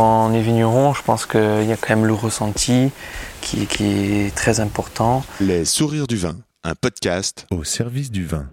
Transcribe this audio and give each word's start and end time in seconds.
quand 0.00 0.30
on 0.30 0.32
est 0.32 0.40
vigneron, 0.40 0.94
je 0.94 1.02
pense 1.02 1.26
qu'il 1.26 1.66
y 1.66 1.72
a 1.72 1.76
quand 1.76 1.90
même 1.90 2.06
le 2.06 2.14
ressenti 2.14 2.88
qui, 3.42 3.66
qui 3.66 3.84
est 3.84 4.34
très 4.34 4.58
important. 4.58 5.22
Les 5.42 5.66
sourires 5.66 6.06
du 6.06 6.16
vin, 6.16 6.36
un 6.64 6.74
podcast 6.74 7.46
au 7.50 7.64
service 7.64 8.10
du 8.10 8.24
vin. 8.24 8.46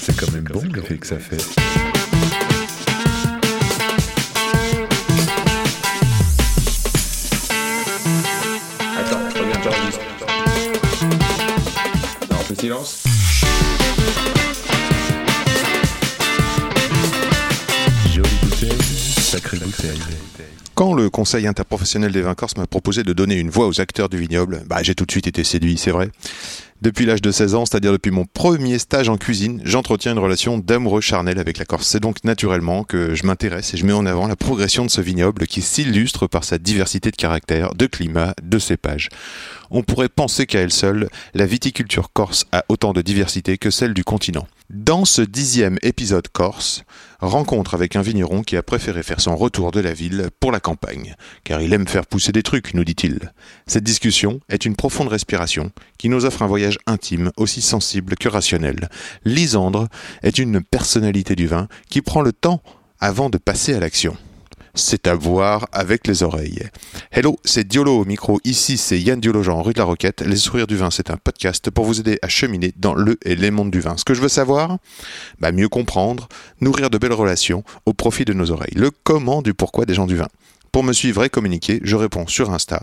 C'est 0.00 0.16
quand 0.16 0.30
même 0.30 0.44
bon 0.44 0.62
l'effet 0.72 0.98
que 0.98 1.06
ça 1.08 1.18
fait. 1.18 1.44
Attends, 8.96 9.18
regarde, 9.34 9.64
j'enregistre. 9.64 10.00
Non, 12.30 12.36
on 12.38 12.44
fait 12.44 12.60
silence. 12.60 13.09
Quand 20.74 20.94
le 20.94 21.10
Conseil 21.10 21.46
interprofessionnel 21.46 22.12
des 22.12 22.22
vins 22.22 22.34
corses 22.34 22.56
m'a 22.56 22.66
proposé 22.66 23.02
de 23.02 23.12
donner 23.12 23.38
une 23.38 23.50
voix 23.50 23.66
aux 23.66 23.80
acteurs 23.80 24.08
du 24.08 24.16
vignoble, 24.16 24.62
bah, 24.66 24.82
j'ai 24.82 24.94
tout 24.94 25.04
de 25.04 25.10
suite 25.10 25.26
été 25.26 25.44
séduit, 25.44 25.76
c'est 25.76 25.90
vrai. 25.90 26.10
Depuis 26.80 27.04
l'âge 27.04 27.20
de 27.20 27.30
16 27.30 27.54
ans, 27.54 27.66
c'est-à-dire 27.66 27.92
depuis 27.92 28.10
mon 28.10 28.24
premier 28.24 28.78
stage 28.78 29.10
en 29.10 29.18
cuisine, 29.18 29.60
j'entretiens 29.64 30.12
une 30.12 30.18
relation 30.18 30.56
d'amoureux 30.56 31.02
charnel 31.02 31.38
avec 31.38 31.58
la 31.58 31.66
Corse. 31.66 31.86
C'est 31.86 32.00
donc 32.00 32.24
naturellement 32.24 32.84
que 32.84 33.14
je 33.14 33.26
m'intéresse 33.26 33.74
et 33.74 33.76
je 33.76 33.84
mets 33.84 33.92
en 33.92 34.06
avant 34.06 34.26
la 34.26 34.36
progression 34.36 34.86
de 34.86 34.90
ce 34.90 35.02
vignoble 35.02 35.46
qui 35.46 35.60
s'illustre 35.60 36.26
par 36.26 36.44
sa 36.44 36.56
diversité 36.56 37.10
de 37.10 37.16
caractères, 37.16 37.74
de 37.74 37.84
climat, 37.84 38.34
de 38.42 38.58
cépages. 38.58 39.10
On 39.70 39.82
pourrait 39.82 40.08
penser 40.08 40.46
qu'à 40.46 40.60
elle 40.60 40.72
seule, 40.72 41.10
la 41.34 41.44
viticulture 41.44 42.10
corse 42.14 42.46
a 42.52 42.64
autant 42.70 42.94
de 42.94 43.02
diversité 43.02 43.58
que 43.58 43.70
celle 43.70 43.92
du 43.92 44.02
continent. 44.02 44.46
Dans 44.72 45.04
ce 45.04 45.20
dixième 45.20 45.78
épisode 45.82 46.28
corse, 46.28 46.84
rencontre 47.18 47.74
avec 47.74 47.96
un 47.96 48.02
vigneron 48.02 48.44
qui 48.44 48.56
a 48.56 48.62
préféré 48.62 49.02
faire 49.02 49.20
son 49.20 49.34
retour 49.34 49.72
de 49.72 49.80
la 49.80 49.92
ville 49.92 50.28
pour 50.38 50.52
la 50.52 50.60
campagne, 50.60 51.16
car 51.42 51.60
il 51.60 51.72
aime 51.72 51.88
faire 51.88 52.06
pousser 52.06 52.30
des 52.30 52.44
trucs, 52.44 52.72
nous 52.74 52.84
dit-il. 52.84 53.32
Cette 53.66 53.82
discussion 53.82 54.38
est 54.48 54.64
une 54.64 54.76
profonde 54.76 55.08
respiration 55.08 55.72
qui 55.98 56.08
nous 56.08 56.24
offre 56.24 56.42
un 56.42 56.46
voyage 56.46 56.78
intime, 56.86 57.32
aussi 57.36 57.62
sensible 57.62 58.14
que 58.14 58.28
rationnel. 58.28 58.88
Lisandre 59.24 59.88
est 60.22 60.38
une 60.38 60.62
personnalité 60.62 61.34
du 61.34 61.48
vin 61.48 61.66
qui 61.88 62.00
prend 62.00 62.22
le 62.22 62.32
temps 62.32 62.62
avant 63.00 63.28
de 63.28 63.38
passer 63.38 63.74
à 63.74 63.80
l'action. 63.80 64.16
C'est 64.74 65.06
à 65.06 65.14
voir 65.14 65.68
avec 65.72 66.06
les 66.06 66.22
oreilles. 66.22 66.68
Hello, 67.10 67.38
c'est 67.44 67.66
Diolo 67.66 68.00
au 68.00 68.04
micro. 68.04 68.40
Ici, 68.44 68.78
c'est 68.78 69.00
Yann 69.00 69.20
Diolo-Jean, 69.20 69.62
rue 69.62 69.72
de 69.72 69.78
la 69.78 69.84
Roquette. 69.84 70.22
Les 70.22 70.36
sourires 70.36 70.66
du 70.66 70.76
vin, 70.76 70.90
c'est 70.90 71.10
un 71.10 71.16
podcast 71.16 71.70
pour 71.70 71.84
vous 71.84 72.00
aider 72.00 72.18
à 72.22 72.28
cheminer 72.28 72.72
dans 72.76 72.94
le 72.94 73.18
et 73.24 73.34
les 73.34 73.50
mondes 73.50 73.70
du 73.70 73.80
vin. 73.80 73.96
Ce 73.96 74.04
que 74.04 74.14
je 74.14 74.20
veux 74.20 74.28
savoir, 74.28 74.78
bah, 75.40 75.52
mieux 75.52 75.68
comprendre, 75.68 76.28
nourrir 76.60 76.90
de 76.90 76.98
belles 76.98 77.12
relations 77.12 77.64
au 77.86 77.92
profit 77.92 78.24
de 78.24 78.32
nos 78.32 78.50
oreilles. 78.50 78.74
Le 78.74 78.90
comment 78.90 79.42
du 79.42 79.54
pourquoi 79.54 79.86
des 79.86 79.94
gens 79.94 80.06
du 80.06 80.16
vin. 80.16 80.28
Pour 80.72 80.84
me 80.84 80.92
suivre 80.92 81.24
et 81.24 81.30
communiquer, 81.30 81.80
je 81.82 81.96
réponds 81.96 82.28
sur 82.28 82.52
Insta, 82.52 82.80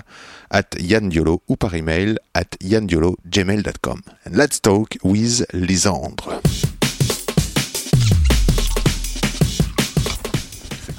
at 0.49 0.69
Yann 0.77 1.07
Diolo 1.07 1.41
ou 1.47 1.55
par 1.55 1.73
email, 1.73 2.17
at 2.33 2.57
yandiolo.gmail.com. 2.61 4.01
Let's 4.33 4.61
talk 4.61 4.97
with 5.03 5.45
Lisandre. 5.53 6.41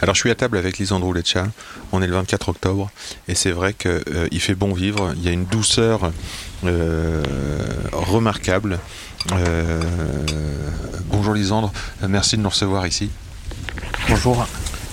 Alors 0.01 0.15
je 0.15 0.21
suis 0.21 0.31
à 0.31 0.37
table 0.37 0.59
avec 0.59 0.79
Lisandro 0.79 1.13
Leccia, 1.13 1.49
on 1.91 2.01
est 2.03 2.07
le 2.07 2.15
24 2.15 2.51
octobre 2.51 2.89
et 3.27 3.35
c'est 3.35 3.51
vrai 3.51 3.73
qu'il 3.75 3.91
euh, 3.91 4.39
fait 4.39 4.55
bon 4.55 4.73
vivre, 4.73 5.13
il 5.17 5.25
y 5.25 5.29
a 5.29 5.33
une 5.33 5.45
douceur 5.45 6.13
euh, 6.65 7.23
remarquable. 7.93 8.79
Euh, 9.33 9.83
bonjour 11.07 11.35
Lisandre, 11.35 11.73
merci 12.07 12.37
de 12.37 12.43
nous 12.43 12.49
recevoir 12.49 12.87
ici. 12.87 13.11
Bonjour. 14.09 14.47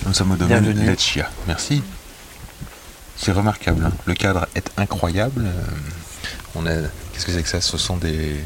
Nous 0.08 0.14
sommes 0.14 0.32
au 0.32 0.36
domaine 0.38 0.64
Bienvenue. 0.64 0.88
Leccia, 0.88 1.30
merci. 1.46 1.84
C'est 3.16 3.32
remarquable, 3.32 3.86
hein. 3.86 3.92
le 4.06 4.16
cadre 4.16 4.48
est 4.56 4.72
incroyable. 4.76 5.46
On 6.56 6.66
a, 6.66 6.74
qu'est-ce 7.14 7.28
que 7.28 7.32
c'est 7.32 7.44
que 7.44 7.50
ça? 7.50 7.62
Ce 7.62 7.78
sont 7.78 7.98
des, 7.98 8.38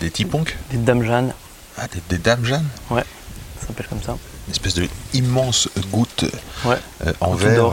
des 0.00 0.10
tiponques? 0.10 0.54
Des 0.70 0.76
Dames 0.76 1.02
Jeanne, 1.02 1.32
Ah, 1.78 1.86
des, 1.88 2.02
des 2.10 2.18
dames 2.18 2.44
Jeanne 2.44 2.66
ça 2.90 3.66
s'appelle 3.66 3.86
comme 3.88 4.02
ça. 4.02 4.16
Une 4.48 4.52
espèce 4.52 4.74
de 4.74 4.88
immense 5.14 5.68
goutte 5.92 6.24
Ouais. 6.64 6.76
euh, 7.06 7.12
en 7.20 7.34
verre. 7.34 7.70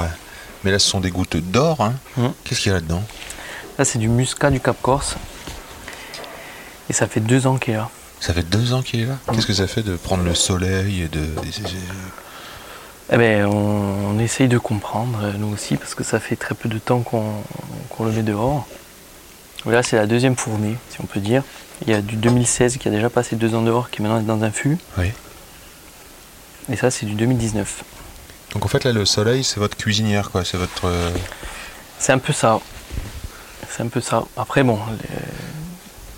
Mais 0.64 0.72
là, 0.72 0.80
ce 0.80 0.88
sont 0.90 1.00
des 1.00 1.10
gouttes 1.10 1.38
d'or. 1.38 1.82
hein. 1.82 1.94
Mhm. 2.18 2.34
Qu'est-ce 2.44 2.60
qu'il 2.62 2.70
y 2.70 2.72
a 2.72 2.76
là-dedans? 2.76 3.02
Là, 3.80 3.86
c'est 3.86 4.00
du 4.00 4.08
muscat 4.10 4.52
du 4.52 4.60
Cap 4.60 4.76
Corse. 4.82 5.16
Et 6.90 6.94
ça 6.94 7.08
fait 7.08 7.20
deux 7.20 7.48
ans 7.48 7.58
qu'il 7.58 7.74
est 7.74 7.78
là. 7.78 7.90
Ça 8.20 8.34
fait 8.34 8.44
deux 8.44 8.74
ans 8.74 8.82
qu'il 8.82 9.02
est 9.02 9.06
là? 9.06 9.16
Qu'est-ce 9.34 9.46
que 9.48 9.54
ça 9.54 9.68
fait 9.68 9.84
de 9.84 9.96
prendre 9.96 10.24
le 10.24 10.36
soleil 10.36 11.02
et 11.02 11.08
de. 11.08 11.26
Eh 13.12 13.18
ben, 13.18 13.46
on, 13.46 14.16
on 14.16 14.20
essaye 14.20 14.48
de 14.48 14.58
comprendre, 14.58 15.20
euh, 15.22 15.32
nous 15.38 15.54
aussi, 15.54 15.78
parce 15.78 15.94
que 15.94 16.04
ça 16.04 16.20
fait 16.20 16.36
très 16.36 16.56
peu 16.56 16.68
de 16.70 16.80
temps 16.80 17.02
qu'on 17.02 18.04
le 18.04 18.12
met 18.12 18.24
dehors. 18.24 18.66
Là, 19.68 19.84
c'est 19.84 19.96
la 19.96 20.08
deuxième 20.08 20.36
fournée, 20.36 20.76
si 20.90 20.98
on 21.02 21.06
peut 21.06 21.20
dire. 21.20 21.44
Il 21.86 21.92
y 21.92 21.96
a 21.96 22.02
du 22.02 22.16
2016 22.16 22.78
qui 22.78 22.88
a 22.88 22.92
déjà 22.92 23.10
passé 23.10 23.36
deux 23.36 23.54
ans 23.54 23.62
dehors, 23.62 23.90
qui 23.92 24.02
maintenant 24.02 24.20
est 24.20 24.24
dans 24.24 24.44
un 24.44 24.52
fût. 24.52 24.78
Oui. 24.98 25.12
Et 26.72 26.76
ça, 26.76 26.90
c'est 26.92 27.06
du 27.06 27.14
2019. 27.16 27.84
Donc 28.54 28.66
en 28.66 28.68
fait, 28.68 28.84
là, 28.84 28.92
le 28.92 29.06
soleil, 29.06 29.44
c'est 29.44 29.60
votre 29.60 29.78
cuisinière, 29.78 30.32
quoi. 30.32 30.44
C'est 30.46 30.58
votre. 30.58 30.86
euh, 30.86 31.12
C'est 32.00 32.14
un 32.14 32.18
peu 32.18 32.34
ça. 32.34 32.60
C'est 33.70 33.84
un 33.84 33.88
peu 33.88 34.02
ça. 34.02 34.24
Après, 34.38 34.64
bon, 34.64 34.80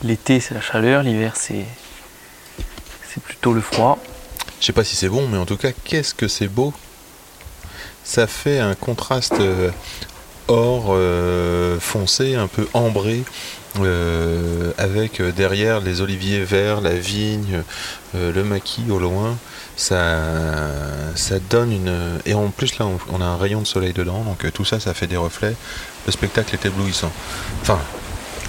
l'été, 0.03 0.39
c'est 0.39 0.53
la 0.53 0.61
chaleur, 0.61 1.03
l'hiver, 1.03 1.33
c'est 1.35 1.65
c'est 3.09 3.21
plutôt 3.23 3.53
le 3.53 3.61
froid. 3.61 3.97
Je 4.59 4.65
sais 4.67 4.73
pas 4.73 4.83
si 4.83 4.95
c'est 4.95 5.09
bon, 5.09 5.27
mais 5.27 5.37
en 5.37 5.45
tout 5.45 5.57
cas, 5.57 5.71
qu'est-ce 5.71 6.13
que 6.13 6.27
c'est 6.27 6.47
beau? 6.47 6.73
Ça 8.03 8.27
fait 8.27 8.59
un 8.59 8.75
contraste 8.75 9.33
euh, 9.39 9.71
or 10.47 10.87
euh, 10.89 11.79
foncé, 11.79 12.35
un 12.35 12.47
peu 12.47 12.67
ambré, 12.73 13.23
avec 14.77 15.19
euh, 15.19 15.31
derrière 15.31 15.79
les 15.79 16.01
oliviers 16.01 16.43
verts, 16.43 16.81
la 16.81 16.93
vigne, 16.93 17.63
euh, 18.15 18.31
le 18.31 18.43
maquis 18.43 18.85
au 18.89 18.99
loin. 18.99 19.37
Ça, 19.75 20.23
ça 21.15 21.37
donne 21.39 21.71
une. 21.71 22.19
Et 22.25 22.33
en 22.33 22.49
plus, 22.49 22.79
là, 22.79 22.87
on, 23.11 23.21
a 23.21 23.25
un 23.25 23.37
rayon 23.37 23.61
de 23.61 23.67
soleil 23.67 23.93
dedans, 23.93 24.23
donc 24.23 24.43
euh, 24.45 24.51
tout 24.51 24.65
ça, 24.65 24.79
ça 24.79 24.93
fait 24.93 25.05
des 25.07 25.17
reflets. 25.17 25.55
Le 26.05 26.11
spectacle 26.11 26.55
est 26.55 26.65
éblouissant. 26.65 27.11
Enfin, 27.61 27.79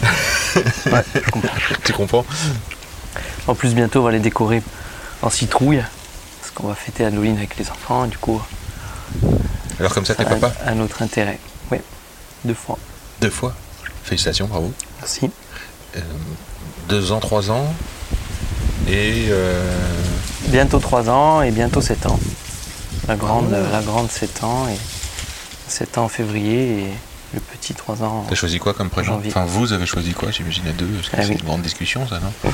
Ouais, 0.86 1.04
je 1.14 1.30
comprends. 1.30 1.56
tu 1.84 1.92
comprends? 1.92 2.24
En 3.46 3.54
plus, 3.54 3.74
bientôt, 3.74 4.00
on 4.00 4.04
va 4.04 4.12
les 4.12 4.20
décorer 4.20 4.62
en 5.22 5.30
citrouille. 5.30 5.82
Parce 6.40 6.52
qu'on 6.52 6.68
va 6.68 6.74
fêter 6.74 7.04
Halloween 7.04 7.36
avec 7.36 7.56
les 7.58 7.70
enfants. 7.70 8.06
Et 8.06 8.08
du 8.08 8.18
coup, 8.18 8.40
Alors, 9.78 9.92
comme 9.92 10.06
ça, 10.06 10.14
t'es 10.14 10.24
papa? 10.24 10.52
un, 10.64 10.78
un 10.78 10.80
autre 10.80 11.02
intérêt. 11.02 11.38
Oui, 11.70 11.78
deux 12.44 12.54
fois. 12.54 12.78
Deux 13.20 13.30
fois? 13.30 13.54
Félicitations, 14.04 14.46
bravo. 14.46 14.72
Merci. 15.00 15.31
Euh, 15.97 16.00
deux 16.88 17.12
ans, 17.12 17.20
trois 17.20 17.50
ans. 17.50 17.72
Et 18.88 19.26
euh, 19.31 19.62
Bientôt 20.47 20.78
3 20.78 21.10
ans 21.10 21.42
et 21.42 21.50
bientôt 21.50 21.81
7 21.82 22.06
ans. 22.06 22.19
La 23.06 23.16
grande, 23.16 23.50
la 23.50 23.82
grande 23.82 24.10
7 24.10 24.44
ans 24.44 24.66
et 24.69 24.78
7 25.69 25.98
ans 25.98 26.04
en 26.04 26.08
février 26.08 26.78
et 26.84 26.87
le 27.34 27.41
petit 27.41 27.75
3 27.75 28.03
ans. 28.03 28.25
t'as 28.28 28.34
choisi 28.34 28.58
quoi 28.58 28.72
comme 28.72 28.88
prénom? 28.88 29.20
Enfin, 29.26 29.44
vous 29.44 29.72
avez 29.75 29.84
choisi 29.84 30.12
quoi? 30.14 30.31
J'imagine 30.31 30.66
à 30.69 30.72
deux, 30.72 30.87
parce 30.87 31.08
que 31.10 31.16
Ah 31.19 31.22
c'est 31.22 31.28
oui. 31.28 31.37
une 31.38 31.44
grande 31.47 31.62
discussion, 31.62 32.06
ça, 32.08 32.19
non? 32.20 32.53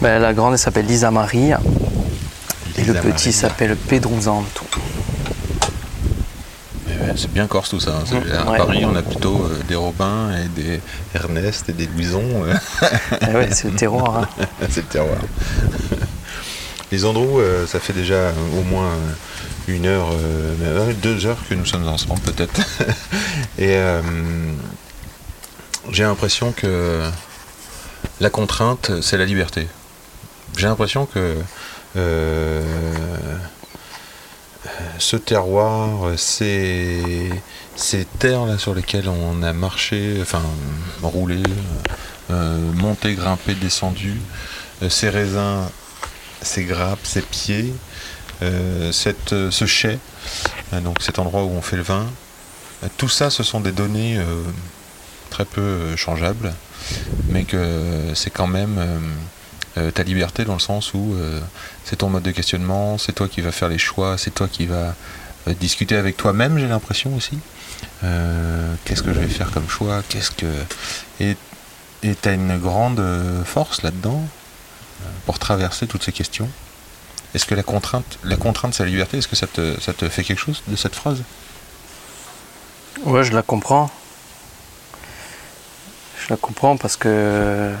Ben, 0.00 0.20
la 0.20 0.32
grande 0.34 0.52
elle 0.52 0.58
s'appelle 0.58 0.86
Lisa 0.86 1.10
Marie 1.10 1.50
et 2.76 2.84
le 2.84 2.94
petit 2.94 3.32
s'appelle 3.32 3.76
Pedro 3.76 4.20
Zanto. 4.20 4.64
C'est 7.16 7.32
bien 7.32 7.46
corse 7.46 7.70
tout 7.70 7.80
ça. 7.80 7.98
hein. 7.98 8.04
Mmh, 8.10 8.32
à 8.32 8.50
ouais. 8.50 8.58
Paris, 8.58 8.84
on 8.84 8.94
a 8.96 9.02
plutôt 9.02 9.44
euh, 9.44 9.60
des 9.68 9.74
Robins 9.74 10.30
et 10.36 10.48
des 10.48 10.80
Ernest 11.14 11.68
et 11.68 11.72
des 11.72 11.86
Louison. 11.86 12.22
euh, 12.44 12.54
Eh 13.22 13.34
ouais, 13.34 13.48
c'est 13.52 13.68
le 13.70 13.76
terroir. 13.76 14.18
hein. 14.40 14.46
c'est 14.70 14.82
le 14.82 14.86
terroir. 14.88 15.18
Les 16.92 17.04
Andrews, 17.04 17.40
euh, 17.40 17.66
ça 17.66 17.80
fait 17.80 17.92
déjà 17.92 18.32
au 18.58 18.62
moins 18.62 18.90
une 19.66 19.86
heure, 19.86 20.08
euh, 20.12 20.54
euh, 20.62 20.92
deux 21.02 21.26
heures 21.26 21.38
que 21.48 21.54
nous 21.54 21.64
sommes 21.66 21.88
ensemble 21.88 22.20
peut-être. 22.20 22.60
et 23.58 23.76
j'ai 25.90 26.02
l'impression 26.04 26.52
que 26.52 27.00
la 28.20 28.30
contrainte, 28.30 28.90
c'est 29.02 29.16
la 29.18 29.24
liberté. 29.24 29.66
J'ai 30.56 30.66
l'impression 30.66 31.06
que 31.06 31.36
ce 34.98 35.16
terroir, 35.16 36.18
ces, 36.18 37.30
ces 37.76 38.04
terres 38.18 38.46
là 38.46 38.58
sur 38.58 38.74
lesquelles 38.74 39.08
on 39.08 39.42
a 39.42 39.52
marché, 39.52 40.18
enfin 40.20 40.42
roulé, 41.02 41.42
euh, 42.30 42.72
monté, 42.72 43.14
grimpé, 43.14 43.54
descendu, 43.54 44.20
euh, 44.82 44.88
ces 44.88 45.10
raisins, 45.10 45.68
ces 46.40 46.64
grappes, 46.64 47.04
ces 47.04 47.22
pieds, 47.22 47.74
euh, 48.42 48.90
euh, 49.32 49.50
ce 49.50 49.66
chai, 49.66 49.98
euh, 50.72 50.80
donc 50.80 51.02
cet 51.02 51.18
endroit 51.18 51.44
où 51.44 51.50
on 51.50 51.62
fait 51.62 51.76
le 51.76 51.82
vin, 51.82 52.06
euh, 52.82 52.88
tout 52.96 53.08
ça, 53.08 53.30
ce 53.30 53.42
sont 53.42 53.60
des 53.60 53.72
données 53.72 54.16
euh, 54.18 54.42
très 55.30 55.44
peu 55.44 55.60
euh, 55.60 55.96
changeables, 55.96 56.54
mais 57.28 57.44
que 57.44 58.12
c'est 58.14 58.30
quand 58.30 58.46
même 58.46 58.78
euh, 59.76 59.90
ta 59.90 60.04
liberté 60.04 60.44
dans 60.44 60.54
le 60.54 60.60
sens 60.60 60.94
où 60.94 61.14
euh, 61.14 61.40
c'est 61.84 61.96
ton 61.96 62.08
mode 62.08 62.22
de 62.22 62.30
questionnement, 62.30 62.96
c'est 62.96 63.12
toi 63.12 63.28
qui 63.28 63.40
vas 63.40 63.50
faire 63.50 63.68
les 63.68 63.78
choix, 63.78 64.16
c'est 64.18 64.32
toi 64.32 64.46
qui 64.46 64.66
vas 64.66 64.94
euh, 65.48 65.54
discuter 65.54 65.96
avec 65.96 66.16
toi-même, 66.16 66.58
j'ai 66.58 66.68
l'impression 66.68 67.14
aussi. 67.16 67.38
Qu'est-ce 68.84 69.02
que 69.02 69.14
je 69.14 69.18
vais 69.18 69.28
faire 69.28 69.50
comme 69.50 69.68
choix? 69.68 70.02
Qu'est-ce 70.08 70.30
que 70.30 70.46
et 71.20 71.36
tu 72.02 72.28
as 72.28 72.32
une 72.32 72.58
grande 72.58 73.02
force 73.46 73.82
là-dedans 73.82 74.22
pour 75.24 75.38
traverser 75.38 75.86
toutes 75.86 76.02
ces 76.02 76.12
questions? 76.12 76.48
Est-ce 77.34 77.46
que 77.46 77.54
la 77.54 77.62
contrainte, 77.62 78.18
la 78.22 78.36
contrainte, 78.36 78.74
c'est 78.74 78.84
la 78.84 78.90
liberté? 78.90 79.18
Est-ce 79.18 79.28
que 79.28 79.36
ça 79.36 79.46
te, 79.46 79.80
ça 79.80 79.94
te 79.94 80.06
fait 80.10 80.22
quelque 80.22 80.38
chose 80.38 80.62
de 80.68 80.76
cette 80.76 80.94
phrase? 80.94 81.22
Ouais, 83.04 83.24
je 83.24 83.32
la 83.32 83.42
comprends. 83.42 83.90
Je 86.22 86.28
la 86.28 86.36
comprends 86.36 86.76
parce 86.76 86.96
que 86.96 87.72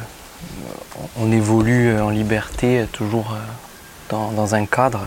on 1.16 1.32
évolue 1.32 2.00
en 2.00 2.10
liberté 2.10 2.80
euh, 2.80 2.86
toujours 2.86 3.32
euh, 3.32 3.38
dans, 4.10 4.54
un 4.54 4.66
cadre. 4.66 5.06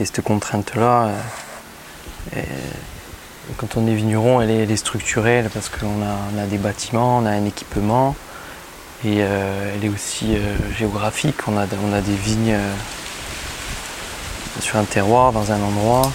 Et 0.00 0.04
cette 0.04 0.22
contrainte-là, 0.22 1.10
euh, 2.36 2.42
quand 3.56 3.76
on 3.76 3.86
est 3.86 3.94
vigneron, 3.94 4.40
elle 4.40 4.50
est, 4.50 4.62
elle 4.62 4.70
est 4.70 4.76
structurelle 4.76 5.50
parce 5.52 5.68
qu'on 5.68 6.02
a, 6.02 6.46
des 6.46 6.58
bâtiments, 6.58 7.18
on 7.18 7.26
a 7.26 7.30
un 7.30 7.44
équipement. 7.44 8.14
Et 9.04 9.18
euh, 9.20 9.74
elle 9.74 9.84
est 9.84 9.88
aussi 9.88 10.36
euh, 10.36 10.54
géographique. 10.76 11.48
On 11.48 11.56
a, 11.56 11.66
des 11.66 12.16
vignes 12.16 12.52
euh, 12.52 12.72
sur 14.60 14.76
un 14.76 14.84
terroir, 14.84 15.32
dans 15.32 15.52
un 15.52 15.60
endroit. 15.60 16.10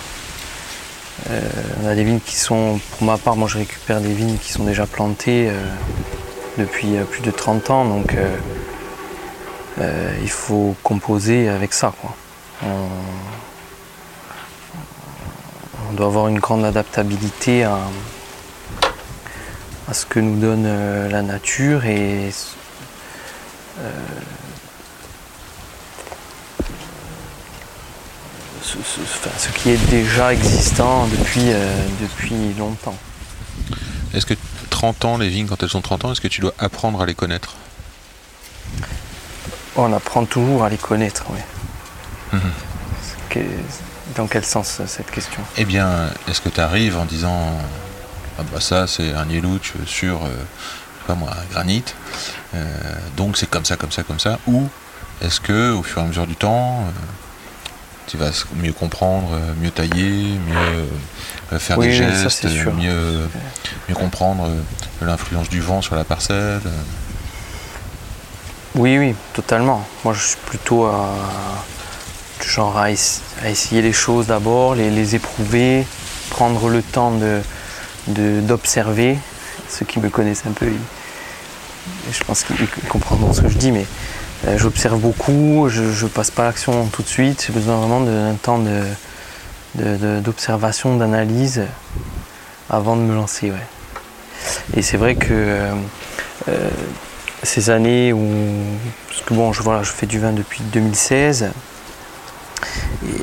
Euh, 1.30 1.42
on 1.84 1.88
a 1.88 1.96
des 1.96 2.04
vignes 2.04 2.20
qui 2.20 2.36
sont, 2.36 2.80
pour 2.92 3.04
ma 3.04 3.18
part, 3.18 3.36
moi 3.36 3.48
je 3.48 3.58
récupère 3.58 4.02
des 4.02 4.14
vignes 4.14 4.38
qui 4.38 4.52
sont 4.52 4.66
déjà 4.66 4.86
plantées 4.86 5.50
euh, 5.50 5.64
depuis 6.58 6.98
euh, 6.98 7.04
plus 7.04 7.22
de 7.22 7.32
30 7.32 7.70
ans, 7.70 7.86
donc 7.86 8.14
euh, 8.14 8.38
euh, 9.80 10.18
il 10.22 10.30
faut 10.30 10.76
composer 10.84 11.50
avec 11.50 11.74
ça. 11.74 11.94
On, 12.64 12.88
doit 15.94 16.08
avoir 16.08 16.28
une 16.28 16.40
grande 16.40 16.66
adaptabilité 16.66 17.64
à, 17.64 17.80
ce 19.94 20.06
que 20.06 20.20
nous 20.20 20.38
donne 20.42 20.68
la 21.10 21.22
nature 21.22 21.86
et 21.86 22.32
ce, 28.62 29.50
qui 29.54 29.70
est 29.70 29.90
déjà 29.90 30.34
existant 30.34 31.08
depuis 31.08 31.54
longtemps. 32.58 32.98
Est-ce 34.16 34.26
que 34.26 34.34
30 34.70 35.06
ans, 35.06 35.18
les 35.18 35.30
vignes, 35.30 35.48
quand 35.48 35.62
elles 35.62 35.76
ont 35.76 35.82
30 35.82 36.06
ans, 36.06 36.12
est-ce 36.12 36.22
que 36.22 36.28
tu 36.28 36.42
dois 36.42 36.54
apprendre 36.58 37.02
à 37.02 37.06
les 37.06 37.16
connaître? 37.16 37.56
On 39.76 39.92
apprend 39.94 40.26
toujours 40.26 40.64
à 40.64 40.70
les 40.70 40.78
connaître, 40.78 41.26
oui. 41.30 41.40
Mhm. 42.34 43.44
Dans 44.16 44.28
quel 44.28 44.46
sens 44.46 44.78
euh, 44.80 44.86
cette 44.88 45.12
question? 45.12 45.42
Eh 45.58 45.66
bien, 45.66 46.10
est-ce 46.30 46.40
que 46.40 46.48
tu 46.48 46.62
arrives 46.62 46.98
en 46.98 47.04
disant 47.04 47.52
ah 48.38 48.44
bah 48.52 48.60
ça 48.60 48.86
c'est 48.88 49.14
un 49.14 49.28
Yelouch 49.30 49.74
sur 49.86 50.24
euh, 50.24 50.28
je 50.28 50.34
sais 50.34 51.08
pas 51.08 51.16
moi 51.16 51.32
un 51.32 51.54
granit, 51.54 51.84
euh, 52.54 52.66
donc 53.16 53.38
c'est 53.38 53.50
comme 53.50 53.66
ça, 53.66 53.78
comme 53.78 53.92
ça, 53.92 54.04
comme 54.04 54.20
ça, 54.20 54.40
ou 54.48 54.68
est-ce 55.22 55.40
que 55.40 55.72
au 55.74 55.84
fur 55.84 56.02
et 56.02 56.06
à 56.06 56.08
mesure 56.08 56.28
du 56.28 56.36
temps 56.36 56.82
euh, 56.82 56.90
tu 58.08 58.18
vas 58.18 58.30
mieux 58.56 58.74
comprendre, 58.74 59.30
euh, 59.34 59.54
mieux 59.62 59.72
tailler, 59.72 60.38
mieux 60.48 60.88
euh, 61.54 61.60
faire 61.60 61.78
Oui, 61.78 61.88
des 61.88 61.94
gestes, 61.94 62.46
mieux, 62.46 63.28
mieux 63.90 63.96
comprendre 63.96 64.46
euh, 64.48 65.06
l'influence 65.06 65.50
du 65.50 65.60
vent 65.62 65.82
sur 65.82 65.96
la 65.96 66.04
parcelle 66.04 66.62
euh. 66.66 66.70
Oui, 68.76 68.98
oui, 68.98 69.16
totalement. 69.34 69.88
Moi, 70.04 70.14
je 70.14 70.22
suis 70.22 70.38
plutôt 70.46 70.86
à, 70.86 71.16
du 72.42 72.48
genre 72.50 72.78
à, 72.78 72.90
ess- 72.92 73.22
à 73.44 73.50
essayer 73.50 73.82
les 73.82 73.94
choses 73.94 74.28
d'abord, 74.28 74.76
les, 74.76 74.90
les 74.90 75.16
éprouver, 75.16 75.88
prendre 76.30 76.68
le 76.70 76.82
temps 76.82 77.12
de, 77.12 77.40
de- 78.08 78.42
d'observer. 78.42 79.18
Ceux 79.70 79.86
qui 79.86 80.00
me 80.00 80.10
connaissent 80.10 80.44
un 80.46 80.52
peu, 80.52 80.68
ils- 80.68 82.14
je 82.14 82.24
pense 82.26 82.44
qu'ils 82.44 82.58
ils 82.62 82.88
comprendront 82.90 83.32
ce 83.34 83.42
que 83.42 83.48
je 83.50 83.58
dis, 83.58 83.72
mais 83.72 83.86
euh, 83.86 84.15
j'observe 84.58 85.00
beaucoup, 85.00 85.68
je 85.70 85.82
ne 86.04 86.10
passe 86.10 86.32
pas 86.32 86.44
à 86.44 86.46
l'action 86.48 86.86
tout 86.88 87.02
de 87.04 87.08
suite. 87.08 87.44
J'ai 87.48 87.54
besoin 87.54 87.78
vraiment 87.78 88.02
d'un 88.02 88.34
temps 88.36 88.60
de, 88.60 88.82
de- 89.76 90.20
d'observation, 90.20 90.98
d'analyse 90.98 91.64
avant 92.70 92.96
de 92.96 93.02
me 93.02 93.16
lancer. 93.16 93.52
Ouais. 93.52 93.58
Et 94.78 94.82
c'est 94.82 94.98
vrai 94.98 95.16
que 95.16 95.28
euh, 95.32 95.72
euh, 96.50 96.70
ces 97.44 97.70
années 97.70 98.14
où. 98.14 98.28
Parce 99.10 99.22
que 99.22 99.34
bon, 99.34 99.54
je, 99.54 99.62
voilà, 99.64 99.84
je 99.84 99.92
fais 99.92 100.06
du 100.06 100.20
vin 100.20 100.32
depuis 100.32 100.62
2016. 100.72 101.50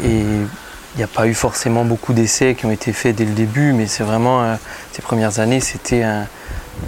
Et 0.05 0.09
il 0.11 0.99
n'y 0.99 1.03
a 1.03 1.07
pas 1.09 1.27
eu 1.27 1.35
forcément 1.35 1.85
beaucoup 1.85 2.13
d'essais 2.13 2.55
qui 2.55 2.67
ont 2.67 2.71
été 2.71 2.93
faits 2.93 3.17
dès 3.17 3.25
le 3.25 3.33
début, 3.33 3.73
mais 3.73 3.87
c'est 3.87 4.03
vraiment. 4.05 4.43
euh, 4.43 4.55
ces 4.93 5.03
premières 5.03 5.39
années, 5.39 5.61
c'était 5.61 6.03
un- 6.03 6.27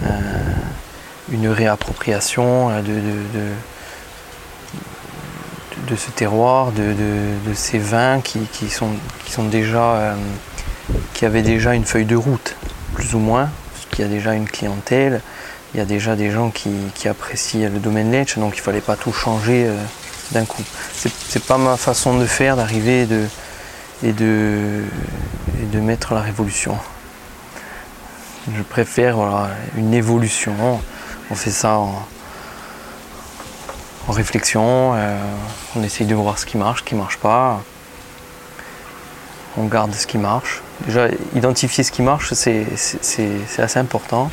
un- 0.05 1.31
une 1.31 1.47
réappropriation 1.47 2.69
euh, 2.69 2.81
de, 2.81 3.01
de- 5.87 5.95
ce 5.95 6.11
terroir, 6.11 6.71
de, 6.71 6.93
de- 6.93 7.53
ces 7.53 7.79
vins 7.79 8.21
qui, 8.21 8.39
qui 8.51 8.69
sont, 8.69 8.89
qui 9.25 9.31
sont 9.31 9.45
déjà. 9.45 9.83
euh, 9.95 10.15
qui 11.15 11.25
avaient 11.25 11.41
déjà 11.41 11.73
une 11.73 11.83
feuille 11.85 12.05
de 12.05 12.15
route, 12.15 12.55
plus 12.93 13.15
ou 13.15 13.19
moins, 13.19 13.49
parce 13.73 13.87
qu'il 13.89 14.05
y 14.05 14.07
a 14.07 14.11
déjà 14.11 14.33
une 14.35 14.47
clientèle 14.47 15.21
il 15.73 15.79
y 15.79 15.81
a 15.81 15.85
déjà 15.85 16.15
des 16.15 16.29
gens 16.31 16.51
qui, 16.51 16.69
qui 16.93 17.07
apprécient 17.09 17.69
le 17.69 17.79
domaine 17.79 18.11
Lech, 18.11 18.37
donc 18.37 18.53
il 18.55 18.59
ne 18.59 18.63
fallait 18.63 18.81
pas 18.81 18.95
tout 18.95 19.11
changer 19.11 19.65
euh, 19.67 19.75
d'un 20.31 20.45
coup. 20.45 20.61
C'est 20.93 21.43
pas 21.43 21.57
ma 21.57 21.75
façon 21.75 22.17
de 22.17 22.25
faire, 22.25 22.55
d'arriver 22.55 23.01
et 23.01 23.05
de, 23.07 23.25
et, 24.03 24.13
de, 24.13 24.83
et 25.61 25.65
de 25.65 25.79
mettre 25.81 26.13
la 26.13 26.21
révolution. 26.21 26.77
Je 28.55 28.61
préfère 28.61 29.15
voilà, 29.17 29.49
une 29.75 29.93
évolution. 29.93 30.53
On 31.31 31.35
fait 31.35 31.51
ça 31.51 31.77
en, 31.79 31.93
en 34.07 34.11
réflexion, 34.11 34.93
euh, 34.95 35.17
on 35.75 35.83
essaye 35.83 36.05
de 36.05 36.15
voir 36.15 36.37
ce 36.37 36.45
qui 36.45 36.57
marche, 36.57 36.81
ce 36.81 36.85
qui 36.85 36.95
ne 36.95 36.99
marche 36.99 37.17
pas. 37.17 37.61
On 39.57 39.65
garde 39.65 39.93
ce 39.93 40.05
qui 40.05 40.17
marche. 40.17 40.61
Déjà, 40.85 41.07
identifier 41.33 41.83
ce 41.83 41.91
qui 41.91 42.01
marche, 42.01 42.33
c'est 42.33 42.67
assez 43.57 43.79
important. 43.79 44.29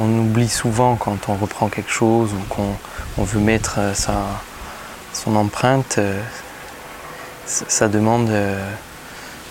On 0.00 0.18
oublie 0.18 0.48
souvent 0.48 0.96
quand 0.96 1.28
on 1.28 1.34
reprend 1.34 1.68
quelque 1.68 1.90
chose 1.90 2.30
ou 2.32 2.38
qu'on 2.48 2.76
on 3.18 3.24
veut 3.24 3.40
mettre 3.40 3.76
euh, 3.78 3.94
sa, 3.94 4.14
son 5.12 5.36
empreinte, 5.36 5.96
euh, 5.98 6.20
ça, 7.46 7.88
demande, 7.88 8.30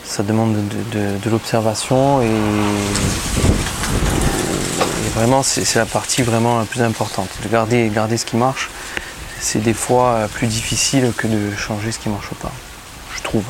ça 0.04 0.24
demande 0.24 0.56
de, 0.92 1.30
l'observation 1.30 2.22
et, 2.22 2.26
et 5.06 5.10
vraiment 5.16 5.44
c'est 5.44 5.64
c'est 5.64 5.80
la 5.80 5.86
partie 5.86 6.22
vraiment 6.22 6.60
la 6.60 6.66
plus 6.66 6.82
importante. 6.82 7.30
De 7.44 7.48
garder, 7.48 7.90
garder 7.94 8.18
ce 8.18 8.26
qui 8.26 8.36
marche, 8.36 8.70
c'est 9.40 9.62
des 9.62 9.74
fois 9.74 10.10
euh, 10.12 10.28
plus 10.28 10.48
difficile 10.48 11.12
que 11.16 11.28
de 11.28 11.56
changer 11.56 11.92
ce 11.92 12.00
qui 12.00 12.10
marche 12.10 12.34
pas, 12.42 12.52
je 13.16 13.22
trouve. 13.22 13.46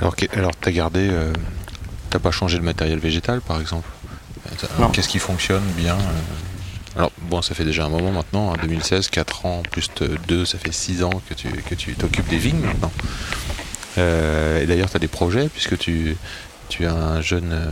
Alors, 0.00 0.14
alors 0.34 0.52
t'as 0.60 0.70
gardé, 0.70 1.08
euh, 1.10 1.32
t'as 2.10 2.18
pas 2.18 2.30
changé 2.30 2.56
le 2.56 2.64
matériel 2.64 2.98
végétal 2.98 3.40
par 3.40 3.60
exemple? 3.60 3.88
Qu'est-ce 4.92 5.08
qui 5.08 5.18
fonctionne 5.18 5.64
bien 5.76 5.94
euh? 5.94 6.96
Alors 6.96 7.10
bon, 7.22 7.42
ça 7.42 7.54
fait 7.54 7.64
déjà 7.64 7.84
un 7.84 7.88
moment 7.88 8.12
maintenant, 8.12 8.52
hein, 8.52 8.56
2016, 8.62 9.08
4 9.08 9.46
ans 9.46 9.62
plus 9.68 9.90
2, 10.28 10.44
ça 10.44 10.58
fait 10.58 10.72
6 10.72 11.02
ans 11.02 11.22
que 11.28 11.34
tu 11.34 11.48
que 11.48 11.74
tu 11.74 11.94
t'occupes 11.94 12.28
des 12.28 12.38
vignes 12.38 12.60
maintenant. 12.60 12.92
Euh, 13.98 14.62
et 14.62 14.66
d'ailleurs, 14.66 14.90
tu 14.90 14.96
as 14.96 15.00
des 15.00 15.08
projets 15.08 15.48
puisque 15.48 15.76
tu 15.78 16.16
tu 16.68 16.86
as 16.86 16.92
un 16.94 17.20
jeune 17.20 17.50
euh, 17.52 17.66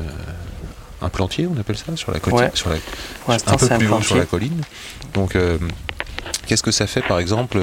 un 1.03 1.09
plantier, 1.09 1.47
on 1.47 1.59
appelle 1.59 1.77
ça, 1.77 1.97
sur 1.97 2.13
la 2.13 2.21
côte, 2.21 2.35
Ouais. 2.35 2.51
sur 2.55 2.71
la, 2.71 2.77
un 3.29 3.57
peu 3.57 3.69
plus 3.79 3.89
haut 3.89 4.03
sur 4.03 4.17
la 4.17 4.25
colline. 4.25 4.63
Donc, 5.15 5.35
euh, 5.35 5.59
qu'est-ce 6.47 6.63
que 6.63 6.71
ça 6.71 6.87
fait, 6.87 7.03
par 7.03 7.19
exemple, 7.19 7.59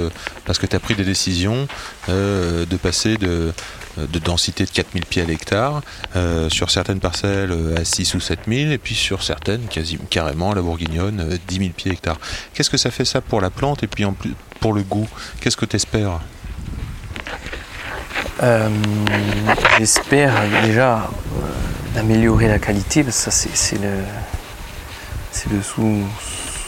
parce 0.46 0.58
que 0.60 0.66
tu 0.66 0.76
as 0.76 0.80
pris 0.80 0.96
des 0.96 1.04
décisions 1.06 1.68
euh, 2.10 2.66
de 2.66 2.78
passer 2.78 3.18
de, 3.18 3.52
de 3.98 4.20
densité 4.20 4.66
de 4.66 4.70
4000 4.70 5.06
pieds 5.06 5.22
à 5.22 5.26
l'hectare 5.26 5.82
euh, 6.16 6.50
sur 6.50 6.72
certaines 6.72 7.00
parcelles 7.00 7.52
euh, 7.52 7.78
à 7.80 7.86
6 7.86 8.14
ou 8.16 8.20
7000 8.20 8.72
et 8.72 8.78
puis 8.78 8.96
sur 8.96 9.24
certaines, 9.24 9.68
quasi, 9.68 9.98
carrément, 10.10 10.54
la 10.54 10.62
bourguignonne, 10.62 11.20
euh, 11.20 11.38
10 11.48 11.58
000 11.58 11.70
pieds 11.76 11.92
hectare. 11.92 12.18
Qu'est-ce 12.54 12.70
que 12.70 12.78
ça 12.78 12.92
fait 12.92 13.06
ça 13.06 13.22
pour 13.22 13.42
la 13.42 13.50
plante 13.50 13.84
et 13.84 13.88
puis 13.88 14.06
en 14.06 14.14
plus 14.14 14.34
pour 14.60 14.74
le 14.74 14.84
goût? 14.84 15.08
Qu'est-ce 15.42 15.58
que 15.58 15.66
tu 15.66 15.76
espères 15.76 16.20
J'espère 19.78 20.34
déjà 20.64 21.10
d'améliorer 21.94 22.48
la 22.48 22.60
qualité, 22.60 23.04
parce 23.04 23.18
que 23.26 23.32
ça 23.32 23.48
c'est 23.54 23.82
le, 23.82 23.90
le 25.52 25.62
sous- 25.62 26.06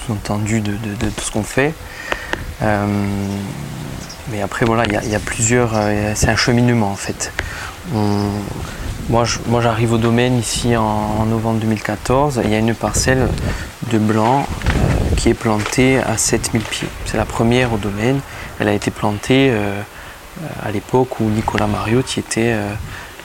sous-entendu 0.06 0.62
de, 0.62 0.72
de- 0.72 0.96
de 1.00 1.10
tout 1.10 1.22
ce 1.24 1.32
qu'on 1.32 1.44
fait. 1.44 1.74
Euh, 2.64 2.86
mais 4.32 4.42
après 4.42 4.66
voilà, 4.66 4.84
il 4.86 5.10
y 5.10 5.16
a- 5.16 5.20
plusieurs. 5.20 5.72
euh, 5.76 6.14
c'est 6.16 6.30
un 6.30 6.36
cheminement 6.36 6.92
en 6.92 6.96
fait. 6.96 7.32
Moi 9.10 9.26
j'arrive 9.62 9.94
au 9.94 9.98
domaine 9.98 10.38
ici 10.40 10.76
en, 10.78 11.26
novembre 11.26 11.60
2014. 11.60 12.42
Il 12.44 12.50
y 12.52 12.56
a 12.56 12.60
une 12.60 12.76
parcelle 12.76 13.28
de 13.92 13.98
blanc 13.98 14.46
euh, 14.46 15.16
qui 15.18 15.30
est 15.30 15.34
plantée 15.34 15.98
à 16.00 16.18
7000 16.18 16.62
pieds. 16.62 16.88
C'est 17.06 17.18
la 17.18 17.26
première 17.26 17.74
au 17.74 17.78
domaine. 17.78 18.20
Elle 18.60 18.68
a 18.68 18.74
été 18.74 18.92
plantée 18.92 19.52
à 20.64 20.72
l'époque 20.72 21.20
où 21.20 21.24
Nicolas 21.26 21.66
Mariotti 21.68 22.20
était, 22.20 22.56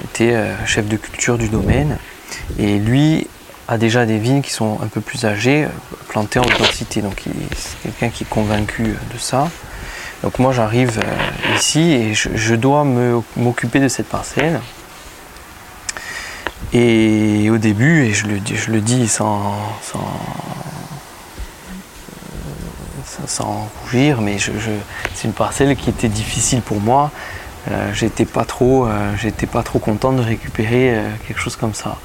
était 0.02 0.34
chef 0.64 0.88
de 0.88 0.96
culture 0.96 1.36
du 1.36 1.48
domaine. 1.50 1.98
Et 2.58 2.78
lui 2.78 3.28
a 3.68 3.78
déjà 3.78 4.06
des 4.06 4.18
vignes 4.18 4.42
qui 4.42 4.52
sont 4.52 4.78
un 4.82 4.86
peu 4.86 5.00
plus 5.00 5.24
âgées, 5.24 5.64
euh, 5.64 5.68
plantées 6.08 6.38
en 6.38 6.44
densité. 6.58 7.02
Donc 7.02 7.22
c'est 7.56 7.82
quelqu'un 7.82 8.10
qui 8.10 8.24
est 8.24 8.28
convaincu 8.28 8.82
euh, 8.84 9.14
de 9.14 9.18
ça. 9.18 9.48
Donc 10.22 10.38
moi 10.38 10.52
j'arrive 10.52 11.00
euh, 11.04 11.56
ici 11.56 11.92
et 11.92 12.14
je, 12.14 12.54
dois 12.54 12.84
m'occuper 13.36 13.80
de 13.80 13.88
cette 13.88 14.08
parcelle. 14.08 14.60
Et 16.72 17.48
au 17.50 17.58
début, 17.58 18.04
et 18.04 18.12
je 18.12 18.26
le, 18.26 18.80
dis- 18.80 19.08
sans, 19.08 19.54
sans, 23.26 23.68
rougir, 23.82 24.20
mais 24.20 24.38
je, 24.38 24.50
c'est 25.14 25.28
une 25.28 25.34
parcelle 25.34 25.76
qui 25.76 25.90
était 25.90 26.08
difficile 26.08 26.62
pour 26.62 26.80
moi. 26.80 27.10
Euh, 27.70 27.92
j'étais 27.94 28.24
pas 28.24 28.44
trop, 28.44 28.88
trop 29.64 29.78
content 29.78 30.12
de 30.12 30.22
récupérer 30.22 31.00
quelque 31.26 31.40
chose 31.40 31.56
comme 31.56 31.74
ça. 31.74 31.98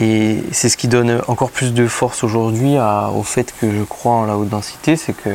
Et 0.00 0.42
c'est 0.52 0.68
ce 0.68 0.76
qui 0.76 0.88
donne 0.88 1.22
encore 1.26 1.50
plus 1.50 1.72
de 1.72 1.86
force 1.86 2.22
aujourd'hui 2.22 2.76
au 3.14 3.22
fait 3.22 3.54
que 3.58 3.70
je 3.70 3.82
crois 3.82 4.12
en 4.12 4.26
la 4.26 4.36
haute 4.36 4.50
densité, 4.50 4.96
c'est 4.96 5.14
que 5.14 5.30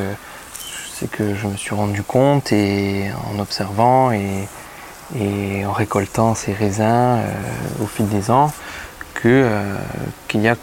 c'est 1.02 1.10
que 1.10 1.34
je 1.34 1.48
me 1.48 1.56
suis 1.56 1.74
rendu 1.74 2.04
compte 2.04 2.52
et 2.52 3.10
en 3.34 3.40
observant 3.40 4.12
et, 4.12 4.46
en 5.66 5.72
récoltant 5.72 6.34
ces 6.34 6.52
raisins 6.52 7.18
euh, 7.18 7.24
au 7.82 7.86
fil 7.86 8.08
des 8.08 8.30
ans 8.30 8.50
que 9.14 9.28
euh, 9.28 9.76
qu'il 10.28 10.40
y 10.40 10.48
a, 10.48 10.56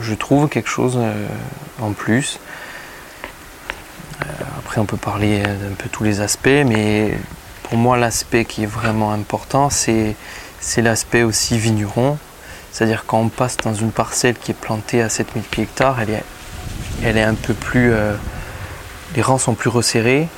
je 0.00 0.14
trouve, 0.14 0.48
quelque 0.48 0.68
chose 0.68 0.96
euh, 0.98 1.26
en 1.80 1.92
plus. 1.92 2.40
Après, 4.58 4.80
on 4.80 4.84
peut 4.84 4.98
parler 4.98 5.40
d'un 5.42 5.74
peu 5.78 5.88
tous 5.88 6.04
les 6.04 6.20
aspects, 6.20 6.48
mais 6.66 7.16
pour 7.62 7.78
moi, 7.78 7.96
l'aspect 7.96 8.44
qui 8.44 8.64
est 8.64 8.66
vraiment 8.66 9.12
important, 9.12 9.70
c'est 9.70 10.16
l'aspect 10.76 11.22
aussi 11.22 11.56
vigneron. 11.56 12.18
C'est-à-dire 12.72 13.04
quand 13.06 13.18
on 13.18 13.28
passe 13.28 13.56
dans 13.58 13.74
une 13.74 13.90
parcelle 13.90 14.34
qui 14.34 14.50
est 14.52 14.54
plantée 14.60 15.02
à 15.02 15.08
7000 15.08 15.42
pieds 15.44 15.64
hectares, 15.64 15.96
elle 16.00 16.10
est, 16.10 16.24
elle 17.04 17.16
est 17.16 17.22
un 17.22 17.34
peu 17.34 17.54
plus... 17.54 17.92
euh, 17.92 18.14
les 19.16 19.22
rangs 19.22 19.38
sont 19.38 19.54
plus 19.54 19.70
resserrés. 19.70 20.28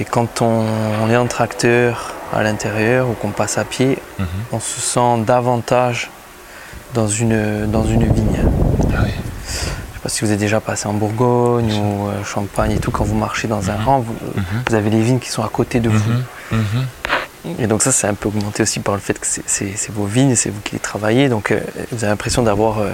Et 0.00 0.04
quand 0.04 0.40
on, 0.42 0.64
on 1.02 1.10
est 1.10 1.16
en 1.16 1.26
tracteur 1.26 2.14
à 2.32 2.42
l'intérieur 2.42 3.08
ou 3.08 3.12
qu'on 3.12 3.28
passe 3.30 3.58
à 3.58 3.64
pied, 3.64 3.98
Mhm. 4.18 4.26
on 4.52 4.60
se 4.60 4.80
sent 4.80 5.24
davantage 5.26 6.10
dans 6.94 7.06
une, 7.08 7.66
dans 7.70 7.84
une 7.84 8.10
vigne. 8.12 8.40
Ah 8.94 9.00
oui. 9.04 9.10
Je 9.46 9.52
sais 9.52 10.00
pas 10.02 10.08
si 10.08 10.24
vous 10.24 10.32
êtes 10.32 10.38
déjà 10.40 10.60
passé 10.60 10.86
en 10.88 10.94
Bourgogne 10.94 11.72
ou 11.74 12.08
euh, 12.08 12.24
Champagne 12.24 12.72
et 12.72 12.78
tout, 12.78 12.90
quand 12.90 13.04
vous 13.04 13.14
marchez 13.14 13.46
dans 13.48 13.70
un 13.70 13.76
rang, 13.76 14.00
vous, 14.00 14.16
Mhm. 14.34 14.42
vous 14.68 14.74
avez 14.74 14.88
les 14.90 15.00
vignes 15.02 15.18
qui 15.20 15.28
sont 15.30 15.44
à 15.44 15.48
côté 15.48 15.78
de 15.80 15.90
vous. 15.90 16.10
Et 17.58 17.66
donc 17.66 17.82
ça, 17.82 17.90
c'est 17.90 18.06
un 18.06 18.14
peu 18.14 18.28
augmenté 18.28 18.62
aussi 18.62 18.78
par 18.80 18.94
le 18.94 19.00
fait 19.00 19.18
que 19.18 19.26
c'est- 19.26 19.90
vos 19.90 20.04
vignes, 20.04 20.36
c'est 20.36 20.50
vous 20.50 20.60
qui 20.60 20.74
les 20.74 20.78
travaillez. 20.78 21.28
Donc 21.28 21.50
euh, 21.50 21.60
vous 21.90 22.04
avez 22.04 22.10
l'impression 22.10 22.42
d'avoir 22.42 22.78
euh, 22.78 22.92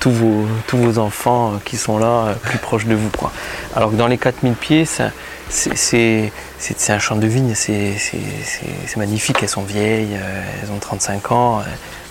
tous- 0.00 0.10
vos, 0.10 0.98
enfants 0.98 1.52
euh, 1.52 1.56
qui 1.64 1.76
sont 1.76 1.98
là, 1.98 2.34
plus 2.42 2.58
proches 2.58 2.86
de 2.86 2.94
vous. 2.94 3.10
Alors 3.76 3.90
que 3.90 3.96
dans 3.96 4.08
les 4.08 4.18
4000 4.18 4.54
pieds, 4.54 4.84
c'est- 5.48 6.32
un 6.88 6.98
champ 6.98 7.16
de 7.16 7.26
vignes, 7.26 7.54
c'est 7.54 7.94
magnifique. 8.96 9.38
Elles 9.42 9.48
sont 9.48 9.62
vieilles, 9.62 10.18
elles 10.62 10.70
ont 10.72 10.78
35 10.78 11.30
ans, 11.32 11.62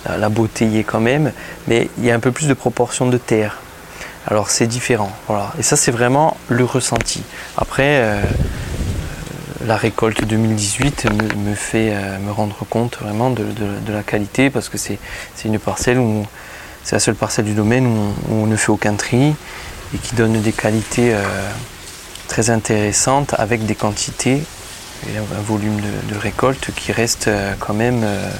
la, 0.06 0.16
la 0.16 0.28
beauté 0.30 0.66
y 0.66 0.78
est 0.78 0.84
quand 0.84 1.00
même. 1.00 1.32
Mais 1.68 1.88
il 1.98 2.04
y 2.06 2.10
a 2.10 2.14
un 2.14 2.20
peu 2.20 2.32
plus 2.32 2.48
de 2.48 2.54
proportion 2.54 3.06
de 3.06 3.18
terre. 3.18 3.58
Alors 4.28 4.48
c'est 4.50 4.66
différent. 4.66 5.12
Voilà. 5.28 5.52
Et 5.58 5.62
ça, 5.62 5.76
c'est 5.76 5.90
vraiment 5.92 6.38
le 6.48 6.64
ressenti. 6.64 7.22
Après... 7.58 8.22
la 9.66 9.76
récolte 9.76 10.24
2018 10.24 11.06
me, 11.06 11.50
me 11.50 11.54
fait 11.54 11.90
euh, 11.92 12.18
me 12.18 12.30
rendre 12.32 12.56
compte 12.68 12.98
vraiment 13.00 13.30
de, 13.30 13.44
de- 13.44 13.78
de 13.86 13.92
la 13.92 14.02
qualité 14.02 14.50
parce 14.50 14.68
que 14.68 14.78
c'est 14.78 14.98
c'est 15.34 15.48
une 15.48 15.58
parcelle 15.58 15.98
où 15.98 16.26
c'est 16.84 16.96
la 16.96 17.00
seule 17.00 17.14
parcelle 17.14 17.44
du 17.44 17.54
domaine 17.54 17.86
où 17.86 17.90
on, 18.28 18.32
où 18.32 18.42
on 18.44 18.46
ne 18.46 18.56
fait 18.56 18.70
aucun 18.70 18.94
tri 18.94 19.34
et 19.94 19.98
qui 19.98 20.14
donne 20.14 20.40
des 20.40 20.52
qualités 20.52 21.14
euh, 21.14 21.22
très 22.28 22.50
intéressantes 22.50 23.34
avec 23.38 23.64
des 23.66 23.74
quantités 23.74 24.42
et 25.08 25.16
un, 25.18 25.38
un 25.38 25.42
volume 25.42 25.76
de, 25.80 26.14
de 26.14 26.18
récolte 26.18 26.70
qui 26.74 26.92
reste 26.92 27.28
euh, 27.28 27.54
quand 27.58 27.74
même 27.74 28.02
euh, 28.04 28.30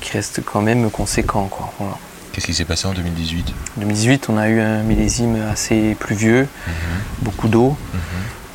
qui 0.00 0.12
reste 0.12 0.42
quand 0.44 0.60
même 0.62 0.90
conséquent 0.90 1.46
quoi. 1.50 1.72
Voilà. 1.78 1.96
Qu'est-ce 2.32 2.46
qui 2.46 2.54
s'est 2.54 2.64
passé 2.64 2.86
en 2.88 2.92
2018 2.94 3.54
En 3.76 3.80
2018, 3.80 4.26
on 4.28 4.36
a 4.38 4.48
eu 4.48 4.60
un 4.60 4.82
millésime 4.82 5.36
assez 5.52 5.94
pluvieux, 6.00 6.48
beaucoup 7.20 7.46
d'eau. 7.46 7.76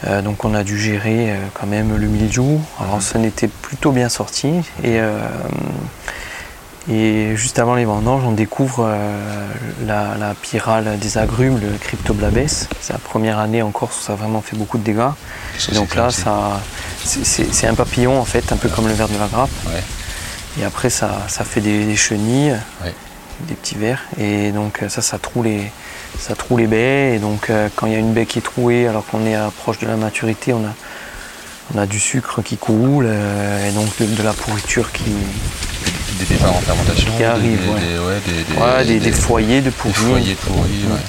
Euh, 0.07 0.21
donc 0.21 0.45
on 0.45 0.53
a 0.55 0.63
dû 0.63 0.79
gérer 0.79 1.31
euh, 1.31 1.35
quand 1.53 1.67
même 1.67 1.97
le 1.97 2.07
mildiou. 2.07 2.61
Alors 2.79 3.01
ça 3.01 3.19
n'était 3.19 3.47
plutôt 3.49 3.91
bien 3.91 4.07
sorti. 4.09 4.47
Et, 4.83 4.99
euh, 4.99 5.19
et 6.89 7.35
juste 7.35 7.59
avant 7.59 7.75
les 7.75 7.85
vendanges, 7.85 8.23
on 8.25 8.31
découvre 8.31 8.89
la, 9.85 10.15
la 10.17 10.33
pyrale 10.33 10.97
des 10.97 11.17
agrumes, 11.19 11.59
le 11.59 11.77
Cryptoblabes. 11.77 12.47
C'est 12.47 12.93
la 12.93 12.99
première 12.99 13.37
année 13.37 13.61
en 13.61 13.69
Corse 13.71 13.99
où 13.99 14.01
ça 14.05 14.13
a 14.13 14.15
vraiment 14.15 14.41
fait 14.41 14.55
beaucoup 14.55 14.77
de 14.79 14.83
dégâts. 14.83 15.11
Et 15.71 15.75
donc 15.75 15.93
là, 15.95 16.09
c'est 16.09 16.23
ça, 17.53 17.67
un 17.69 17.75
papillon 17.75 18.19
en 18.19 18.25
fait, 18.25 18.51
un 18.51 18.55
peu 18.57 18.69
comme 18.69 18.87
le 18.87 18.93
ver 18.93 19.07
de 19.07 19.19
la 19.19 19.27
grappe. 19.27 19.49
Ouais. 19.67 19.83
Et 20.59 20.63
après, 20.65 20.89
ça, 20.89 21.25
ça 21.27 21.43
fait 21.43 21.61
des, 21.61 21.85
des 21.85 21.95
chenilles, 21.95 22.55
Ouais. 22.83 22.93
des 23.41 23.53
petits 23.53 23.75
vers. 23.75 24.01
Et 24.19 24.51
donc 24.51 24.81
ça, 24.87 25.01
ça 25.03 25.19
troue 25.19 25.43
les, 25.43 25.71
ça 26.17 26.35
troue 26.35 26.57
les 26.57 26.67
baies. 26.67 27.15
Et 27.15 27.19
donc 27.19 27.49
euh, 27.49 27.67
quand 27.75 27.87
il 27.87 27.93
y 27.93 27.95
a 27.95 27.99
une 27.99 28.13
baie 28.13 28.25
qui 28.25 28.39
est 28.39 28.43
trouée, 28.43 28.87
alors 28.87 29.05
qu'on 29.05 29.25
est 29.25 29.35
à- 29.35 29.51
proche 29.55 29.79
de 29.79 29.87
la 29.87 29.95
maturité, 29.95 30.53
on 30.53 30.65
a, 30.65 30.73
on 31.75 31.77
a 31.79 31.85
du 31.85 31.99
sucre 31.99 32.41
qui 32.41 32.57
coule 32.57 33.05
euh, 33.07 33.69
et 33.69 33.71
donc 33.73 33.87
de, 33.99 34.05
de 34.05 34.23
la 34.23 34.33
pourriture 34.33 34.91
qui, 34.91 35.03
Des 36.19 36.25
départs 36.25 36.55
en 36.55 36.59
fermentation 36.61 37.11
Qui 37.17 37.23
arrivent, 37.23 37.61
des, 37.61 37.69
ouais. 37.69 37.79
des- 37.79 37.99
ouais, 37.99 38.19
des- 38.99 39.11
foyers 39.11 39.61
de 39.61 39.69
pourris. 39.69 39.93
foyers 39.93 40.35
ouais. 40.89 40.99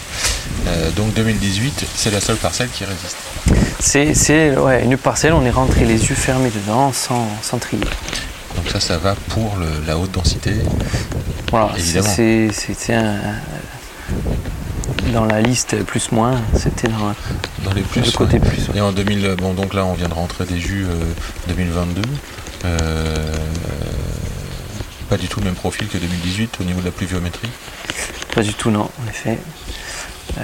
Euh, 0.69 0.90
donc 0.90 1.14
2018, 1.14 1.87
c'est 1.97 2.11
la 2.11 2.21
seule 2.21 2.37
parcelle 2.37 2.69
qui 2.69 2.85
résiste. 2.85 3.16
C'est, 3.80 4.57
ouais, 4.59 4.85
une 4.85 4.99
parcelle, 4.99 5.33
on 5.33 5.45
est 5.47 5.50
rentré 5.50 5.87
les 5.87 5.95
yeux 6.11 6.14
fermés 6.14 6.50
dedans 6.50 6.92
sans, 6.92 7.26
sans 7.42 7.57
trier. 7.59 7.83
Donc 8.57 8.69
ça, 8.71 8.78
ça 8.78 8.99
va 8.99 9.14
pour 9.30 9.57
le- 9.57 9.87
la 9.87 9.97
haute 9.97 10.11
densité. 10.11 10.52
Voilà, 11.50 11.71
c'est 11.78 12.95
un, 12.95 13.16
dans 15.11 15.25
la 15.25 15.40
liste 15.40 15.83
plus-moins, 15.85 16.40
c'était 16.55 16.88
dans 16.88 17.14
Dans 17.64 17.73
les 17.75 17.83
plus. 17.83 18.05
le 18.05 18.12
côté 18.12 18.38
ouais. 18.38 18.49
plus. 18.49 18.69
ouais. 18.69 18.76
Et 18.79 18.81
en 18.81 18.93
2000, 18.93 19.37
bon 19.38 19.55
donc 19.55 19.75
là 19.75 19.85
on 19.85 19.95
vient 19.95 20.09
de 20.09 20.14
rentrer 20.14 20.45
des 20.45 20.59
jus 20.59 20.87
euh, 20.88 20.95
2022. 21.49 22.02
Euh, 22.64 23.37
pas 25.09 25.17
du 25.17 25.26
tout 25.29 25.40
le 25.40 25.47
même 25.47 25.55
profil 25.55 25.88
que 25.88 25.99
2018 25.99 26.59
au 26.61 26.64
niveau 26.64 26.81
de 26.81 26.87
la 26.87 26.93
pluviométrie. 26.93 27.49
Pas 28.35 28.43
du 28.43 28.55
tout, 28.55 28.71
non, 28.71 28.88
en 29.05 29.09
effet. 29.09 29.38
Euh, 30.38 30.43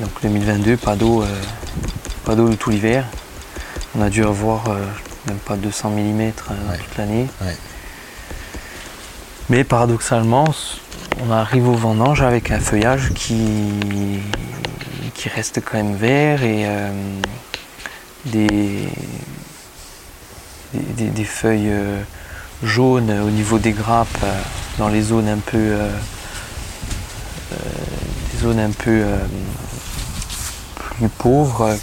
donc 0.00 0.10
2022, 0.22 0.76
pas 0.76 0.96
d'eau, 0.96 1.22
euh, 1.22 1.26
pas 2.26 2.34
d'eau 2.34 2.48
de 2.50 2.54
tout 2.54 2.68
l'hiver. 2.70 3.06
On 3.96 4.02
a 4.02 4.10
dû 4.10 4.22
avoir 4.24 4.68
euh, 4.68 4.76
même 5.28 5.38
pas 5.38 5.56
200 5.56 5.90
mm 5.90 6.20
Ouais. 6.20 6.32
toute 6.78 6.98
l'année. 6.98 7.26
Mais 9.48 9.64
paradoxalement, 9.64 10.46
on 11.24 11.30
arrive 11.30 11.68
au 11.68 11.74
vendange 11.74 12.22
avec 12.22 12.50
un 12.50 12.58
feuillage 12.58 13.12
qui, 13.14 13.38
reste 15.36 15.60
quand 15.64 15.76
même 15.76 15.94
vert 15.94 16.42
et 16.42 16.64
euh, 16.66 16.90
des, 18.24 18.88
feuilles 21.24 21.70
euh, 21.70 22.02
jaunes 22.64 23.10
au 23.20 23.30
niveau 23.30 23.60
des 23.60 23.70
grappes 23.70 24.08
euh, 24.24 24.40
dans 24.78 24.88
les 24.88 25.00
zones 25.00 25.28
un 25.28 25.38
peu 25.38 25.76
plus 30.74 31.08
pauvres 31.08 31.76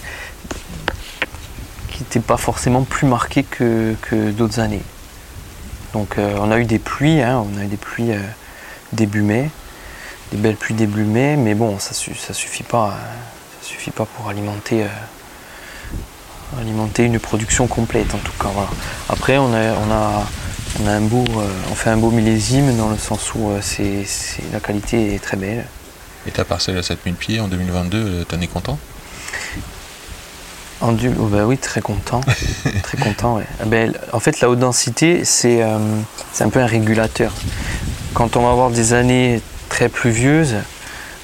qui 1.88 2.03
n'étaient 2.03 2.19
pas 2.19 2.36
forcément 2.36 2.84
plus 2.84 3.08
marquées 3.08 3.43
que, 3.43 3.96
d'autres 4.31 4.60
années. 4.60 4.84
Donc 5.93 6.17
on 6.17 6.51
a 6.51 6.60
eu 6.60 6.65
des 6.65 6.79
pluies, 6.79 7.22
hein, 7.22 7.46
on 7.53 7.58
a 7.58 7.63
eu 7.63 7.67
des 7.67 7.77
pluies 7.77 8.12
début 8.93 9.22
mai, 9.22 9.50
des 10.31 10.38
belles 10.38 10.55
pluies 10.55 10.75
début 10.75 11.03
mai, 11.03 11.36
mais 11.38 11.55
bon, 11.55 11.79
ça, 11.79 11.93
ça 11.93 12.34
suffit 12.34 12.63
pas, 12.63 12.88
euh, 12.88 12.91
ça 13.62 13.67
suffit 13.69 13.91
pas 13.91 14.05
pour 14.05 14.29
alimenter, 14.29 14.84
euh, 14.84 14.88
alimenter 16.60 17.03
une 17.05 17.19
production 17.19 17.67
complète 17.67 18.13
en 18.13 18.19
tout 18.19 18.31
cas. 18.41 18.50
voilà. 18.53 18.69
Après, 19.10 19.38
on 19.38 19.53
a, 19.53 19.74
on 19.74 19.91
a, 19.91 20.27
on 20.81 20.88
a 20.88 20.91
un 20.91 21.01
beau, 21.01 21.25
euh, 21.38 21.48
on 21.72 21.75
fait 21.75 21.89
un 21.89 21.98
beau 21.98 22.12
millésime 22.12 22.75
dans 22.77 22.89
le 22.89 22.98
sens 22.98 23.34
où 23.36 23.50
euh, 23.50 23.60
c'est, 23.62 24.05
la 24.51 24.60
qualité 24.60 25.15
est 25.15 25.19
très 25.19 25.38
belle. 25.38 25.65
Et 26.27 26.31
ta 26.31 26.43
parcelle 26.46 26.77
à 26.77 26.84
7000 26.84 27.15
pieds 27.15 27.39
en 27.39 27.48
2022, 27.48 27.98
euh, 27.98 28.24
t'en 28.25 28.39
es 28.41 28.48
content? 28.48 28.77
En 30.81 30.93
du- 30.93 31.12
oh 31.19 31.25
bah 31.25 31.46
oui, 31.46 31.58
très 31.58 31.81
content. 31.81 32.22
très 32.84 32.98
content, 32.98 33.36
ouais. 33.36 33.46
Ah 33.62 33.65
ben, 33.65 33.93
en 34.13 34.19
fait, 34.19 34.39
la 34.39 34.50
haute 34.50 34.60
densité, 34.60 35.25
c'est 35.25 35.62
c'est 36.31 36.43
un 36.46 36.50
peu 36.50 36.60
un 36.62 36.65
régulateur. 36.65 37.34
Quand 38.13 38.35
on 38.37 38.41
va 38.41 38.51
avoir 38.51 38.71
des 38.71 38.93
années 38.93 39.41
très 39.69 39.87
pluvieuses, 39.87 40.55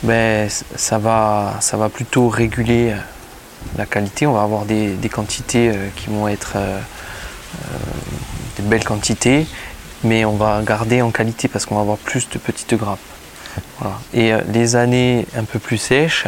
ben, 0.03 0.49
ça, 0.75 0.99
va, 0.99 1.57
ça 1.59 1.77
va 1.77 1.89
plutôt 1.89 2.29
réguler 2.29 2.91
euh, 2.91 2.97
la 3.77 3.85
qualité. 3.85 4.27
On 4.27 4.33
va 4.33 4.43
avoir 4.43 4.65
des, 4.65 4.93
des 4.93 5.09
quantités 5.09 5.69
euh, 5.69 5.87
qui 5.95 6.07
vont 6.07 6.27
être 6.27 6.53
euh, 6.55 6.79
euh, 6.79 7.77
des 8.57 8.63
belles 8.63 8.83
quantités, 8.83 9.47
mais 10.03 10.25
on 10.25 10.35
va 10.35 10.61
garder 10.61 11.01
en 11.01 11.11
qualité 11.11 11.47
parce 11.47 11.65
qu'on 11.65 11.75
va 11.75 11.81
avoir 11.81 11.97
plus 11.97 12.29
de 12.29 12.37
petites 12.37 12.75
grappes. 12.75 12.99
Voilà. 13.79 13.97
Et 14.13 14.33
les 14.51 14.75
années 14.75 15.25
un 15.35 15.43
peu 15.43 15.59
plus 15.59 15.77
sèches, 15.77 16.25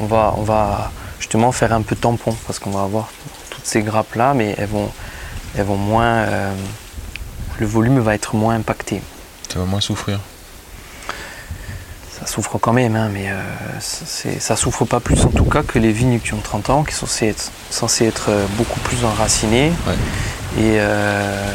on 0.00 0.06
va, 0.06 0.34
on 0.36 0.42
va 0.42 0.90
justement 1.18 1.52
faire 1.52 1.72
un 1.72 1.82
peu 1.82 1.94
tampon 1.96 2.36
parce 2.46 2.58
qu'on 2.58 2.70
va 2.70 2.82
avoir 2.82 3.10
toutes 3.50 3.64
ces 3.64 3.82
grappes 3.82 4.14
là, 4.16 4.34
mais 4.34 4.54
elles 4.58 4.68
vont, 4.68 4.90
elles 5.56 5.64
vont 5.64 5.76
moins, 5.76 6.26
le 7.60 7.66
volume 7.66 8.00
va 8.00 8.16
être 8.16 8.34
moins 8.34 8.56
impacté. 8.56 9.00
Tu 9.48 9.58
vas 9.58 9.64
moins 9.64 9.80
souffrir. 9.80 10.18
Ça 12.20 12.26
souffre 12.26 12.58
quand 12.58 12.72
même, 12.72 12.96
hein, 12.96 13.08
mais 13.12 13.30
euh, 13.30 13.40
c'est, 13.80 14.40
ça 14.40 14.56
souffre 14.56 14.84
pas 14.84 14.98
plus 15.00 15.24
en 15.24 15.28
tout 15.30 15.44
cas 15.44 15.62
que 15.62 15.78
les 15.78 15.92
vignes 15.92 16.18
qui 16.18 16.34
ont 16.34 16.40
30 16.42 16.70
ans, 16.70 16.82
qui 16.84 16.92
sont 16.94 17.06
censées 17.06 17.28
être, 17.28 17.50
censées 17.70 18.06
être 18.06 18.26
euh, 18.30 18.44
beaucoup 18.56 18.80
plus 18.80 19.04
enracinées 19.04 19.72
Ouais. 19.86 19.94
et 20.58 20.76
euh, 20.80 21.48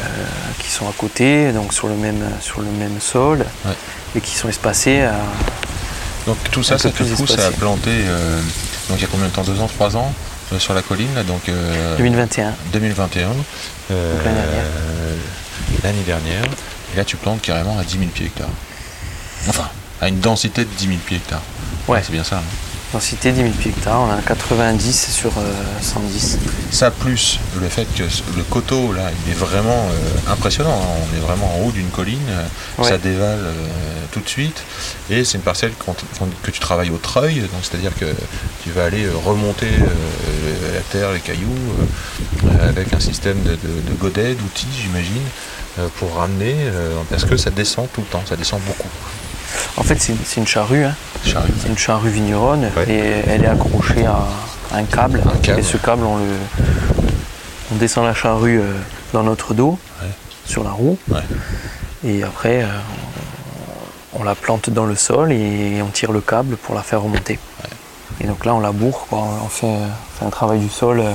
qui 0.58 0.70
sont 0.70 0.88
à 0.88 0.92
côté, 0.96 1.52
donc 1.52 1.74
sur 1.74 1.86
le 1.88 1.94
même, 1.96 2.22
sur 2.40 2.60
le 2.62 2.70
même 2.70 2.98
sol, 2.98 3.44
Ouais. 3.66 3.72
et 4.16 4.20
qui 4.20 4.34
sont 4.34 4.48
espacées 4.48 5.02
à, 5.02 5.14
Donc 6.26 6.38
tout 6.50 6.62
ça, 6.62 6.78
ça 6.78 6.90
te 6.90 6.96
pousse 7.02 7.30
à 7.32 7.34
espacé. 7.34 7.56
planter, 7.58 7.90
euh, 8.06 8.40
donc 8.88 8.98
il 8.98 9.02
y 9.02 9.04
a 9.04 9.08
combien 9.08 9.26
de 9.26 9.32
temps? 9.32 9.42
Deux 9.42 9.60
ans, 9.60 9.66
trois 9.68 9.94
ans 9.98 10.12
euh, 10.54 10.58
sur 10.58 10.72
la 10.72 10.80
colline, 10.80 11.14
là, 11.14 11.24
donc 11.24 11.46
euh, 11.50 11.96
2021. 11.98 12.54
2021, 12.72 13.28
euh, 13.90 14.14
Donc 14.14 14.24
l'année 14.24 14.40
dernière. 14.40 14.64
l'année 15.84 16.02
dernière. 16.06 16.44
Et 16.94 16.96
là, 16.96 17.04
tu 17.04 17.16
plantes 17.16 17.42
carrément 17.42 17.76
à 17.78 17.82
10 17.84 17.98
000 17.98 18.10
pieds 18.14 18.26
hectares. 18.26 18.48
Enfin, 19.48 19.68
à 20.00 20.08
une 20.08 20.20
densité 20.20 20.64
de 20.64 20.70
10 20.78 20.86
000 20.86 20.98
pieds 21.04 21.16
hectares. 21.16 21.42
Ouais. 21.88 22.00
C'est 22.04 22.12
bien 22.12 22.24
ça. 22.24 22.36
hein. 22.38 22.42
Densité 22.92 23.32
10 23.32 23.38
000 23.40 23.50
pieds 23.54 23.72
hectares, 23.72 24.00
on 24.02 24.10
a 24.12 24.22
90 24.22 25.10
sur 25.12 25.32
euh, 25.36 25.52
110. 25.82 26.38
Ça 26.70 26.92
plus 26.92 27.40
le 27.60 27.68
fait 27.68 27.86
que 27.96 28.04
le 28.36 28.44
coteau 28.44 28.92
là, 28.92 29.10
il 29.26 29.32
est 29.32 29.34
vraiment 29.34 29.88
euh, 29.90 30.32
impressionnant. 30.32 30.80
hein. 30.80 31.02
On 31.12 31.16
est 31.16 31.20
vraiment 31.20 31.52
en 31.56 31.66
haut 31.66 31.72
d'une 31.72 31.88
colline, 31.88 32.20
euh, 32.28 32.44
Ouais. 32.82 32.88
ça 32.88 32.96
dévale 32.98 33.40
euh, 33.40 33.52
tout 34.12 34.20
de 34.20 34.28
suite. 34.28 34.62
Et 35.10 35.24
c'est 35.24 35.38
une 35.38 35.42
parcelle 35.42 35.72
que 36.44 36.50
tu 36.52 36.60
travailles 36.60 36.90
au 36.90 36.98
treuil, 36.98 37.40
donc 37.40 37.62
c'est-à-dire 37.62 37.90
que 37.98 38.04
tu 38.62 38.70
vas 38.70 38.84
aller 38.84 39.06
euh, 39.06 39.12
remonter 39.24 39.66
euh, 39.66 40.74
la 40.74 40.80
terre, 40.82 41.10
les 41.12 41.20
cailloux, 41.20 41.50
euh, 42.46 42.68
avec 42.68 42.92
un 42.94 43.00
système 43.00 43.42
de, 43.42 43.50
de, 43.50 43.90
de 43.90 43.94
godets, 43.98 44.34
d'outils, 44.34 44.68
j'imagine, 44.80 45.16
euh, 45.16 45.63
pour 45.98 46.14
ramener, 46.16 46.54
euh, 46.58 46.94
parce 47.10 47.24
que 47.24 47.36
ça 47.36 47.50
descend 47.50 47.88
tout 47.92 48.00
le 48.00 48.06
temps, 48.06 48.22
ça 48.26 48.36
descend 48.36 48.60
beaucoup. 48.66 48.88
En 49.76 49.82
fait, 49.82 49.96
c'est, 50.00 50.14
une 50.40 50.46
charrue, 50.46 50.84
hein. 50.84 50.94
Charrue. 51.24 51.48
c'est 51.60 51.68
une 51.68 51.78
charrue 51.78 52.10
vigneronne, 52.10 52.70
Ouais. 52.76 52.88
et 52.88 52.98
elle 53.28 53.44
est 53.44 53.48
accrochée 53.48 54.06
à 54.06 54.24
un 54.72 54.84
câble. 54.84 55.22
Un 55.26 55.38
câble. 55.38 55.60
Et 55.60 55.62
ce 55.62 55.76
câble, 55.76 56.04
on, 56.04 56.16
le, 56.18 56.24
on 57.72 57.76
descend 57.76 58.04
la 58.04 58.14
charrue 58.14 58.60
euh, 58.60 58.72
dans 59.12 59.22
notre 59.22 59.54
dos, 59.54 59.78
Ouais. 60.02 60.08
sur 60.44 60.62
la 60.64 60.70
roue, 60.70 60.98
et 62.04 62.22
après, 62.22 62.62
euh, 62.62 62.66
on, 64.12 64.22
la 64.22 64.34
plante 64.34 64.70
dans 64.70 64.86
le 64.86 64.94
sol 64.96 65.32
et 65.32 65.80
on 65.82 65.88
tire 65.88 66.12
le 66.12 66.20
câble 66.20 66.56
pour 66.56 66.74
la 66.74 66.82
faire 66.82 67.02
remonter. 67.02 67.38
Et 68.20 68.26
donc 68.26 68.44
là, 68.44 68.54
on 68.54 68.60
la 68.60 68.70
bourre, 68.72 69.06
quoi. 69.08 69.18
on 69.44 69.48
fait, 69.48 69.66
on 69.66 70.18
fait 70.18 70.24
un 70.24 70.30
travail 70.30 70.60
du 70.60 70.68
sol 70.68 71.00
euh, 71.00 71.12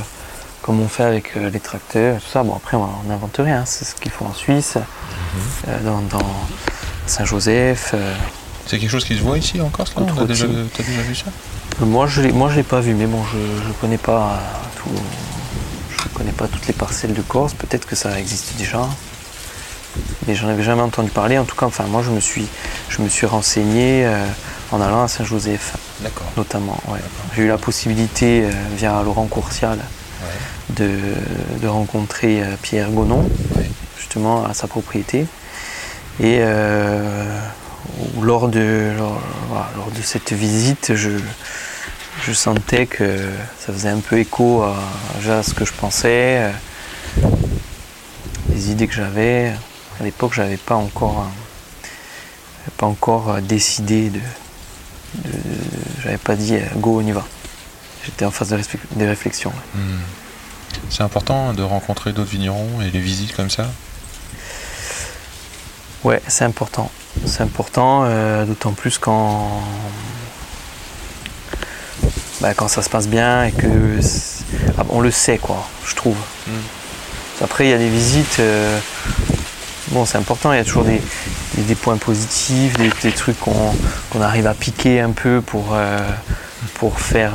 comme 0.62 0.80
on 0.82 0.88
fait 0.88 1.04
avec 1.04 1.36
euh, 1.38 1.50
les 1.50 1.60
tracteurs, 1.60 2.18
et 2.18 2.20
tout 2.20 2.30
ça. 2.32 2.44
Bon, 2.44 2.56
après, 2.56 2.78
on 2.78 2.88
n'invente 3.08 3.38
rien, 3.40 3.64
c'est 3.66 3.86
ce 3.86 3.96
qu'ils 3.96 4.12
font 4.12 4.26
en 4.28 4.34
Suisse, 4.34 4.76
Mhm. 4.76 5.42
euh, 5.70 5.80
dans, 5.84 6.18
dans 6.18 6.26
Saint-Joseph. 7.08 7.92
euh, 7.94 8.14
C'est 8.66 8.78
quelque 8.80 8.90
chose 8.92 9.06
qui 9.06 9.16
se 9.18 9.22
voit 9.22 9.38
ici 9.38 9.60
en 9.62 9.70
Corse 9.70 9.94
T'as 9.96 10.26
déjà, 10.26 10.46
t'as 10.76 10.84
déjà 10.84 11.02
vu 11.02 11.16
ça? 11.16 11.26
Moi, 11.82 12.08
je 12.08 12.22
je 12.22 12.56
l'ai 12.56 12.64
pas 12.64 12.82
vu, 12.82 12.94
mais 12.94 13.06
bon, 13.06 13.24
je, 13.32 13.38
je 13.68 13.72
connais 13.80 13.98
pas 13.98 14.40
tout, 14.76 14.90
je 15.90 16.08
connais 16.18 16.32
pas 16.34 16.48
toutes 16.48 16.68
les 16.68 16.74
parcelles 16.74 17.14
de 17.14 17.22
Corse. 17.22 17.54
Peut-être 17.54 17.86
que 17.88 17.96
ça 17.96 18.20
existe 18.20 18.56
déjà, 18.58 18.82
mais 20.28 20.36
j'en 20.36 20.48
avais 20.50 20.64
jamais 20.64 20.82
entendu 20.82 21.10
parler. 21.10 21.38
En 21.38 21.46
tout 21.46 21.56
cas, 21.56 21.66
enfin, 21.68 21.86
moi, 21.86 22.02
je 22.04 22.10
me 22.12 22.20
suis, 22.20 22.48
je 22.90 23.02
me 23.02 23.08
suis 23.10 23.26
renseigné 23.26 24.06
euh, 24.06 24.26
en 24.72 24.82
allant 24.82 25.04
à 25.04 25.08
Saint-Joseph, 25.08 25.76
D'accord. 26.02 26.28
notamment. 26.38 26.78
ouais. 26.90 27.00
J'ai 27.36 27.44
eu 27.44 27.48
la 27.48 27.58
possibilité 27.58 28.44
euh, 28.44 28.52
via 28.76 29.02
Laurent 29.04 29.26
Courcial 29.28 29.80
de, 30.76 31.68
rencontrer 31.68 32.42
euh, 32.42 32.56
Pierre 32.62 32.90
Gonon, 32.90 33.30
justement 33.98 34.46
à 34.46 34.54
sa 34.54 34.68
propriété. 34.68 35.26
Et 36.20 36.40
euh, 36.40 37.40
lors, 38.22 38.50
de, 38.50 38.92
lors, 38.98 39.92
de 39.96 40.02
cette 40.02 40.34
visite, 40.34 40.94
je, 40.96 41.20
sentais 42.34 42.86
que 42.86 43.30
ça 43.60 43.74
faisait 43.74 43.90
un 43.90 44.00
peu 44.00 44.20
écho 44.20 44.64
à, 44.64 45.44
ce 45.44 45.54
que 45.54 45.66
je 45.66 45.74
pensais, 45.74 46.38
euh, 46.44 46.52
les 48.52 48.72
idées 48.72 48.88
que 48.88 48.94
j'avais. 48.94 49.54
À 50.00 50.04
l'époque, 50.04 50.34
j'avais 50.34 50.58
pas 50.58 50.76
encore, 50.76 51.28
pas 52.78 52.86
encore 52.86 53.42
décidé 53.42 54.10
de, 54.10 54.20
j'avais 56.04 56.18
pas 56.18 56.36
dit 56.36 56.58
go 56.78 57.02
on 57.02 57.06
y 57.06 57.12
va. 57.12 57.26
J'étais 58.06 58.26
en 58.26 58.32
phase 58.32 58.50
de 58.50 59.06
réflexion. 59.06 59.52
Hmm. 59.74 59.98
C'est 60.90 61.04
important 61.04 61.54
de 61.54 61.64
rencontrer 61.64 62.12
d'autres 62.14 62.30
vignerons 62.32 62.82
et 62.82 62.90
les 62.92 63.00
visites 63.00 63.36
comme 63.36 63.50
ça 63.50 63.68
Ouais, 66.04 66.22
c'est 66.28 66.46
important. 66.46 66.90
C'est 67.26 67.42
important, 67.42 68.04
euh, 68.06 68.46
d'autant 68.46 68.72
plus 68.72 68.98
quand, 68.98 69.62
bah, 72.42 72.54
quand 72.54 72.68
ça 72.68 72.82
se 72.82 72.90
passe 72.90 73.08
bien 73.08 73.44
et 73.46 73.52
que 73.52 74.00
ah, 74.78 74.84
on 74.90 75.02
le 75.02 75.12
sait, 75.12 75.38
quoi, 75.38 75.68
je 75.86 75.96
trouve. 75.96 76.18
Après, 77.44 77.66
il 77.66 77.70
y 77.70 77.74
a 77.74 77.78
des 77.78 77.90
visites. 77.90 78.40
euh, 78.40 78.80
bon, 79.90 80.06
c'est 80.06 80.18
important. 80.18 80.54
Il 80.54 80.58
y 80.58 80.60
a 80.60 80.64
toujours 80.64 80.84
des, 80.86 81.02
des- 81.56 81.64
des 81.64 81.76
points 81.76 81.98
positifs, 81.98 82.74
des, 82.78 82.90
des 83.04 83.12
trucs 83.12 83.40
qu'on 83.40 83.76
qu'on 84.10 84.22
arrive 84.22 84.48
à 84.48 84.54
piquer 84.54 85.02
un 85.02 85.12
peu 85.12 85.42
pour, 85.42 85.70
euh, 85.74 86.00
pour 86.76 87.00
faire, 87.02 87.34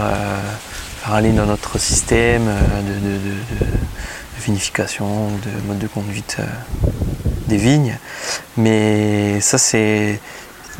aller 1.12 1.32
dans 1.32 1.46
notre 1.46 1.78
système 1.78 2.48
euh, 2.48 2.82
de, 2.82 3.20
vinification, 4.40 5.28
de 5.28 5.66
mode 5.66 5.78
de 5.78 5.86
conduite 5.86 6.36
euh, 6.38 6.44
des 7.48 7.56
vignes. 7.56 7.98
Mais 8.56 9.40
ça, 9.40 9.58
c'est 9.58 10.20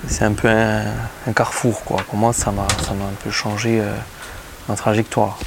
c'est 0.08 0.24
un 0.24 0.32
peu 0.32 0.48
un, 0.48 1.32
carrefour. 1.34 1.84
Quoi. 1.84 1.98
Pour 2.08 2.16
moi, 2.16 2.32
ça 2.32 2.50
m'a 2.50 2.66
ça 2.84 2.92
m'a 2.92 3.04
un 3.04 3.16
peu 3.22 3.30
changé 3.30 3.80
euh, 3.80 3.94
ma 4.68 4.74
trajectoire. 4.74 5.38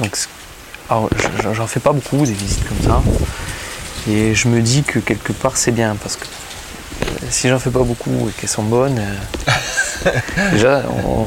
Donc, 0.00 0.16
j'en 1.52 1.66
fais 1.66 1.80
pas 1.80 1.92
beaucoup 1.92 2.24
des 2.24 2.32
visites 2.32 2.66
comme 2.66 2.80
ça. 2.80 3.02
Et 4.08 4.34
je 4.34 4.48
me 4.48 4.62
dis 4.62 4.84
que 4.84 4.98
quelque 4.98 5.32
part, 5.32 5.56
c'est 5.56 5.72
bien 5.72 5.96
parce 5.96 6.16
que 6.16 6.24
si 7.30 7.48
j'en 7.48 7.58
fais 7.58 7.70
pas 7.70 7.82
beaucoup 7.82 8.28
et 8.28 8.32
qu'elles 8.32 8.48
sont 8.48 8.62
bonnes, 8.62 8.98
euh, 8.98 10.10
déjà, 10.52 10.82
on, 11.04 11.24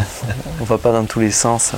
on 0.59 0.63
va 0.63 0.77
pas 0.77 0.91
dans 0.91 1.05
tous 1.05 1.19
les 1.19 1.31
sens. 1.31 1.71
euh, 1.73 1.77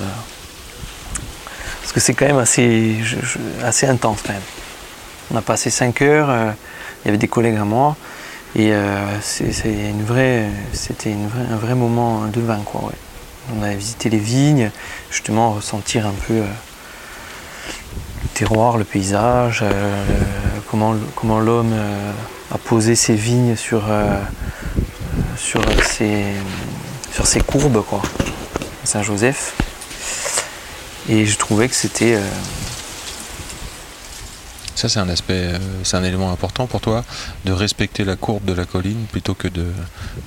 parce 1.81 1.93
que 1.93 1.99
c'est 1.99 2.13
quand 2.13 2.25
même 2.25 2.37
assez, 2.39 2.97
je- 3.03 3.17
je- 3.21 3.65
assez 3.65 3.87
intense 3.87 4.19
quand 4.25 4.33
même. 4.33 4.41
On 5.33 5.37
a 5.37 5.41
passé 5.41 5.69
5 5.69 6.01
heures, 6.01 6.29
euh, 6.29 6.51
il 7.03 7.07
y 7.07 7.09
avait 7.09 7.17
des 7.17 7.27
collègues 7.27 7.57
à 7.57 7.65
moi, 7.65 7.95
et 8.55 8.71
c'est 9.21 9.51
c'est 9.51 9.73
une 9.73 10.03
vraie, 10.05 10.45
c'était 10.73 11.11
une 11.11 11.27
vraie- 11.27 11.51
un 11.51 11.57
vrai 11.57 11.73
moment 11.75 12.25
de 12.27 12.39
vin. 12.39 12.59
Quoi, 12.63 12.81
ouais. 12.85 12.95
On 13.59 13.63
avait 13.63 13.75
visité 13.75 14.09
les 14.09 14.19
vignes, 14.19 14.69
justement 15.11 15.51
ressentir 15.53 16.05
un 16.07 16.13
peu 16.27 16.33
euh, 16.35 16.43
le 18.23 18.27
terroir, 18.33 18.77
le 18.77 18.83
paysage, 18.85 19.59
euh, 19.63 20.03
comment, 20.69 20.95
comment 21.15 21.39
l'homme 21.39 21.71
euh, 21.73 22.11
posé 22.57 22.95
ses 22.95 23.15
vignes 23.15 23.55
sur, 23.55 23.83
euh, 23.89 24.19
sur, 25.37 25.61
ses, 25.83 26.23
sur 27.11 27.27
ses 27.27 27.41
courbes, 27.41 27.83
quoi, 27.83 28.01
Saint-Joseph. 28.83 29.53
Et 31.09 31.25
je 31.25 31.37
trouvais 31.37 31.67
que 31.67 31.75
c'était... 31.75 32.15
euh, 32.15 32.21
Ça, 34.75 34.89
c'est 34.89 34.99
un 34.99 35.09
aspect, 35.09 35.33
euh, 35.53 35.57
c'est 35.83 35.97
un 35.97 36.03
élément 36.03 36.31
important 36.31 36.65
pour 36.67 36.81
toi, 36.81 37.03
de 37.45 37.51
respecter 37.51 38.03
la 38.03 38.15
courbe 38.15 38.45
de 38.45 38.53
la 38.53 38.65
colline 38.65 39.05
plutôt 39.11 39.33
que 39.33 39.47
de, 39.47 39.67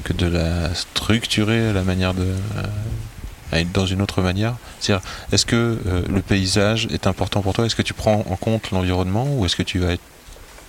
que 0.04 0.12
de 0.12 0.26
la 0.26 0.74
structurer 0.74 1.68
à 1.70 1.72
la 1.72 1.82
manière 1.82 2.14
de. 2.14 2.24
euh, 2.24 3.64
dans 3.72 3.86
une 3.86 4.02
autre 4.02 4.22
manière. 4.22 4.54
C'est-à-dire, 4.80 5.06
est-ce 5.32 5.46
que 5.46 5.78
le 6.08 6.20
paysage 6.20 6.88
est 6.92 7.06
important 7.06 7.40
pour 7.42 7.54
toi? 7.54 7.64
Est-ce 7.64 7.76
que 7.76 7.82
tu 7.82 7.94
prends 7.94 8.24
en 8.28 8.36
compte 8.36 8.70
l'environnement 8.72 9.26
ou 9.30 9.46
est-ce 9.46 9.56
que 9.56 9.62
tu 9.62 9.78
vas 9.78 9.92
être 9.92 10.02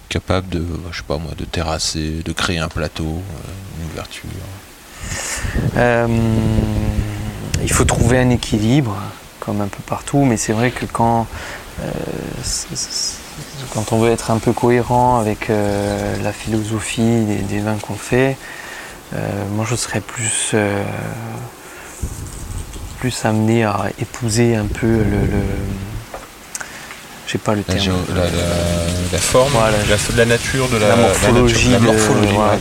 capable 0.07 0.49
de, 0.49 0.65
je 0.91 0.97
sais 0.97 1.03
pas 1.03 1.17
moi, 1.17 1.31
de 1.37 1.45
terrasser, 1.45 2.21
de 2.23 2.31
créer 2.31 2.59
un 2.59 2.67
plateau, 2.67 3.03
euh, 3.05 3.81
une 3.81 3.91
ouverture. 3.91 4.29
Euh, 5.77 6.07
il 7.61 7.71
faut 7.71 7.85
trouver 7.85 8.19
un 8.19 8.29
équilibre, 8.29 8.95
comme 9.39 9.61
un 9.61 9.67
peu 9.67 9.81
partout, 9.85 10.25
mais 10.25 10.37
c'est 10.37 10.53
vrai 10.53 10.71
que 10.71 10.85
quand, 10.85 11.27
euh, 11.81 11.91
quand 13.73 13.93
on 13.93 13.99
veut 13.99 14.11
être 14.11 14.31
un 14.31 14.39
peu 14.39 14.53
cohérent 14.53 15.19
avec 15.19 15.49
la 15.49 16.31
philosophie 16.31 17.25
des, 17.49 17.59
vins 17.59 17.77
qu'on 17.77 17.95
fait, 17.95 18.37
moi, 19.53 19.65
je 19.67 19.75
serais 19.75 20.01
plus, 20.01 20.55
plus 22.99 23.25
amené 23.25 23.63
à 23.63 23.87
épouser 23.99 24.55
un 24.55 24.65
peu 24.65 24.87
le 24.87 25.27
je 27.27 27.33
sais 27.33 27.37
pas 27.37 27.53
le 27.53 27.63
La, 27.67 27.75
terme. 27.75 27.97
la, 28.15 28.23
la- 28.23 28.29
la 29.11 29.17
forme, 29.19 29.51
Voilà. 29.51 29.77
la, 29.89 30.15
la 30.15 30.25
nature 30.25 30.67
de 30.69 30.77
la, 30.77 30.95
morphologie, 30.95 31.69
nature, 31.69 31.93
de- 31.93 31.97
voilà, 32.27 32.57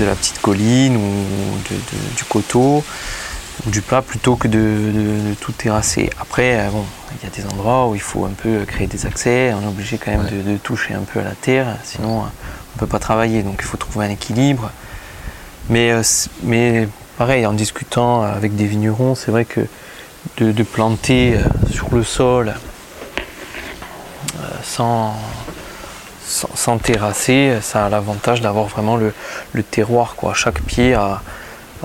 la, 0.00 0.14
petite 0.16 0.40
colline 0.42 0.96
ou 0.96 1.74
du 2.16 2.24
coteau 2.24 2.84
ou 3.66 3.70
du 3.70 3.80
plat 3.80 4.02
plutôt 4.02 4.34
que 4.36 4.48
de, 4.48 5.34
tout 5.40 5.52
terrasser. 5.52 6.10
Après, 6.20 6.58
euh, 6.58 6.68
bon, 6.70 6.84
il 7.22 7.28
y 7.28 7.32
a 7.32 7.34
des 7.34 7.44
endroits 7.52 7.88
où 7.88 7.94
il 7.94 8.00
faut 8.00 8.24
un 8.24 8.32
peu 8.36 8.64
créer 8.66 8.88
des 8.88 9.06
accès, 9.06 9.52
on 9.54 9.62
est 9.64 9.68
obligé 9.68 9.96
quand 9.98 10.10
même 10.10 10.22
Ouais. 10.24 10.52
de, 10.52 10.56
toucher 10.58 10.94
un 10.94 11.02
peu 11.02 11.20
à 11.20 11.24
la 11.24 11.30
terre, 11.40 11.66
sinon 11.84 12.18
euh, 12.18 12.22
on 12.22 12.74
ne 12.74 12.80
peut 12.80 12.86
pas 12.88 12.98
travailler, 12.98 13.42
donc 13.42 13.56
il 13.60 13.64
faut 13.64 13.76
trouver 13.76 14.06
un 14.06 14.10
équilibre. 14.10 14.70
Mais, 15.70 15.92
euh, 15.92 16.02
mais 16.42 16.88
pareil, 17.16 17.46
en 17.46 17.52
discutant 17.52 18.22
avec 18.22 18.56
des 18.56 18.66
vignerons, 18.66 19.14
c'est 19.14 19.30
vrai 19.30 19.44
que 19.44 19.60
de, 20.38 20.52
de 20.52 20.62
planter 20.62 21.34
euh, 21.36 21.40
sur 21.70 21.94
le 21.94 22.02
sol 22.02 22.54
euh, 24.36 24.40
sans, 24.62 25.14
sans, 26.26 26.48
sans 26.54 26.78
terrasser, 26.78 27.58
ça 27.62 27.86
a 27.86 27.88
l'avantage 27.88 28.40
d'avoir 28.40 28.66
vraiment 28.66 28.96
le, 28.96 29.12
le 29.52 29.62
terroir. 29.62 30.14
Quoi. 30.16 30.34
Chaque 30.34 30.60
pied 30.62 30.94
a, 30.94 31.22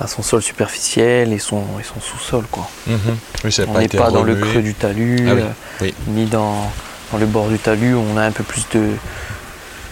a 0.02 0.08
son 0.08 0.22
sol 0.24 0.42
superficiel 0.42 1.34
et 1.34 1.40
son, 1.40 1.64
et 1.80 1.84
son 1.84 2.00
sous-sol. 2.00 2.46
Quoi. 2.50 2.68
Mhm. 2.88 2.98
Oui, 3.44 3.52
ça 3.52 3.64
a 3.64 3.66
On 3.68 3.78
n'est 3.78 3.88
pas 3.88 4.10
dans 4.12 4.24
le 4.24 4.36
creux 4.36 4.62
du 4.62 4.74
talus, 4.74 5.28
Ah 5.30 5.34
oui, 5.36 5.42
euh, 5.42 5.48
oui. 5.82 5.94
ni 6.08 6.26
dans, 6.26 6.72
dans 7.12 7.18
le 7.18 7.26
bord 7.26 7.48
du 7.50 7.60
talus 7.60 7.94
où 7.94 8.04
on 8.14 8.18
a 8.18 8.24
un 8.24 8.32
peu 8.32 8.44
plus 8.44 8.66
de, 8.74 8.88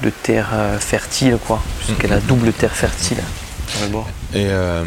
de 0.04 0.10
terre 0.10 0.50
fertile, 0.80 1.38
quoi, 1.46 1.62
puisqu'elle 1.80 2.14
a 2.14 2.18
Mhm. 2.18 2.22
double 2.24 2.54
terre 2.54 2.76
fertile 2.76 3.22
sur 3.68 3.82
le 3.82 3.88
bord. 3.90 4.08
Et 4.34 4.46
euh, 4.48 4.84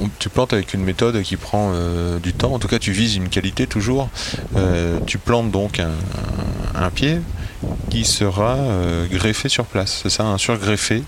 on- 0.00 0.08
tu 0.18 0.28
plantes 0.28 0.52
avec 0.52 0.74
une 0.74 0.82
méthode 0.82 1.20
qui 1.22 1.36
prend 1.36 1.72
euh, 1.74 2.18
du 2.18 2.32
temps. 2.32 2.52
En 2.52 2.58
tout 2.58 2.68
cas, 2.68 2.78
tu 2.78 2.92
vises 2.92 3.16
une 3.16 3.28
qualité 3.28 3.66
toujours. 3.66 4.08
Euh, 4.56 4.98
tu 5.06 5.18
plantes 5.18 5.50
donc 5.50 5.80
un, 5.80 5.90
un- 6.74 6.82
un 6.84 6.90
pied 6.90 7.20
qui 7.90 8.04
sera 8.04 8.54
euh, 8.54 9.06
greffé 9.08 9.48
sur 9.48 9.64
place. 9.64 10.00
C'est 10.02 10.10
ça, 10.10 10.24
un 10.24 10.38
surgreffé. 10.38 11.02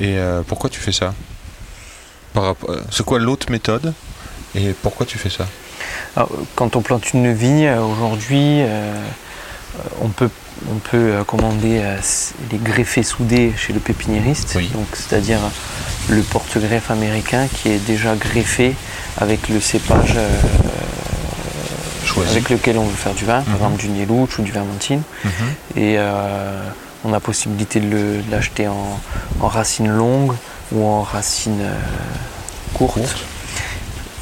Et 0.00 0.18
euh, 0.18 0.42
pourquoi 0.46 0.70
tu 0.70 0.80
fais 0.80 0.92
ça? 0.92 1.14
C'est 2.90 3.04
quoi 3.04 3.18
l'autre 3.18 3.50
méthode? 3.50 3.94
Et 4.54 4.74
pourquoi 4.82 5.06
tu 5.06 5.16
fais 5.18 5.30
ça? 5.30 5.46
Alors, 6.16 6.30
quand 6.54 6.76
on 6.76 6.82
plante 6.82 7.12
une 7.12 7.32
vigne, 7.32 7.70
aujourd'hui, 7.70 8.60
euh, 8.60 8.94
on 10.02 10.08
peut, 10.08 10.30
on 10.70 10.76
peut 10.76 10.96
euh, 10.96 11.24
commander 11.24 11.80
euh, 11.82 11.96
les 12.50 12.58
greffés 12.58 13.02
soudés 13.02 13.52
chez 13.56 13.72
le 13.72 13.80
pépiniériste, 13.80 14.54
Oui. 14.56 14.68
donc 14.74 14.86
c'est-à-dire 14.94 15.38
le 16.08 16.22
porte-greffe 16.22 16.90
américain 16.90 17.46
qui 17.52 17.68
est 17.70 17.78
déjà 17.84 18.14
greffé 18.14 18.74
avec 19.18 19.48
le 19.48 19.60
cépage 19.60 20.14
euh, 20.16 20.28
avec 22.30 22.48
lequel 22.50 22.78
on 22.78 22.84
veut 22.84 22.94
faire 22.96 23.12
du 23.14 23.24
vin, 23.26 23.40
par 23.42 23.48
Mhm. 23.48 23.54
exemple 23.56 23.76
du 23.82 23.88
Nielouch 23.88 24.38
ou 24.38 24.42
du 24.42 24.50
Vermentine. 24.52 25.02
Mhm. 25.24 25.30
Et 25.76 25.96
euh, 25.98 26.62
on 27.04 27.12
a 27.12 27.20
possibilité 27.20 27.78
de 27.80 28.20
l'acheter 28.30 28.68
en, 28.68 28.98
en 29.40 29.48
racines 29.48 29.88
longues 29.90 30.32
ou 30.72 30.84
en 30.86 31.02
racines 31.02 31.60
euh, 31.60 31.74
courtes. 32.74 32.94
Courte. 32.94 33.18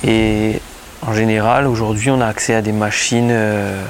Et 0.02 0.60
en 1.06 1.14
général, 1.14 1.66
aujourd'hui, 1.66 2.10
on 2.10 2.20
a 2.20 2.26
accès 2.26 2.54
à 2.54 2.62
des 2.62 2.72
machines, 2.72 3.28
euh, 3.30 3.84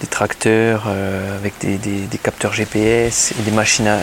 des 0.00 0.06
tracteurs 0.06 0.84
euh, 0.88 1.36
avec 1.38 1.54
des, 1.60 1.78
des- 1.78 2.06
des 2.06 2.18
capteurs 2.18 2.52
GPS 2.52 3.32
et 3.38 3.42
des 3.42 3.50
machines 3.50 3.86
à, 3.88 3.98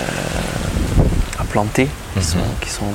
à 1.39 1.43
planter 1.43 1.85
qui, 2.13 2.19
Mhm. 2.19 2.23
sont, 2.23 2.37
qui, 2.61 2.69
sont, 2.69 2.91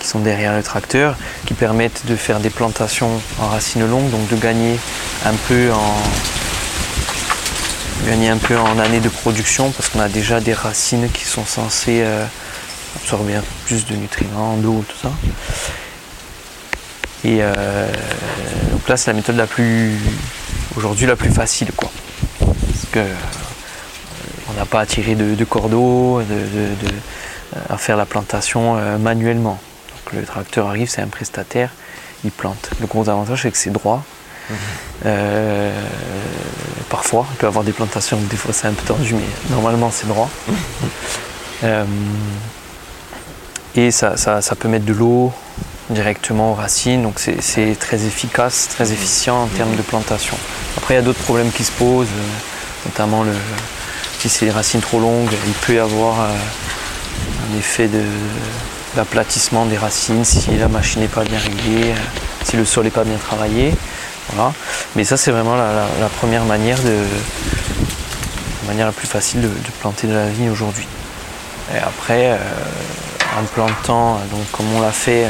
qui 0.00 0.06
sont 0.08 0.18
derrière 0.20 0.54
le 0.56 0.62
tracteur, 0.62 1.16
qui 1.46 1.54
permettent 1.54 2.06
de 2.06 2.16
faire 2.16 2.40
des 2.40 2.50
plantations 2.50 3.10
en 3.40 3.48
racines 3.48 3.88
longues, 3.88 4.10
donc 4.10 4.28
de 4.28 4.36
gagner 4.36 4.78
un 5.24 5.34
peu 5.48 5.70
en 5.72 5.94
gagner 8.06 8.30
un 8.30 8.38
peu 8.38 8.56
en 8.58 8.78
année 8.78 9.00
de 9.00 9.10
production 9.10 9.70
parce 9.72 9.90
qu'on 9.90 10.00
a 10.00 10.08
déjà 10.08 10.40
des 10.40 10.54
racines 10.54 11.10
qui 11.12 11.24
sont 11.26 11.44
censées 11.44 12.00
euh, 12.02 12.24
absorber 12.96 13.34
plus 13.66 13.84
de 13.86 13.94
nutriments, 13.94 14.56
d'eau, 14.56 14.84
tout 14.88 14.96
ça. 15.02 15.12
Et 17.22 17.38
euh, 17.42 17.86
donc 18.72 18.88
là, 18.88 18.96
c'est 18.96 19.10
la 19.10 19.14
méthode 19.16 19.36
la 19.36 19.46
plus, 19.46 19.98
aujourd'hui, 20.76 21.06
la 21.06 21.16
plus 21.16 21.30
facile, 21.30 21.68
quoi. 21.76 21.90
Que 22.92 22.98
euh, 22.98 23.14
on 24.50 24.54
n'a 24.58 24.64
pas 24.66 24.80
à 24.80 24.86
tirer 24.86 25.14
de, 25.14 25.34
de 25.34 25.44
cordeaux, 25.44 26.20
de, 26.22 26.34
de- 26.34 26.88
de- 26.88 26.94
à 27.68 27.76
faire 27.76 27.96
la 27.96 28.06
plantation 28.06 28.76
euh, 28.76 28.98
manuellement. 28.98 29.58
Donc 30.04 30.14
le 30.20 30.24
tracteur 30.26 30.68
arrive, 30.68 30.88
c'est 30.88 31.02
un 31.02 31.08
prestataire, 31.08 31.70
il 32.24 32.30
plante. 32.32 32.70
Le 32.80 32.86
gros 32.86 33.08
avantage, 33.08 33.42
c'est 33.42 33.50
que 33.50 33.56
c'est 33.58 33.70
droit. 33.70 34.04
Euh, 35.06 35.72
parfois, 36.88 37.24
il 37.32 37.36
peut 37.36 37.46
y 37.46 37.48
avoir 37.48 37.64
des 37.64 37.72
plantations 37.72 38.18
des 38.28 38.36
fois 38.36 38.52
c'est 38.52 38.66
un 38.66 38.72
peu 38.72 38.84
tordu, 38.84 39.14
mais 39.14 39.22
normalement 39.54 39.90
c'est 39.92 40.08
droit. 40.08 40.28
Euh, 41.62 41.84
et 43.76 43.90
ça, 43.92 44.16
ça- 44.16 44.42
ça 44.42 44.56
peut 44.56 44.66
mettre 44.68 44.84
de 44.86 44.92
l'eau 44.92 45.32
directement 45.90 46.52
aux 46.52 46.54
racines, 46.54 47.02
donc 47.02 47.20
c'est 47.20 47.76
très 47.78 48.04
efficace, 48.04 48.68
très 48.68 48.92
efficient 48.92 49.42
en 49.42 49.46
termes 49.46 49.74
de 49.76 49.82
plantation. 49.82 50.36
Après, 50.76 50.94
il 50.94 50.96
y 50.96 51.00
a 51.00 51.02
d'autres 51.02 51.22
problèmes 51.22 51.50
qui 51.52 51.62
se 51.64 51.72
posent, 51.72 52.08
euh, 52.08 52.59
notamment 52.86 53.22
le, 53.22 53.32
si 54.20 54.28
c'est 54.28 54.44
des 54.46 54.50
racines 54.50 54.80
trop 54.80 55.00
longues, 55.00 55.32
il 55.46 55.52
peut 55.54 55.74
y 55.74 55.78
avoir 55.78 56.20
euh, 56.20 56.26
un 57.50 57.58
effet 57.58 57.88
d'aplatissement 58.94 59.64
des 59.64 59.78
racines 59.78 60.24
si 60.24 60.56
la 60.58 60.68
machine 60.68 61.00
n'est 61.00 61.08
pas 61.08 61.24
bien 61.24 61.38
réglée, 61.38 61.92
euh, 61.92 61.96
si 62.44 62.56
le 62.56 62.66
sol 62.66 62.84
n'est 62.84 62.90
pas 62.90 63.04
bien 63.04 63.16
travaillé. 63.16 63.74
Voilà. 64.32 64.52
Mais 64.94 65.04
ça, 65.04 65.16
c'est 65.16 65.30
vraiment 65.30 65.56
la, 65.56 66.08
première 66.18 66.44
manière 66.44 66.78
de, 66.82 66.98
la 68.62 68.68
manière 68.68 68.86
la 68.86 68.92
plus 68.92 69.08
facile 69.08 69.40
de, 69.40 69.50
planter 69.80 70.06
de 70.06 70.12
la 70.12 70.26
vigne 70.26 70.50
aujourd'hui. 70.50 70.86
Et 71.74 71.78
après, 71.78 72.32
euh, 72.32 72.36
en 73.40 73.44
plantant, 73.44 74.20
donc 74.30 74.50
comme 74.52 74.66
on 74.74 74.82
l'a 74.82 74.92
fait, 74.92 75.26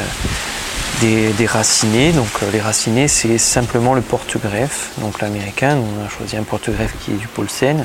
des, 1.00 1.46
racinés. 1.46 2.12
Donc 2.12 2.28
euh, 2.42 2.50
les 2.52 2.60
racinés, 2.60 3.08
c'est 3.08 3.38
simplement 3.38 3.94
le 3.94 4.02
porte-greffe, 4.02 4.90
donc 4.98 5.20
l'américain. 5.20 5.78
On 5.78 6.04
a 6.04 6.08
choisi 6.08 6.36
un 6.36 6.42
porte-greffe 6.42 6.94
qui 7.00 7.12
est 7.12 7.16
du 7.16 7.26
Paulsen. 7.26 7.84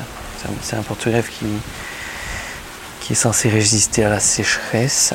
C'est 0.62 0.76
un- 0.76 0.82
porte-greffe 0.82 1.32
qui, 1.40 3.12
est 3.12 3.16
censé 3.16 3.50
résister 3.50 4.04
à 4.04 4.10
la 4.10 4.20
sécheresse 4.20 5.14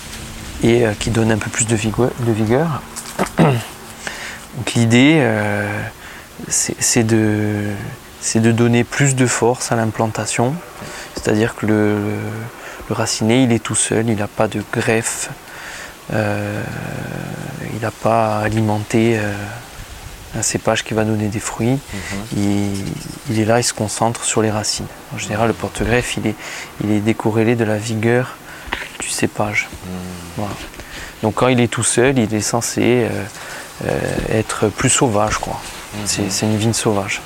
et 0.63 0.87
euh, 0.87 0.93
qui 0.99 1.11
donne 1.11 1.31
un 1.33 1.39
peu 1.39 1.51
plus 1.51 1.67
de 1.67 1.77
vigueur. 1.77 2.11
De 2.21 2.33
vigueur. 2.33 2.83
Donc 3.39 4.73
l'idée, 4.75 5.19
euh, 5.21 5.69
c'est 6.49 7.05
de, 7.05 7.71
de 8.35 8.53
donner 8.53 8.85
plus 8.85 9.15
de 9.15 9.27
force 9.27 9.73
à 9.73 9.77
l'implantation. 9.77 10.55
C'est-à-dire 11.15 11.55
que 11.55 11.67
le 11.67 12.05
raciné, 12.89 13.43
il 13.45 13.53
est 13.53 13.63
tout 13.63 13.75
seul, 13.75 14.09
il 14.09 14.17
n'a 14.17 14.27
pas 14.27 14.49
de 14.49 14.63
greffe, 14.73 15.31
euh, 16.13 16.63
il 17.75 17.81
n'a 17.81 17.91
pas 17.91 18.39
à 18.39 18.43
alimenter 18.45 19.19
euh, 19.19 19.33
un 20.39 20.43
cépage 20.43 20.85
qui 20.85 20.95
va 20.95 21.05
donner 21.05 21.29
des 21.29 21.41
fruits. 21.41 21.79
Il, 22.37 22.73
il 23.31 23.41
est 23.41 23.45
là, 23.45 23.59
il 23.61 23.65
se 23.65 23.73
concentre 23.75 24.25
sur 24.25 24.43
les 24.43 24.51
racines. 24.51 24.87
En 25.15 25.19
général, 25.19 25.49
le 25.49 25.55
porte-greffe, 25.55 26.17
il 26.17 26.27
est, 26.29 26.35
il 26.85 26.91
est 26.93 27.01
décorrélé 27.01 27.57
de 27.57 27.65
la 27.65 27.79
vigueur 27.79 28.37
du 29.01 29.09
cépage. 29.09 29.69
Voilà. 30.37 30.55
Donc 31.23 31.35
quand 31.35 31.49
il 31.49 31.61
est 31.61 31.69
tout 31.69 31.83
seul, 31.83 32.19
il 32.19 32.33
est 32.35 32.41
censé 32.41 32.81
euh, 32.83 33.25
euh, 33.87 33.99
être 34.31 34.69
plus 34.69 34.91
sauvage. 34.91 35.39
quoi. 35.39 35.61
C'est 36.05 36.31
c'est 36.31 36.47
une 36.47 36.57
vigne 36.57 36.73
sauvage. 36.73 37.21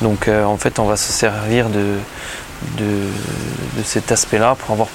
Donc 0.00 0.28
en 0.28 0.56
fait, 0.56 0.78
on 0.78 0.86
va 0.86 0.96
se 0.96 1.12
servir 1.12 1.68
de, 1.68 1.98
de, 2.78 2.84
de 3.76 3.82
cet 3.84 4.10
aspect-là 4.12 4.54
pour 4.54 4.72
avoir 4.72 4.88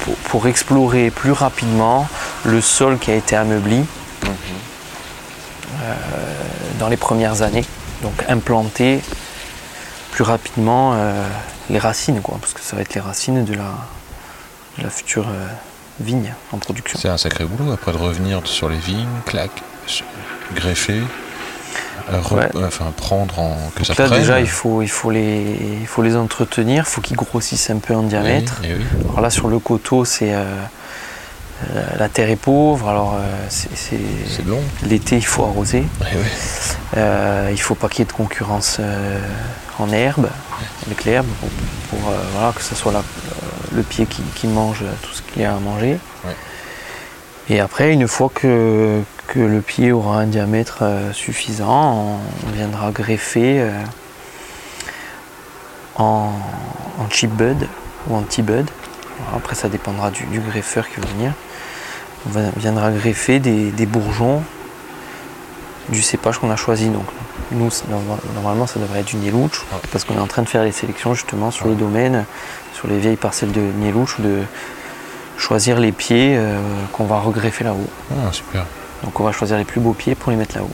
pour, 0.00 0.14
pour 0.16 0.46
explorer 0.48 1.10
plus 1.10 1.32
rapidement 1.32 2.08
le 2.44 2.60
sol 2.60 2.98
qui 2.98 3.10
a 3.10 3.14
été 3.14 3.36
ameubli 3.36 3.84
euh, 5.82 5.94
dans 6.78 6.88
les 6.88 6.96
premières 6.96 7.42
années. 7.42 7.64
Donc 8.02 8.12
implanter 8.28 9.00
plus 10.12 10.22
rapidement 10.24 10.92
euh, 10.94 11.26
les 11.70 11.78
racines, 11.78 12.20
quoi, 12.20 12.38
parce 12.40 12.52
que 12.52 12.60
ça 12.60 12.76
va 12.76 12.82
être 12.82 12.94
les 12.94 13.00
racines 13.00 13.44
de 13.44 13.54
la, 13.54 13.74
de 14.78 14.84
la 14.84 14.90
future 14.90 15.26
euh, 15.28 15.46
vigne 16.00 16.32
en 16.52 16.58
production. 16.58 16.98
C'est 17.00 17.08
un 17.08 17.18
sacré 17.18 17.44
boulot 17.44 17.72
après 17.72 17.92
de 17.92 17.96
revenir 17.96 18.40
sur 18.44 18.68
les 18.68 18.78
vignes, 18.78 19.06
clac, 19.26 19.50
greffer, 20.54 21.02
Ouais. 22.30 22.48
enfin 22.64 22.90
prendre 22.96 23.38
en 23.38 23.54
que 23.76 23.84
ça 23.84 23.92
là 23.98 24.06
prenne. 24.06 24.20
déjà 24.20 24.40
il 24.40 24.48
faut, 24.48 24.80
il, 24.80 24.88
faut 24.88 25.10
les, 25.10 25.76
il 25.82 25.86
faut 25.86 26.00
les 26.02 26.16
entretenir, 26.16 26.84
il 26.86 26.90
faut 26.90 27.02
qu'ils 27.02 27.18
grossissent 27.18 27.68
un 27.68 27.76
peu 27.80 27.94
en 27.94 28.02
diamètre. 28.02 28.62
oui. 28.62 28.70
Alors 29.10 29.20
là 29.20 29.28
sur 29.28 29.46
le 29.48 29.58
coteau 29.58 30.06
c'est 30.06 30.34
euh, 31.74 31.82
la 31.98 32.08
terre 32.08 32.30
est 32.30 32.36
pauvre, 32.36 32.88
alors 32.88 33.14
euh, 33.16 33.46
c'est- 33.48 33.68
long. 34.46 34.60
l'été 34.84 35.16
il 35.16 35.24
faut 35.26 35.44
arroser. 35.44 35.84
Eh. 36.02 36.96
Euh, 36.96 37.48
il 37.50 37.60
faut 37.60 37.74
pas 37.74 37.88
qu'il 37.88 38.00
y 38.00 38.02
ait 38.02 38.06
de 38.06 38.12
concurrence 38.12 38.76
euh, 38.80 39.18
en 39.78 39.90
herbe, 39.92 40.28
avec 40.86 41.04
l'herbe, 41.04 41.26
pour, 41.40 41.48
pour, 42.00 42.12
voilà, 42.34 42.52
que 42.52 42.62
ce 42.62 42.74
soit 42.74 42.92
la- 42.92 43.02
le 43.72 43.82
pied 43.82 44.06
qui, 44.06 44.22
qui 44.34 44.46
mange 44.46 44.84
tout 45.02 45.12
ce 45.12 45.22
qu'il 45.22 45.42
y 45.42 45.44
a 45.44 45.54
à 45.54 45.58
manger. 45.58 45.98
Ouais. 46.24 46.36
Et 47.50 47.60
après, 47.60 47.92
une 47.92 48.06
fois 48.08 48.30
que, 48.34 49.00
que 49.26 49.40
le 49.40 49.60
pied 49.60 49.90
aura 49.92 50.20
un 50.20 50.26
diamètre 50.26 50.84
suffisant, 51.12 51.92
on, 51.92 52.48
on 52.48 52.50
viendra 52.52 52.90
greffer 52.92 53.64
en, 55.96 56.30
en 56.98 57.10
chip 57.10 57.30
bud 57.32 57.66
ou 58.08 58.16
en 58.16 58.22
T-bud. 58.22 58.68
Après, 59.34 59.54
ça 59.54 59.68
dépendra 59.68 60.10
du, 60.10 60.24
du 60.24 60.40
greffeur 60.40 60.88
qui 60.88 61.00
va 61.00 61.06
venir. 61.08 61.32
On 62.28 62.32
va- 62.32 62.50
viendra 62.56 62.90
greffer 62.90 63.38
des, 63.40 63.70
des 63.70 63.86
bourgeons 63.86 64.42
du 65.88 66.02
cépage 66.02 66.38
qu'on 66.38 66.50
a 66.50 66.56
choisi. 66.56 66.88
Donc, 66.88 67.04
nous, 67.52 67.70
normalement, 68.34 68.66
ça 68.66 68.78
devrait 68.78 69.00
être 69.00 69.06
du 69.06 69.16
Nielouch, 69.16 69.60
Ouais. 69.72 69.78
parce 69.90 70.04
qu'on 70.04 70.14
est 70.16 70.20
en 70.20 70.26
train 70.26 70.42
de 70.42 70.48
faire 70.48 70.62
les 70.64 70.72
sélections 70.72 71.14
justement 71.14 71.50
sur 71.50 71.68
les 71.68 71.74
domaines, 71.74 72.24
sur 72.74 72.88
les 72.88 72.98
vieilles 72.98 73.16
parcelles 73.16 73.52
de 73.52 73.60
Nielouch, 73.60 74.20
de 74.20 74.42
choisir 75.38 75.78
les 75.80 75.92
pieds 75.92 76.36
euh, 76.36 76.58
qu'on 76.92 77.04
va 77.06 77.18
regreffer 77.20 77.64
là-haut. 77.64 77.88
Ah, 78.12 78.32
super. 78.32 78.64
Donc, 79.04 79.18
on 79.20 79.24
va 79.24 79.32
choisir 79.32 79.56
les 79.56 79.64
plus 79.64 79.80
beaux 79.80 79.94
pieds 79.94 80.14
pour 80.14 80.30
les 80.30 80.36
mettre 80.36 80.56
là-haut. 80.56 80.70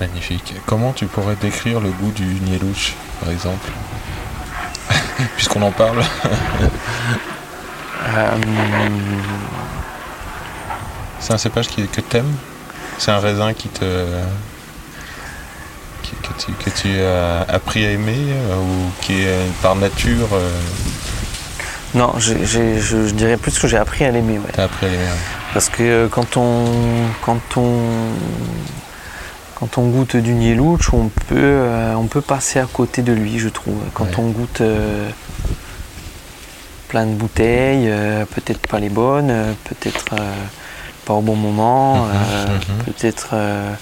Magnifique. 0.00 0.54
Comment 0.66 0.92
tu 0.92 1.06
pourrais 1.06 1.36
décrire 1.36 1.78
le 1.80 1.90
goût 1.90 2.10
du 2.10 2.24
Nielouch, 2.24 2.94
par 3.20 3.30
exemple? 3.30 3.70
Puisqu'on 5.36 5.62
en 5.62 5.70
parle. 5.70 6.02
Euh, 8.16 8.30
C'est 11.24 11.32
un 11.32 11.38
cépage 11.38 11.68
qui, 11.68 11.86
que 11.86 12.02
t'aimes? 12.02 12.30
C'est 12.98 13.10
un 13.10 13.18
raisin 13.18 13.54
qui 13.54 13.68
te. 13.68 13.84
qui- 16.02 16.16
que, 16.16 16.32
tu, 16.38 16.52
que 16.52 16.70
tu 16.70 17.00
as 17.00 17.40
appris 17.48 17.86
à 17.86 17.92
aimer 17.92 18.14
euh, 18.18 18.56
ou 18.56 18.90
qui 19.00 19.22
est 19.22 19.26
euh, 19.28 19.46
par 19.62 19.74
nature. 19.74 20.28
euh, 20.34 20.50
non, 21.94 22.12
je, 22.18 22.34
je 22.44 23.10
dirais 23.10 23.38
plus 23.38 23.58
que 23.58 23.66
j'ai 23.68 23.78
appris 23.78 24.04
à 24.04 24.10
l'aimer. 24.10 24.36
Ouais. 24.38 24.50
t'as 24.52 24.64
appris 24.64 24.84
à 24.86 24.88
aimer 24.90 24.98
ouais. 24.98 25.18
Parce 25.54 25.70
que 25.70 25.82
euh, 25.82 26.08
quand 26.10 26.36
on, 26.36 26.66
quand 27.24 27.56
on, 27.56 27.78
quand 29.54 29.78
on 29.78 29.88
goûte 29.88 30.16
du 30.16 30.34
Nielouch, 30.34 30.92
on 30.92 31.08
peut, 31.08 31.36
euh, 31.38 31.94
on 31.94 32.06
peut 32.06 32.20
passer 32.20 32.58
à 32.58 32.66
côté 32.70 33.00
de 33.00 33.12
lui, 33.14 33.38
je 33.38 33.48
trouve. 33.48 33.80
Quand 33.94 34.04
Ouais. 34.04 34.14
on 34.18 34.28
goûte 34.28 34.60
euh, 34.60 35.08
plein 36.88 37.06
de 37.06 37.14
bouteilles, 37.14 37.90
peut-être 38.34 38.66
pas 38.68 38.78
les 38.78 38.90
bonnes, 38.90 39.32
peut-être 39.64 40.14
pas 41.04 41.14
au 41.14 41.20
bon 41.20 41.36
moment, 41.36 42.06
Mhm, 42.06 42.12
euh, 42.14 42.46
mhm. 42.46 42.84
peut-être 42.84 43.28
euh, 43.32 43.72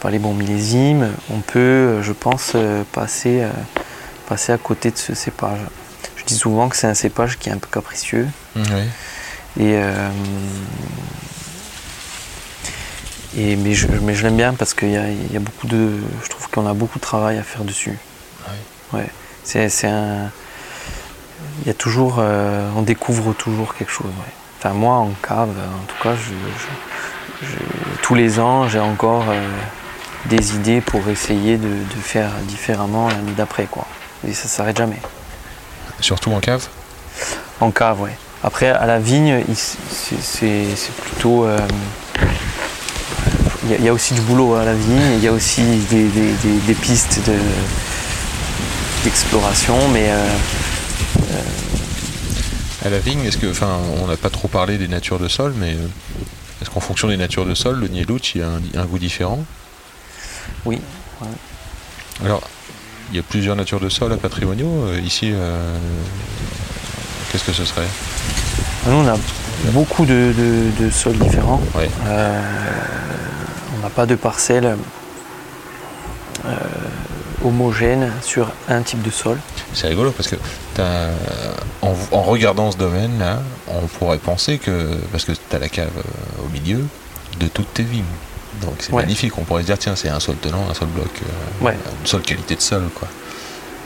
pas 0.00 0.10
les 0.10 0.18
bons 0.18 0.34
millésimes, 0.34 1.10
on 1.30 1.38
peut, 1.40 1.58
euh, 1.58 2.02
je 2.02 2.12
pense, 2.12 2.56
passer, 2.92 3.44
passer 4.28 4.52
à 4.52 4.58
côté 4.58 4.90
de 4.90 4.96
ce 4.98 5.14
cépage. 5.14 5.60
Je 6.16 6.24
dis 6.24 6.34
souvent 6.34 6.68
que 6.68 6.76
c'est 6.76 6.86
un 6.86 6.94
cépage 6.94 7.38
qui 7.38 7.48
est 7.50 7.52
un 7.52 7.58
peu 7.58 7.68
capricieux. 7.70 8.28
Oui. 8.56 8.62
Et, 9.60 9.78
et 13.36 13.56
mais 13.56 13.74
je, 13.74 13.86
mais 14.02 14.14
je 14.14 14.22
l'aime 14.24 14.36
bien 14.36 14.54
parce 14.54 14.74
qu'il 14.74 14.90
y 14.90 14.96
a, 14.96 15.08
y 15.10 15.36
a 15.36 15.40
beaucoup 15.40 15.66
de. 15.66 15.90
Je 16.22 16.28
trouve 16.28 16.48
qu'on 16.50 16.66
a 16.68 16.74
beaucoup 16.74 16.98
de 16.98 17.04
travail 17.04 17.38
à 17.38 17.42
faire 17.42 17.64
dessus. 17.64 17.98
Ouais. 18.92 19.06
C'est, 19.42 19.68
c'est 19.68 19.88
un. 19.88 20.30
Il 21.62 21.66
y 21.66 21.70
a 21.70 21.74
toujours. 21.74 22.16
euh, 22.18 22.68
on 22.76 22.82
découvre 22.82 23.32
toujours 23.32 23.74
quelque 23.74 23.90
chose. 23.92 24.06
ouais. 24.06 24.32
Enfin, 24.64 24.74
moi, 24.74 24.94
en 24.96 25.10
cave, 25.22 25.50
en 25.50 25.84
tout 25.86 26.02
cas, 26.02 26.14
je, 26.16 26.30
je- 26.30 27.46
je- 27.48 28.00
tous 28.02 28.14
les 28.14 28.40
ans, 28.40 28.66
j'ai 28.66 28.80
encore 28.80 29.24
euh, 29.28 29.38
des 30.24 30.54
idées 30.54 30.80
pour 30.80 31.06
essayer 31.10 31.58
de, 31.58 31.68
de 31.68 32.00
faire 32.02 32.30
différemment 32.44 33.08
l'année 33.08 33.32
d'après, 33.36 33.64
quoi. 33.70 33.86
Et 34.26 34.32
ça 34.32 34.48
s'arrête 34.48 34.78
jamais. 34.78 35.00
Surtout 36.00 36.32
en 36.32 36.40
cave? 36.40 36.66
En 37.60 37.70
cave, 37.70 38.00
ouais. 38.00 38.16
Après, 38.42 38.68
à 38.68 38.86
la 38.86 38.98
vigne, 38.98 39.42
c'est 39.54 40.66
plutôt. 41.02 41.44
euh, 41.44 41.58
Il 43.78 43.84
y, 43.84 43.88
a- 43.88 43.92
aussi 43.92 44.14
du 44.14 44.20
boulot 44.22 44.54
à 44.54 44.64
la 44.64 44.72
vigne, 44.74 45.12
il 45.18 45.24
y 45.24 45.28
a 45.28 45.32
aussi 45.32 45.62
des, 45.90 46.04
des- 46.04 46.32
des- 46.32 46.58
des 46.66 46.74
pistes 46.74 47.20
de- 47.26 47.38
d'exploration, 49.04 49.76
mais 49.92 50.10
euh, 50.10 50.26
À 52.84 52.90
la 52.90 52.98
vigne, 52.98 53.20
est-ce 53.24 53.38
que. 53.38 53.46
Enfin, 53.50 53.78
on 54.02 54.06
n'a 54.06 54.16
pas 54.16 54.30
trop 54.30 54.48
parlé 54.48 54.76
des 54.78 54.88
natures 54.88 55.18
de 55.18 55.28
sol, 55.28 55.54
mais. 55.56 55.72
euh, 55.74 55.86
Est-ce 56.62 56.70
qu'en 56.70 56.80
fonction 56.80 57.08
des 57.08 57.16
natures 57.16 57.46
de 57.46 57.54
sol, 57.54 57.78
le 57.80 57.88
Nielouch, 57.88 58.34
il 58.34 58.42
a 58.42 58.48
un, 58.48 58.60
un 58.80 58.84
goût 58.84 58.98
différent? 58.98 59.44
Oui. 60.64 60.80
Alors, 62.24 62.42
il 63.10 63.16
y 63.16 63.18
a 63.18 63.22
plusieurs 63.22 63.56
natures 63.56 63.80
de 63.80 63.88
sol 63.88 64.12
à 64.12 64.16
Patrimoniaux. 64.16 64.84
euh, 64.86 65.00
ici, 65.00 65.30
euh, 65.32 65.76
qu'est-ce 67.30 67.44
que 67.44 67.52
ce 67.52 67.64
serait? 67.64 67.86
Nous, 68.86 68.92
on 68.94 69.06
a 69.08 69.16
beaucoup 69.72 70.04
de, 70.04 70.32
de- 70.36 70.84
de 70.84 70.90
sols 70.90 71.18
différents. 71.18 71.60
Ouais. 71.74 71.88
Euh, 72.06 72.40
on 73.76 73.82
n'a 73.82 73.90
pas 73.90 74.04
de 74.06 74.14
parcelles 74.14 74.76
euh, 76.44 76.50
homogènes 77.44 78.10
sur 78.22 78.48
un 78.68 78.82
type 78.82 79.02
de 79.02 79.10
sol. 79.10 79.38
C'est 79.74 79.88
rigolo 79.88 80.10
parce 80.12 80.28
que 80.28 80.36
t'as- 80.74 81.10
en, 81.82 81.92
en 82.12 82.22
regardant 82.22 82.70
ce 82.72 82.76
domaine-là, 82.76 83.40
on 83.68 83.86
pourrait 83.86 84.18
penser 84.18 84.58
que, 84.58 84.94
parce 85.12 85.24
que 85.24 85.32
tu 85.32 85.56
as 85.56 85.58
la 85.58 85.68
cave 85.68 85.90
euh, 85.98 86.44
au 86.44 86.48
milieu, 86.48 86.80
de 87.38 87.46
toutes 87.48 87.72
tes 87.74 87.82
vignes. 87.82 88.04
Donc 88.62 88.74
c'est 88.78 88.92
Ouais. 88.92 89.02
magnifique, 89.02 89.36
on 89.38 89.42
pourrait 89.42 89.62
se 89.62 89.66
dire 89.66 89.78
tiens 89.78 89.96
c'est 89.96 90.08
un 90.08 90.20
sol 90.20 90.36
tenant, 90.36 90.64
un 90.70 90.74
sol 90.74 90.88
bloc, 90.88 91.08
euh, 91.22 91.64
Ouais. 91.64 91.72
une 92.00 92.06
seule 92.06 92.22
qualité 92.22 92.54
de 92.56 92.60
sol 92.60 92.84
quoi. 92.94 93.08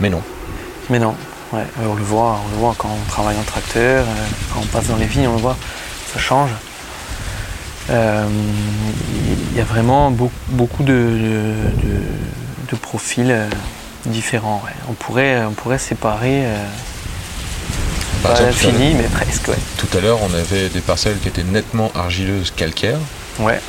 Mais 0.00 0.10
non. 0.10 0.22
Mais 0.90 0.98
non, 0.98 1.14
ouais, 1.52 1.64
on 1.82 1.94
le 1.94 2.02
voit, 2.02 2.38
on 2.46 2.50
le 2.50 2.56
voit 2.58 2.74
quand 2.78 2.90
on 2.90 3.10
travaille 3.10 3.36
en 3.38 3.42
tracteur, 3.42 4.04
euh, 4.04 4.14
quand 4.54 4.60
on 4.62 4.66
passe 4.66 4.86
dans 4.88 4.96
les 4.96 5.06
vignes, 5.06 5.26
on 5.28 5.34
le 5.36 5.40
voit, 5.42 5.56
ça 6.12 6.18
change. 6.18 6.50
Euh, 7.90 8.26
Il 9.50 9.56
y 9.56 9.60
a 9.60 9.64
vraiment 9.64 10.10
beaucoup, 10.10 10.32
beaucoup 10.50 10.82
de, 10.82 10.92
de- 10.92 11.86
de- 11.88 12.02
de 12.70 12.76
profils 12.76 13.30
euh, 13.30 13.48
différents. 14.06 14.62
ouais. 14.64 14.72
On, 14.88 14.92
pourrait, 14.92 15.44
on 15.44 15.52
pourrait 15.52 15.78
séparer, 15.78 16.44
euh, 16.44 16.64
Par 18.22 18.32
pas 18.34 18.40
exemple, 18.40 18.54
tout 18.60 18.66
à 18.68 18.70
l'infini, 18.72 18.94
mais 18.94 19.08
presque. 19.08 19.48
Ouais. 19.48 19.58
Tout 19.76 19.96
à 19.96 20.00
l'heure 20.00 20.18
on 20.22 20.34
avait 20.34 20.68
des 20.68 20.80
parcelles 20.80 21.18
qui 21.18 21.28
étaient 21.28 21.44
nettement 21.44 21.90
argileuses 21.94 22.52
calcaires. 22.54 22.98
Ouais. 23.38 23.60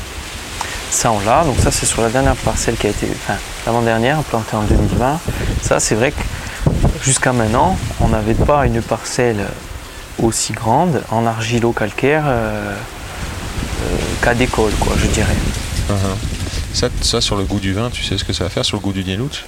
Ça, 0.92 1.12
on 1.12 1.20
l'a. 1.20 1.44
Donc, 1.44 1.58
ça, 1.60 1.70
c'est 1.72 1.86
sur 1.86 2.02
la 2.02 2.10
dernière 2.10 2.36
parcelle 2.36 2.76
qui 2.76 2.88
a 2.88 2.90
été, 2.90 3.08
enfin, 3.12 3.38
l'avant-dernière, 3.66 4.24
plantée 4.24 4.56
en 4.56 4.64
2020. 4.64 5.20
Ça, 5.62 5.80
c'est 5.80 5.94
vrai 5.94 6.12
que 6.12 6.24
jusqu'à 7.04 7.32
maintenant, 7.32 7.78
on 8.02 8.08
n'avait 8.08 8.34
pas 8.34 8.66
une 8.66 8.82
parcelle 8.82 9.46
aussi 10.22 10.52
grande 10.54 11.04
en 11.12 11.28
argilo-calcaire 11.28 12.24
euh, 12.26 12.74
euh, 12.74 13.98
qu'à 14.24 14.34
d'école, 14.34 14.72
quoi, 14.80 14.94
je 15.00 15.08
dirais. 15.08 15.36
Uh-huh. 15.90 16.38
Ça, 16.74 16.88
ça 17.02 17.20
sur 17.22 17.36
le 17.36 17.44
goût 17.44 17.60
du 17.60 17.74
vin, 17.74 17.90
tu 17.90 18.04
sais 18.04 18.18
ce 18.18 18.24
que 18.24 18.34
ça 18.34 18.44
va 18.46 18.50
faire 18.50 18.64
sur 18.66 18.78
le 18.78 18.82
goût 18.82 18.94
du 18.94 19.04
Nielouch 19.04 19.44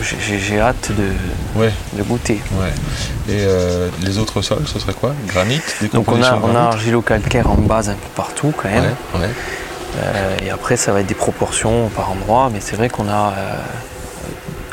J'ai- 0.00 0.60
hâte 0.60 0.92
de, 0.96 1.10
Ouais, 1.58 1.72
de 1.94 2.02
goûter. 2.04 2.40
ouais. 2.52 2.72
Et 3.28 3.40
euh, 3.40 3.88
les 4.02 4.18
autres 4.18 4.42
sols, 4.42 4.62
ce 4.66 4.78
serait 4.78 4.92
quoi? 4.94 5.12
Granit 5.26 5.60
Donc, 5.92 6.08
on 6.10 6.22
a, 6.22 6.36
on 6.42 6.54
a 6.54 6.60
argilo-calcaire 6.60 7.50
en 7.50 7.56
base 7.56 7.88
un 7.88 7.94
peu 7.94 8.08
partout, 8.14 8.52
quand 8.56 8.68
même. 8.68 8.94
Ouais. 9.16 9.28
Euh, 9.98 10.36
et 10.44 10.50
après, 10.50 10.76
ça 10.76 10.92
va 10.92 11.00
être 11.00 11.06
des 11.08 11.14
proportions 11.16 11.88
par 11.88 12.10
endroit, 12.12 12.48
mais 12.52 12.60
c'est 12.60 12.76
vrai 12.76 12.88
qu'on 12.88 13.08
a 13.08 13.34
euh, 13.36 13.58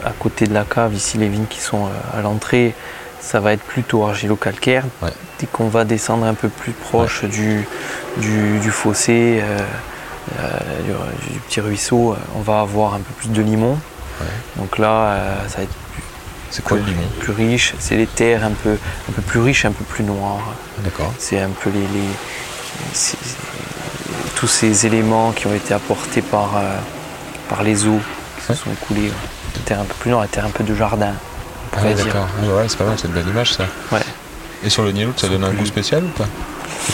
à 0.05 0.11
côté 0.11 0.45
de 0.45 0.53
la 0.53 0.63
cave, 0.63 0.93
ici, 0.93 1.17
les 1.17 1.27
vignes 1.27 1.47
qui 1.49 1.59
sont 1.59 1.87
à 2.15 2.21
l'entrée, 2.21 2.75
ça 3.19 3.39
va 3.39 3.53
être 3.53 3.63
plutôt 3.63 4.05
argilo-calcaire. 4.05 4.83
Ouais. 5.01 5.09
Dès 5.39 5.47
qu'on 5.47 5.69
va 5.69 5.85
descendre 5.85 6.25
un 6.27 6.35
peu 6.35 6.49
plus 6.49 6.71
proche 6.73 7.23
du, 7.25 7.65
du, 8.17 8.59
du 8.59 8.69
fossé, 8.69 9.41
du, 10.83 11.33
du 11.33 11.39
petit 11.39 11.61
ruisseau, 11.61 12.13
euh, 12.13 12.17
on 12.35 12.41
va 12.41 12.61
avoir 12.61 12.93
un 12.95 12.99
peu 12.99 13.13
plus 13.17 13.29
de 13.29 13.41
limon. 13.41 13.73
Ouais. 14.21 14.27
Donc 14.57 14.77
là, 14.77 14.87
euh, 14.87 15.47
ça 15.47 15.57
va 15.57 15.63
être 15.63 15.73
C'est 16.49 16.63
quoi 16.63 16.77
le 16.77 16.83
limon 16.83 17.03
plus 17.19 17.33
riche. 17.33 17.73
C'est 17.79 17.95
les 17.97 18.07
terres 18.07 18.43
un 18.45 18.51
peu, 18.51 18.71
un 19.09 19.11
peu 19.11 19.21
plus 19.21 19.39
riches, 19.41 19.65
un 19.65 19.71
peu 19.71 19.83
plus 19.83 20.03
noires. 20.03 20.53
D'accord. 20.79 21.13
C'est 21.17 21.39
un 21.41 21.49
peu 21.49 21.69
les, 21.69 21.81
les- 21.81 22.15
c'est- 22.93 23.17
tous 24.35 24.47
ces 24.47 24.85
éléments 24.85 25.31
qui 25.31 25.47
ont 25.47 25.53
été 25.53 25.73
apportés 25.73 26.21
par, 26.21 26.57
euh, 26.57 26.77
par 27.49 27.63
les 27.63 27.87
eaux 27.87 27.99
qui 28.39 28.51
Ouais. 28.51 28.55
se 28.57 28.63
sont 28.63 28.71
écoulés. 28.71 29.11
Des 29.53 29.61
terres 29.61 29.79
un 29.79 29.85
peu 29.85 29.93
plus 29.99 30.11
noires, 30.11 30.23
des 30.23 30.29
terres 30.29 30.45
un 30.45 30.49
peu 30.49 30.63
de 30.63 30.75
jardin. 30.75 31.13
on 31.73 31.77
Ah 31.77 31.83
ouais, 31.83 31.93
dire. 31.93 32.05
d'accord. 32.05 32.27
Ouais, 32.41 32.49
ouais, 32.49 32.65
c'est 32.67 32.77
pas 32.77 32.85
mal, 32.85 32.95
c'est 32.97 33.07
une 33.07 33.13
belle 33.13 33.27
image 33.27 33.53
ça. 33.53 33.65
Ouais. 33.91 33.99
Et 34.63 34.69
sur 34.69 34.83
le 34.83 34.91
Nielouch, 34.91 35.17
ça 35.17 35.27
donne 35.27 35.43
un 35.43 35.49
plus- 35.49 35.59
goût 35.59 35.65
spécial 35.65 36.03
ou 36.03 36.07
pas? 36.09 36.25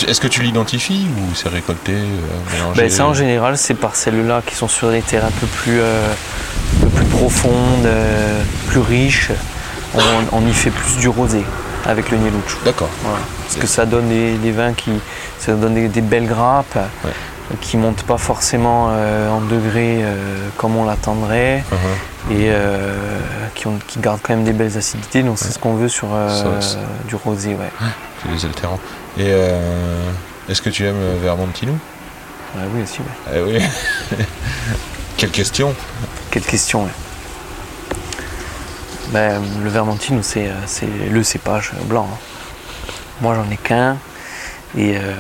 Est-ce 0.07 0.21
que 0.21 0.27
tu 0.27 0.41
l'identifies 0.41 1.07
ou 1.17 1.35
c'est 1.35 1.49
récolté, 1.49 1.93
euh, 1.93 2.53
mélangé 2.53 2.81
Ben, 2.81 2.89
ça 2.89 3.05
en 3.05 3.13
général, 3.13 3.57
ces 3.57 3.73
parcelles-là 3.73 4.41
qui 4.45 4.55
sont 4.55 4.67
sur 4.67 4.89
des 4.89 5.01
terres 5.01 5.25
un 5.25 5.31
peu 5.31 5.47
plus, 5.47 5.79
euh, 5.79 6.13
un 6.81 6.83
peu 6.85 6.89
plus 6.89 7.05
profondes, 7.05 7.85
euh, 7.85 8.41
plus 8.69 8.79
riches, 8.79 9.31
on, 9.95 9.99
on 10.31 10.47
y 10.47 10.53
fait 10.53 10.69
plus 10.71 10.97
du 10.97 11.09
rosé 11.09 11.43
avec 11.85 12.09
le 12.11 12.17
Nielouch. 12.17 12.57
D'accord. 12.63 12.89
Voilà. 13.03 13.19
Parce 13.43 13.57
que 13.57 13.67
ça 13.67 13.85
donne 13.85 14.07
des, 14.09 14.33
des 14.37 14.51
vins 14.51 14.73
qui. 14.73 14.91
Ça 15.39 15.53
donne 15.53 15.73
des, 15.73 15.87
des 15.87 16.01
belles 16.01 16.27
grappes. 16.27 16.75
Ouais. 17.03 17.11
qui 17.59 17.75
montent 17.75 18.03
pas 18.03 18.17
forcément 18.17 18.89
euh, 18.91 19.29
en 19.29 19.41
degrés 19.41 20.03
comme 20.57 20.77
on 20.77 20.85
l'attendrait 20.85 21.63
Uh-huh. 21.71 22.33
et 22.33 22.49
qui, 23.55 23.67
ont- 23.67 23.79
qui 23.87 23.99
gardent 23.99 24.19
quand 24.23 24.33
même 24.35 24.45
des 24.45 24.53
belles 24.53 24.77
acidités. 24.77 25.21
Donc 25.23 25.37
c'est 25.37 25.51
ce 25.51 25.59
qu'on 25.59 25.73
veut 25.73 25.89
sur 25.89 26.07
du 27.09 27.15
rosé. 27.15 27.49
Ouais. 27.55 27.69
C'est 28.21 28.31
des 28.31 28.45
altérants. 28.45 28.79
Et 29.17 29.23
euh, 29.27 30.11
est-ce 30.49 30.61
que 30.61 30.69
tu 30.69 30.85
aimes 30.85 30.95
euh, 30.95 31.17
Vermentino 31.21 31.73
Ouais, 32.55 32.63
oui 32.73 32.83
aussi. 32.83 32.99
ouais. 32.99 33.33
Eh 33.35 33.41
oui. 33.41 34.17
Quelle 35.17 35.31
question 35.31 35.73
Quelle 36.31 36.43
question. 36.43 36.83
ouais. 36.85 36.89
Ben, 39.09 39.41
le 39.63 39.69
Vermentino, 39.69 40.21
c'est 40.21 40.47
euh, 40.47 40.53
c'est 40.65 40.87
le 41.09 41.23
cépage 41.23 41.71
blanc. 41.85 42.07
hein. 42.11 42.17
Moi, 43.21 43.35
j'en 43.35 43.49
ai 43.51 43.57
qu'un. 43.57 43.97
Et 44.77 44.97
euh, 44.97 45.13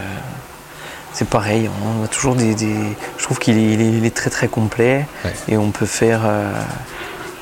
c'est 1.13 1.27
pareil. 1.27 1.69
On 1.85 2.03
a 2.03 2.07
toujours 2.07 2.35
des. 2.35 2.55
des- 2.55 2.95
Je 3.17 3.23
trouve 3.23 3.37
qu'il 3.39 3.57
est, 3.59 4.15
très 4.15 4.29
très 4.29 4.47
complet. 4.47 5.05
Ouais. 5.25 5.33
Et 5.49 5.57
on 5.57 5.71
peut 5.71 5.85
faire 5.85 6.21
euh, 6.25 6.51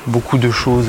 beaucoup 0.06 0.38
de 0.38 0.50
choses. 0.50 0.88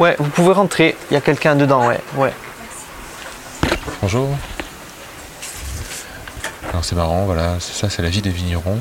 Ouais, 0.00 0.16
vous 0.18 0.30
pouvez 0.30 0.52
rentrer. 0.54 0.96
Il 1.10 1.14
y 1.14 1.16
a 1.16 1.20
quelqu'un 1.20 1.54
dedans, 1.54 1.86
ouais. 1.86 2.00
ouais. 2.16 2.32
Bonjour. 4.00 4.28
Alors 6.70 6.84
c'est 6.84 6.96
marrant, 6.96 7.26
voilà, 7.26 7.56
c'est 7.60 7.74
ça, 7.74 7.90
c'est 7.90 8.00
la 8.00 8.08
vie 8.08 8.22
des 8.22 8.30
vignerons. 8.30 8.80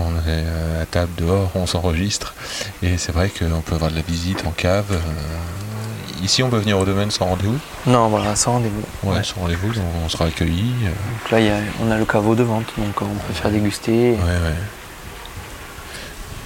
On 0.00 0.10
est 0.10 0.12
euh, 0.28 0.82
à 0.82 0.86
table 0.86 1.10
dehors, 1.18 1.50
on 1.54 1.66
s'enregistre, 1.66 2.34
et 2.82 2.96
c'est 2.96 3.12
vrai 3.12 3.28
qu'on 3.28 3.60
peut 3.60 3.74
avoir 3.74 3.90
de 3.90 3.96
la 3.96 4.02
visite 4.02 4.44
en 4.46 4.50
cave. 4.52 4.86
euh, 4.90 6.24
ici, 6.24 6.42
on 6.42 6.48
peut 6.48 6.56
venir 6.58 6.78
au 6.78 6.84
domaine 6.86 7.10
sans 7.10 7.26
rendez-vous? 7.26 7.58
Non, 7.86 8.08
voilà, 8.08 8.34
sans 8.34 8.52
rendez-vous. 8.52 8.82
Ouais, 9.08 9.16
Ouais. 9.18 9.22
sans 9.22 9.40
rendez-vous, 9.42 9.70
on 10.04 10.08
sera 10.08 10.24
accueillis. 10.24 10.74
euh, 10.84 10.86
Donc 10.88 11.30
là, 11.30 11.40
il 11.40 11.46
y 11.46 11.50
a- 11.50 11.60
on 11.84 11.90
a 11.90 11.98
le 11.98 12.04
caveau 12.06 12.34
de 12.34 12.42
vente, 12.42 12.64
donc 12.78 13.02
on 13.02 13.04
peut 13.26 13.34
faire 13.34 13.50
déguster. 13.50 14.12
ouais, 14.12 14.16
ouais. 14.16 14.54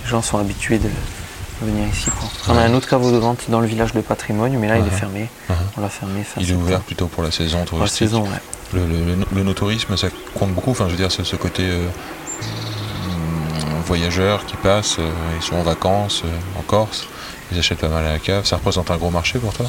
Les 0.04 0.10
gens 0.10 0.22
sont 0.22 0.38
habitués 0.38 0.78
de 0.78 0.88
venir 1.66 1.86
ici. 1.88 2.10
quoi. 2.10 2.28
On 2.54 2.58
a 2.58 2.62
un 2.62 2.74
autre 2.74 2.88
caveau 2.88 3.10
de 3.12 3.16
vente 3.18 3.44
dans 3.48 3.60
le 3.60 3.66
village 3.66 3.92
de 3.92 4.00
patrimoine, 4.00 4.56
mais 4.58 4.68
là 4.68 4.76
il 4.78 4.82
est 4.86 4.90
Mhm. 4.90 4.98
fermé. 4.98 5.28
Mhm. 5.48 5.56
On 5.76 5.80
l'a 5.82 5.88
fermé. 5.88 6.22
fin 6.24 6.40
Il 6.40 6.50
est 6.50 6.54
ouvert 6.54 6.80
plutôt 6.80 7.06
pour 7.06 7.22
la 7.22 7.30
saison 7.30 7.58
pour 7.64 7.78
la 7.78 7.86
touristique. 7.86 7.98
saison. 8.08 8.22
ouais. 8.24 8.40
Le, 8.74 8.80
le, 8.86 9.04
le, 9.14 9.16
le 9.34 9.42
no-tourisme, 9.44 9.96
ça 9.96 10.08
compte 10.38 10.52
beaucoup. 10.52 10.70
Enfin, 10.72 10.84
je 10.86 10.90
veux 10.92 10.96
dire, 10.98 11.10
c'est 11.10 11.24
ce 11.24 11.36
côté 11.36 11.62
euh, 11.64 11.86
voyageurs 13.86 14.44
qui 14.46 14.56
passent, 14.56 14.96
euh, 14.98 15.10
ils 15.36 15.42
sont 15.42 15.56
en 15.56 15.62
vacances 15.62 16.22
euh, 16.24 16.58
en 16.58 16.62
Corse, 16.62 17.06
ils 17.52 17.58
achètent 17.58 17.78
pas 17.78 17.88
mal 17.88 18.04
à 18.04 18.12
la 18.12 18.18
cave. 18.18 18.44
Ça 18.44 18.56
représente 18.56 18.90
un 18.90 18.96
gros 18.96 19.10
marché 19.10 19.38
pour 19.38 19.52
toi? 19.54 19.66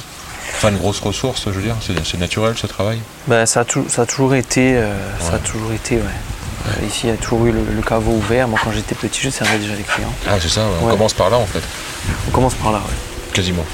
Enfin, 0.58 0.70
une 0.70 0.78
grosse 0.78 1.00
ressource, 1.00 1.44
je 1.46 1.52
veux 1.52 1.62
dire. 1.62 1.76
C'est 2.04 2.18
naturel 2.20 2.56
ce 2.58 2.68
travail? 2.68 3.00
Ben, 3.28 3.46
ça, 3.46 3.62
a 3.62 3.66
ça 3.88 4.02
a 4.02 4.06
toujours 4.06 4.34
été. 4.36 4.82
Ça 5.22 5.36
a 5.36 5.40
toujours 5.40 5.72
été. 5.72 5.98
Ouais. 5.98 6.02
Ici, 6.86 7.02
il 7.06 7.10
y 7.10 7.14
a 7.14 7.18
toujours 7.18 7.46
eu 7.46 7.52
le, 7.52 7.64
le 7.76 7.82
caveau 7.82 8.12
ouvert. 8.12 8.48
Moi, 8.48 8.60
quand 8.64 8.72
j'étais 8.72 8.96
petit, 8.96 9.22
je 9.22 9.30
servais 9.30 9.58
déjà 9.58 9.76
les 9.76 9.84
clients. 9.84 10.14
Ah, 10.28 10.36
c'est 10.42 10.50
ça, 10.50 10.62
on 10.82 10.86
Ouais. 10.86 10.92
commence 10.92 11.14
par 11.14 11.30
là 11.30 11.38
en 11.38 11.46
fait, 11.46 11.62
On 12.28 12.32
commence 12.32 12.54
par 12.56 12.72
là, 12.72 12.80
ouais, 12.80 12.96
quasiment. 13.34 13.66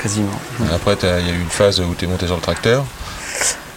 quasiment. 0.00 0.30
Après, 0.74 0.96
t'as- 0.96 1.20
il 1.20 1.26
y 1.26 1.30
a 1.30 1.32
eu 1.32 1.40
une 1.40 1.48
phase 1.50 1.80
où 1.80 1.94
tu 1.96 2.04
es 2.04 2.08
monté 2.08 2.26
sur 2.26 2.36
le 2.36 2.42
tracteur. 2.42 2.84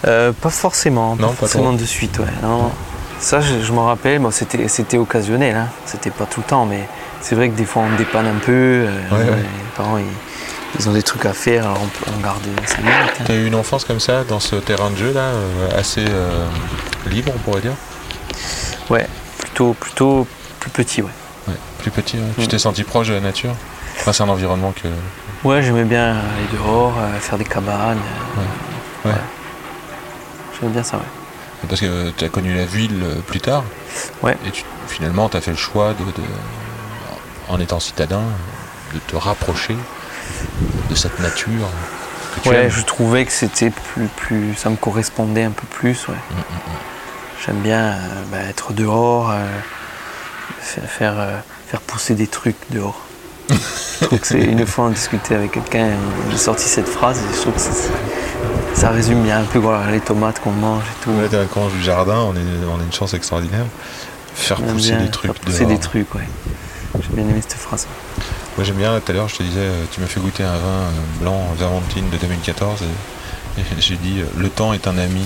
Euh, 0.06 0.32
pas 0.32 0.50
forcément, 0.50 1.16
Non, 1.16 1.30
pas 1.30 1.34
forcément 1.36 1.74
de 1.74 1.84
suite, 1.86 2.20
ouais. 2.20 2.26
Non. 2.44 2.72
Ça, 3.20 3.42
je, 3.42 3.62
je 3.64 3.72
m'en 3.74 3.86
rappelle, 3.88 4.20
bon, 4.20 4.30
c'était, 4.32 4.98
occasionnel, 4.98 5.56
hein. 5.56 5.68
c'était 5.86 6.12
pas 6.12 6.26
tout 6.26 6.42
le 6.42 6.46
temps, 6.46 6.66
mais 6.68 6.88
c'est 7.20 7.34
vrai 7.34 7.50
que 7.50 7.56
des 7.58 7.66
fois 7.66 7.82
on 7.92 7.96
dépanne 7.98 8.28
un 8.28 8.38
peu. 8.46 8.52
euh, 8.52 8.86
Ouais, 9.12 9.18
ouais. 9.18 9.26
Les 9.38 9.76
parents, 9.76 9.98
ils, 9.98 10.06
ils 10.80 10.88
ont 10.88 10.94
des 10.94 11.02
trucs 11.02 11.26
à 11.26 11.34
faire, 11.34 11.66
alors 11.66 11.80
on, 12.16 12.22
garde 12.22 12.44
5 12.68 12.78
minutes. 12.80 12.94
hein. 13.20 13.24
Tu 13.26 13.32
as 13.32 13.36
eu 13.36 13.48
une 13.48 13.56
enfance 13.56 13.86
comme 13.86 14.00
ça, 14.00 14.24
dans 14.24 14.40
ce 14.40 14.56
terrain 14.58 14.92
de 14.92 14.98
jeu 14.98 15.12
là, 15.14 15.22
euh, 15.22 15.80
assez 15.80 16.06
euh, 16.08 16.46
libre, 17.08 17.32
on 17.36 17.40
pourrait 17.40 17.62
dire? 17.62 17.74
Ouais, 18.90 19.08
plutôt, 19.40 19.74
plutôt 19.74 20.28
plus 20.60 20.70
petit, 20.70 21.02
ouais. 21.02 21.12
Ouais, 21.48 21.54
plus 21.80 21.92
petit. 21.92 22.18
ouais. 22.18 22.24
Tu 22.38 22.46
Mm. 22.46 22.48
t'es 22.48 22.60
senti 22.60 22.84
proche 22.84 23.08
de 23.10 23.14
la 23.14 23.20
nature? 23.22 23.54
Enfin, 24.00 24.14
c'est 24.14 24.24
un 24.24 24.30
environnement 24.30 24.72
que. 24.74 24.88
Ouais, 25.48 25.62
j'aimais 25.62 25.84
bien 25.84 26.12
aller 26.12 26.48
dehors, 26.54 26.94
euh, 27.00 27.20
faire 27.20 27.38
des 27.38 27.46
cabanes. 27.46 27.98
euh, 27.98 29.10
Ouais. 29.10 29.12
ouais. 29.14 29.18
J'aimais 30.60 30.74
bien 30.74 30.84
ça, 30.84 30.98
ouais. 30.98 31.04
Parce 31.68 31.82
que 31.82 32.12
tu 32.12 32.24
as 32.26 32.30
connu 32.30 32.56
la 32.56 32.66
ville 32.66 33.02
euh, 33.04 33.16
plus 33.22 33.40
tard. 33.40 33.64
Ouais. 34.22 34.38
Et 34.46 34.52
tu, 34.52 34.64
finalement, 34.88 35.28
tu 35.30 35.38
as 35.38 35.42
fait 35.42 35.52
le 35.52 35.58
choix, 35.58 35.94
de, 35.94 36.04
de- 36.04 36.28
en 37.50 37.60
étant 37.60 37.80
citadin, 37.80 38.22
de 38.94 39.00
te 39.00 39.16
rapprocher 39.16 39.76
de 40.90 40.96
cette 40.96 41.20
nature 41.20 41.68
que 42.36 42.42
tu 42.42 42.50
Ouais, 42.50 42.56
aimes. 42.66 42.70
je 42.70 42.82
trouvais 42.82 43.26
que 43.26 43.32
c'était 43.32 43.70
plus, 43.70 44.08
plus, 44.08 44.54
ça 44.56 44.70
me 44.70 44.76
correspondait 44.76 45.44
un 45.44 45.52
peu 45.52 45.66
plus, 45.68 46.08
ouais. 46.10 46.16
Mm, 46.16 46.36
J'aime 47.46 47.60
bien 47.62 47.92
euh, 47.92 48.24
bah, 48.32 48.40
être 48.50 48.74
dehors, 48.74 49.32
euh, 49.32 49.46
faire, 50.60 50.84
faire, 50.84 51.14
euh, 51.18 51.40
faire 51.68 51.82
pousser 51.82 52.16
des 52.16 52.28
trucs 52.28 52.58
dehors. 52.72 53.00
je 53.50 54.06
trouve 54.06 54.20
que 54.20 54.28
c'est 54.28 54.44
une 54.44 54.66
fois 54.66 54.86
on 54.86 54.90
discutait 54.90 55.36
avec 55.36 55.52
quelqu'un, 55.52 55.92
j'ai 56.30 56.38
sorti 56.38 56.66
cette 56.66 56.88
phrase 56.88 57.20
et 57.20 57.36
je 57.36 57.42
trouve 57.42 57.54
que 57.54 57.60
ça 58.74 58.90
résume 58.90 59.24
bien 59.24 59.40
un 59.40 59.44
peu 59.44 59.60
voilà, 59.60 59.90
les 59.92 60.02
tomates 60.02 60.42
qu'on 60.42 60.52
mange 60.52 60.84
et 60.84 61.04
tout. 61.04 61.12
Ouais, 61.12 61.34
un 61.34 61.46
coin 61.46 61.70
du 61.70 61.82
jardin, 61.82 62.20
on, 62.20 62.36
est, 62.36 62.66
on 62.70 62.80
a 62.80 62.84
une 62.84 62.92
chance 62.92 63.14
extraordinaire. 63.14 63.66
Faire 64.34 64.62
pousser 64.62 64.92
bien 64.92 65.02
des 65.02 65.12
trucs 65.12 65.32
faire 65.32 65.42
pousser 65.42 65.60
dehors. 65.60 65.70
des 65.70 65.80
trucs, 65.80 66.16
ouais. 66.16 66.28
J'ai 67.00 67.16
bien 67.16 67.24
aimé 67.24 67.42
cette 67.42 67.58
phrase. 67.58 67.88
Moi 68.58 68.66
j'aime 68.66 68.76
bien, 68.76 69.00
tout 69.00 69.12
à 69.12 69.16
l'heure 69.16 69.30
je 69.30 69.38
te 69.38 69.44
disais, 69.44 69.70
tu 69.92 70.02
m'as 70.02 70.08
fait 70.08 70.20
goûter 70.20 70.44
un 70.44 70.58
vin 70.58 70.90
blanc 71.22 71.48
Vermentine 71.58 72.10
de 72.10 72.18
2014 72.18 72.82
et, 72.82 73.64
j'ai 73.80 73.96
dit 73.96 74.22
le 74.38 74.50
temps 74.50 74.74
est 74.74 74.88
un 74.88 74.98
ami. 74.98 75.26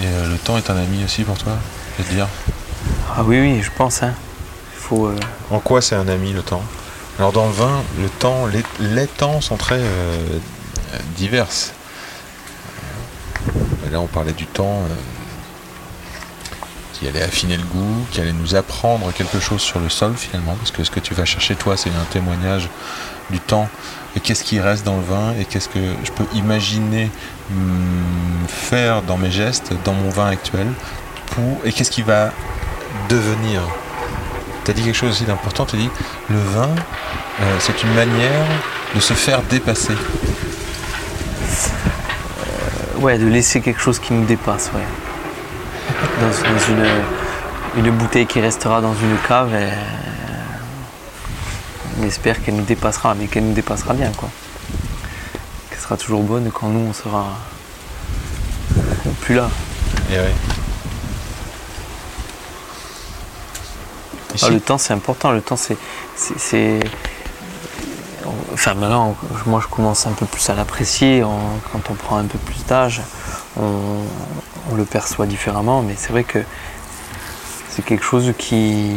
Et 0.00 0.06
euh, 0.06 0.28
le 0.30 0.38
temps 0.38 0.56
est 0.56 0.70
un 0.70 0.76
ami 0.76 1.04
aussi 1.04 1.24
pour 1.24 1.36
toi, 1.38 1.52
je 1.98 2.02
vais 2.02 2.08
te 2.08 2.14
dire. 2.14 2.26
Ah 3.16 3.22
oui, 3.22 3.38
oui, 3.40 3.62
je 3.62 3.70
pense. 3.76 4.02
Hein. 4.02 4.14
Il 4.74 4.78
faut. 4.80 5.06
euh, 5.06 5.16
En 5.50 5.58
quoi 5.60 5.82
c'est 5.82 5.94
un 5.96 6.08
ami 6.08 6.32
le 6.32 6.42
temps? 6.42 6.62
Alors 7.18 7.32
dans 7.32 7.46
le 7.46 7.52
vin, 7.52 7.82
le 8.00 8.08
temps, 8.08 8.46
les, 8.46 8.62
les 8.80 9.06
temps 9.06 9.40
sont 9.42 9.56
très 9.56 9.78
euh, 9.78 10.16
diverses. 11.16 11.72
Euh, 13.86 13.90
Là 13.92 14.00
on 14.00 14.06
parlait 14.06 14.32
du 14.32 14.46
temps 14.46 14.82
euh, 14.88 14.94
qui 16.94 17.08
allait 17.08 17.22
affiner 17.22 17.56
le 17.56 17.64
goût, 17.64 18.06
qui 18.10 18.20
allait 18.20 18.32
nous 18.32 18.54
apprendre 18.54 19.12
quelque 19.12 19.40
chose 19.40 19.60
sur 19.60 19.80
le 19.80 19.88
sol 19.88 20.14
finalement, 20.16 20.54
parce 20.54 20.70
que 20.70 20.84
ce 20.84 20.90
que 20.90 21.00
tu 21.00 21.12
vas 21.12 21.24
chercher 21.24 21.56
toi 21.56 21.76
c'est 21.76 21.90
un 21.90 22.04
témoignage 22.10 22.68
du 23.30 23.40
temps 23.40 23.68
et 24.16 24.20
qu'est-ce 24.20 24.44
qui 24.44 24.60
reste 24.60 24.84
dans 24.84 24.96
le 24.96 25.02
vin 25.02 25.34
et 25.38 25.44
qu'est-ce 25.44 25.68
que 25.68 25.78
je 26.04 26.10
peux 26.12 26.26
imaginer 26.34 27.10
hum, 27.50 28.46
faire 28.48 29.02
dans 29.02 29.16
mes 29.16 29.30
gestes, 29.30 29.72
dans 29.84 29.94
mon 29.94 30.10
vin 30.10 30.28
actuel, 30.28 30.66
pour, 31.26 31.58
et 31.64 31.72
qu'est-ce 31.72 31.90
qui 31.90 32.02
va 32.02 32.32
devenir 33.08 33.62
tu 34.64 34.70
as 34.70 34.74
dit 34.74 34.82
quelque 34.82 34.96
chose 34.96 35.10
aussi 35.10 35.24
d'important, 35.24 35.64
tu 35.64 35.76
dit 35.76 35.90
le 36.28 36.38
vin, 36.38 36.68
euh, 37.40 37.56
c'est 37.60 37.82
une 37.82 37.94
manière 37.94 38.46
de 38.94 39.00
se 39.00 39.14
faire 39.14 39.42
dépasser. 39.42 39.94
Ouais, 42.98 43.16
de 43.16 43.26
laisser 43.26 43.62
quelque 43.62 43.80
chose 43.80 43.98
qui 43.98 44.12
nous 44.12 44.26
dépasse, 44.26 44.70
ouais. 44.74 44.82
Dans, 46.20 46.74
une, 46.74 47.84
une 47.86 47.90
bouteille 47.92 48.26
qui 48.26 48.40
restera 48.40 48.82
dans 48.82 48.94
une 48.94 49.16
cave, 49.26 49.54
et, 49.54 49.64
euh, 49.64 49.70
on 52.00 52.06
espère 52.06 52.42
qu'elle 52.42 52.56
nous 52.56 52.64
dépassera, 52.64 53.14
mais 53.14 53.26
qu'elle 53.26 53.44
nous 53.44 53.52
dépassera 53.52 53.94
bien, 53.94 54.10
quoi. 54.16 54.28
Qu'elle 55.70 55.78
sera 55.78 55.96
toujours 55.96 56.22
bonne 56.22 56.50
quand 56.52 56.68
nous, 56.68 56.88
on 56.88 56.92
sera 56.92 57.26
plus 59.22 59.34
là. 59.34 59.48
Et 60.10 60.14
ouais. 60.16 60.32
Ici, 64.34 64.44
Ah, 64.48 64.50
le 64.50 64.60
temps, 64.60 64.78
c'est 64.78 64.92
important. 64.92 65.32
Le 65.32 65.42
temps, 65.42 65.56
c'est. 65.56 65.76
Enfin, 68.52 68.74
maintenant, 68.74 69.16
moi, 69.46 69.60
je 69.62 69.68
commence 69.68 70.06
un 70.06 70.12
peu 70.12 70.26
plus 70.26 70.48
à 70.50 70.54
l'apprécier. 70.54 71.22
Quand 71.72 71.90
on 71.90 71.94
prend 71.94 72.18
un 72.18 72.26
peu 72.26 72.38
plus 72.38 72.64
d'âge, 72.66 73.02
on, 73.56 74.04
on 74.70 74.74
le 74.74 74.84
perçoit 74.84 75.26
différemment. 75.26 75.82
Mais 75.82 75.94
c'est 75.96 76.10
vrai 76.10 76.24
que 76.24 76.38
c'est 77.70 77.84
quelque 77.84 78.04
chose 78.04 78.32
qui. 78.38 78.94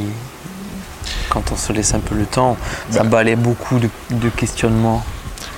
Quand 1.30 1.52
on 1.52 1.56
se 1.56 1.74
laisse 1.74 1.94
un 1.94 2.00
peu 2.00 2.16
le 2.16 2.26
temps, 2.26 2.58
ça 2.90 3.04
Bah. 3.04 3.10
balaie 3.10 3.36
beaucoup 3.36 3.80
de, 3.80 3.90
de 4.12 4.30
questionnements. 4.30 5.04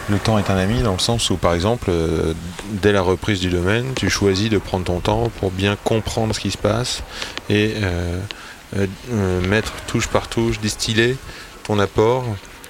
le 0.10 0.18
temps 0.20 0.38
est 0.38 0.50
un 0.52 0.58
ami 0.58 0.82
dans 0.84 0.94
le 0.94 1.00
sens 1.00 1.30
où, 1.32 1.36
par 1.38 1.54
exemple, 1.54 1.88
euh, 1.90 2.34
dès 2.70 2.92
la 2.92 3.02
reprise 3.02 3.40
du 3.40 3.50
domaine, 3.50 3.94
tu 3.96 4.10
choisis 4.10 4.50
de 4.50 4.58
prendre 4.60 4.86
ton 4.86 5.00
temps 5.00 5.32
pour 5.40 5.50
bien 5.52 5.76
comprendre 5.84 6.34
ce 6.36 6.40
qui 6.40 6.52
se 6.52 6.58
passe 6.60 7.02
et 7.50 7.74
euh, 7.82 8.20
euh, 8.78 9.42
mettre 9.48 9.72
touche 9.88 10.08
par 10.08 10.28
touche, 10.28 10.60
distiller 10.60 11.18
ton 11.64 11.80
apport 11.80 12.24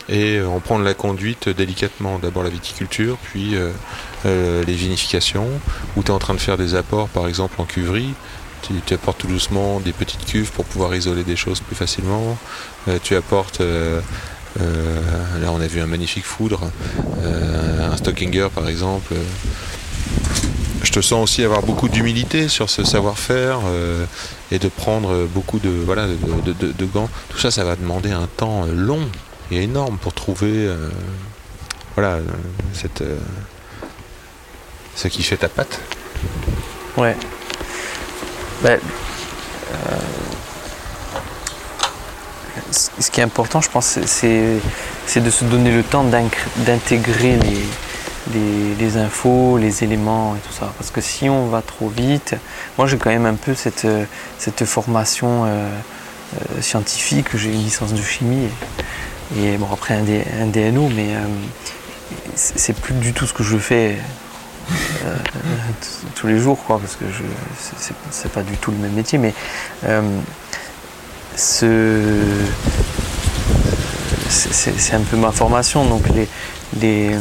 et 0.08 0.40
en 0.42 0.60
prendre 0.60 0.86
la 0.86 0.94
conduite 0.94 1.50
délicatement. 1.50 2.20
D'abord 2.20 2.44
la 2.44 2.50
viticulture, 2.50 3.18
puis 3.24 3.56
les 4.24 4.74
vinifications, 4.74 5.48
où 5.98 6.04
tu 6.04 6.08
es 6.10 6.14
en 6.14 6.20
train 6.20 6.36
de 6.36 6.40
faire 6.40 6.58
des 6.58 6.76
apports, 6.76 7.10
par 7.10 7.28
exemple 7.28 7.60
en 7.60 7.66
cuverie. 7.66 8.14
Tu, 8.86 8.94
apportes 8.94 9.20
tout 9.20 9.28
doucement 9.28 9.80
des 9.80 9.94
petites 9.94 10.26
cuves 10.26 10.52
pour 10.52 10.66
pouvoir 10.66 10.96
isoler 10.96 11.24
des 11.24 11.36
choses 11.36 11.60
plus 11.60 11.76
facilement. 11.76 12.38
Euh, 12.88 12.98
tu 13.02 13.16
apportes, 13.16 13.62
euh, 13.62 14.02
euh, 14.60 15.02
là 15.40 15.52
on 15.52 15.62
a 15.62 15.68
vu 15.68 15.82
un 15.82 15.86
magnifique 15.86 16.26
foudre, 16.26 16.72
un 17.24 17.96
Stockinger 17.98 18.48
par 18.54 18.68
exemple. 18.68 19.14
Je 20.82 20.92
te 20.92 21.02
sens 21.02 21.24
aussi 21.24 21.44
avoir 21.44 21.62
beaucoup 21.62 21.90
d'humilité 21.90 22.48
sur 22.48 22.70
ce 22.70 22.84
savoir-faire 22.84 23.60
et 24.52 24.60
de 24.60 24.68
prendre 24.68 25.26
beaucoup 25.26 25.60
de, 25.60 25.70
voilà, 25.70 26.08
de, 26.08 26.86
gants. 26.86 27.10
Tout 27.30 27.40
ça, 27.40 27.52
ça 27.52 27.64
va 27.64 27.76
demander 27.76 28.12
un 28.12 28.28
temps 28.28 28.66
long 28.66 29.02
et 29.52 29.64
énorme 29.64 29.98
pour 29.98 30.14
trouver 30.14 30.70
voilà, 31.96 32.20
cette, 32.74 33.04
ce 34.96 35.08
qui 35.08 35.24
fait 35.24 35.38
ta 35.38 35.50
patte. 35.50 35.80
Ouais. 36.98 37.16
Ben, 38.62 38.80
euh, 39.74 39.98
ce 42.72 43.12
qui 43.12 43.20
est 43.20 43.24
important, 43.24 43.62
je 43.62 43.70
pense, 43.70 44.00
c'est- 44.06 45.20
de 45.20 45.30
se 45.30 45.46
donner 45.46 45.72
le 45.72 45.84
temps 45.84 46.04
d'intégrer 46.04 47.38
les, 48.30 48.98
infos, 48.98 49.58
les 49.58 49.84
éléments 49.84 50.36
et 50.36 50.40
tout 50.40 50.54
ça. 50.54 50.74
Parce 50.78 50.90
que 50.90 51.02
si 51.02 51.30
on 51.30 51.48
va 51.48 51.62
trop 51.62 51.90
vite, 51.90 52.36
moi 52.78 52.88
j'ai 52.88 52.98
quand 52.98 53.10
même 53.10 53.26
un 53.26 53.36
peu 53.36 53.54
cette, 53.56 53.86
formation 54.66 55.46
euh, 55.46 55.70
euh, 56.36 56.62
scientifique, 56.62 57.36
j'ai 57.36 57.54
une 57.54 57.64
licence 57.64 57.94
de 57.94 58.02
chimie 58.02 58.48
et, 59.38 59.58
bon 59.58 59.68
après 59.72 59.94
un, 59.96 60.06
un 60.42 60.48
DNO, 60.48 60.90
mais 60.96 61.10
c'est 62.36 62.76
plus 62.76 62.96
du 62.96 63.14
tout 63.14 63.26
ce 63.26 63.34
que 63.34 63.44
je 63.44 63.58
fais 63.58 63.98
euh, 65.06 65.16
tous 66.16 66.28
les 66.28 66.40
jours, 66.40 66.64
quoi, 66.66 66.80
parce 66.80 66.96
que 66.96 67.06
je 67.12 67.24
c'est- 68.12 68.30
pas 68.30 68.44
du 68.44 68.58
tout 68.58 68.72
le 68.72 68.78
même 68.78 68.94
métier, 68.94 69.18
mais 69.18 69.34
euh, 69.86 70.02
ce 71.36 72.22
c'est- 74.30 74.94
un 74.94 75.02
peu 75.02 75.18
ma 75.18 75.32
formation, 75.32 75.86
donc 75.86 76.04
les 76.10 76.28
les 76.80 77.16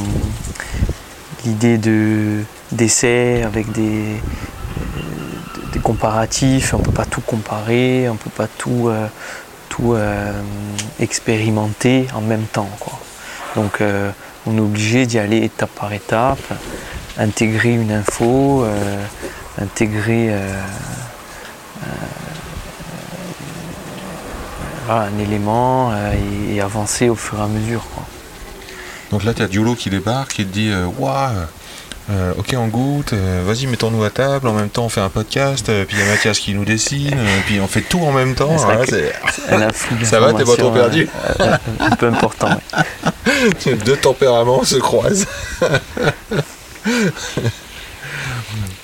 l'idée 1.44 1.78
de 1.78 2.42
d'essai 2.72 3.42
avec 3.44 3.70
des 3.72 4.14
euh, 4.14 5.00
des 5.72 5.78
comparatifs, 5.80 6.74
on 6.74 6.78
peut 6.78 6.92
pas 6.92 7.04
tout 7.04 7.20
comparer, 7.20 8.08
on 8.08 8.16
peut 8.16 8.30
pas 8.30 8.46
tout 8.46 8.90
tout 9.68 9.96
expérimenter 11.00 12.06
en 12.14 12.20
même 12.20 12.44
temps, 12.44 12.70
quoi. 12.80 12.98
Donc 13.56 13.80
on 14.46 14.56
est 14.56 14.60
obligé 14.60 15.06
d'y 15.06 15.18
aller 15.18 15.38
étape 15.38 15.70
par 15.70 15.92
étape, 15.92 16.38
intégrer 17.18 17.74
une 17.74 17.92
info, 17.92 18.64
euh, 18.64 19.04
intégrer 19.60 20.32
euh, 20.32 20.38
euh, 21.82 21.86
voilà, 24.86 25.08
un 25.14 25.18
élément 25.18 25.92
et, 25.94 26.54
et 26.56 26.60
avancer 26.60 27.08
au 27.08 27.14
fur 27.14 27.38
et 27.38 27.42
à 27.42 27.46
mesure. 27.46 27.84
Quoi. 27.94 28.04
Donc 29.10 29.24
là, 29.24 29.34
tu 29.34 29.42
as 29.42 29.48
Diolo 29.48 29.74
qui 29.74 29.90
débarque 29.90 30.40
et 30.40 30.44
te 30.44 30.52
dit 30.52 30.72
Waouh 30.98 31.46
euh, 32.10 32.34
ok, 32.36 32.54
on 32.58 32.66
goûte, 32.66 33.14
euh, 33.14 33.42
vas-y, 33.46 33.66
mettons-nous 33.66 34.04
à 34.04 34.10
table, 34.10 34.46
en 34.48 34.52
même 34.52 34.68
temps 34.68 34.84
on 34.84 34.88
fait 34.90 35.00
un 35.00 35.08
podcast, 35.08 35.70
euh, 35.70 35.86
puis 35.86 35.96
il 35.96 36.04
y 36.04 36.06
a 36.06 36.10
Mathias 36.10 36.38
qui 36.38 36.52
nous 36.52 36.66
dessine, 36.66 37.16
puis 37.46 37.60
on 37.60 37.66
fait 37.66 37.80
tout 37.80 38.00
en 38.00 38.12
même 38.12 38.34
temps. 38.34 38.58
Ça 40.02 40.20
va, 40.20 40.34
t'es 40.34 40.44
pas 40.44 40.56
trop 40.56 40.70
perdu 40.70 41.08
Un 41.80 41.96
peu 41.96 42.08
important. 42.08 42.50
ouais. 42.50 43.74
Deux 43.86 43.96
tempéraments 43.96 44.64
se 44.64 44.76
croisent. 44.76 45.26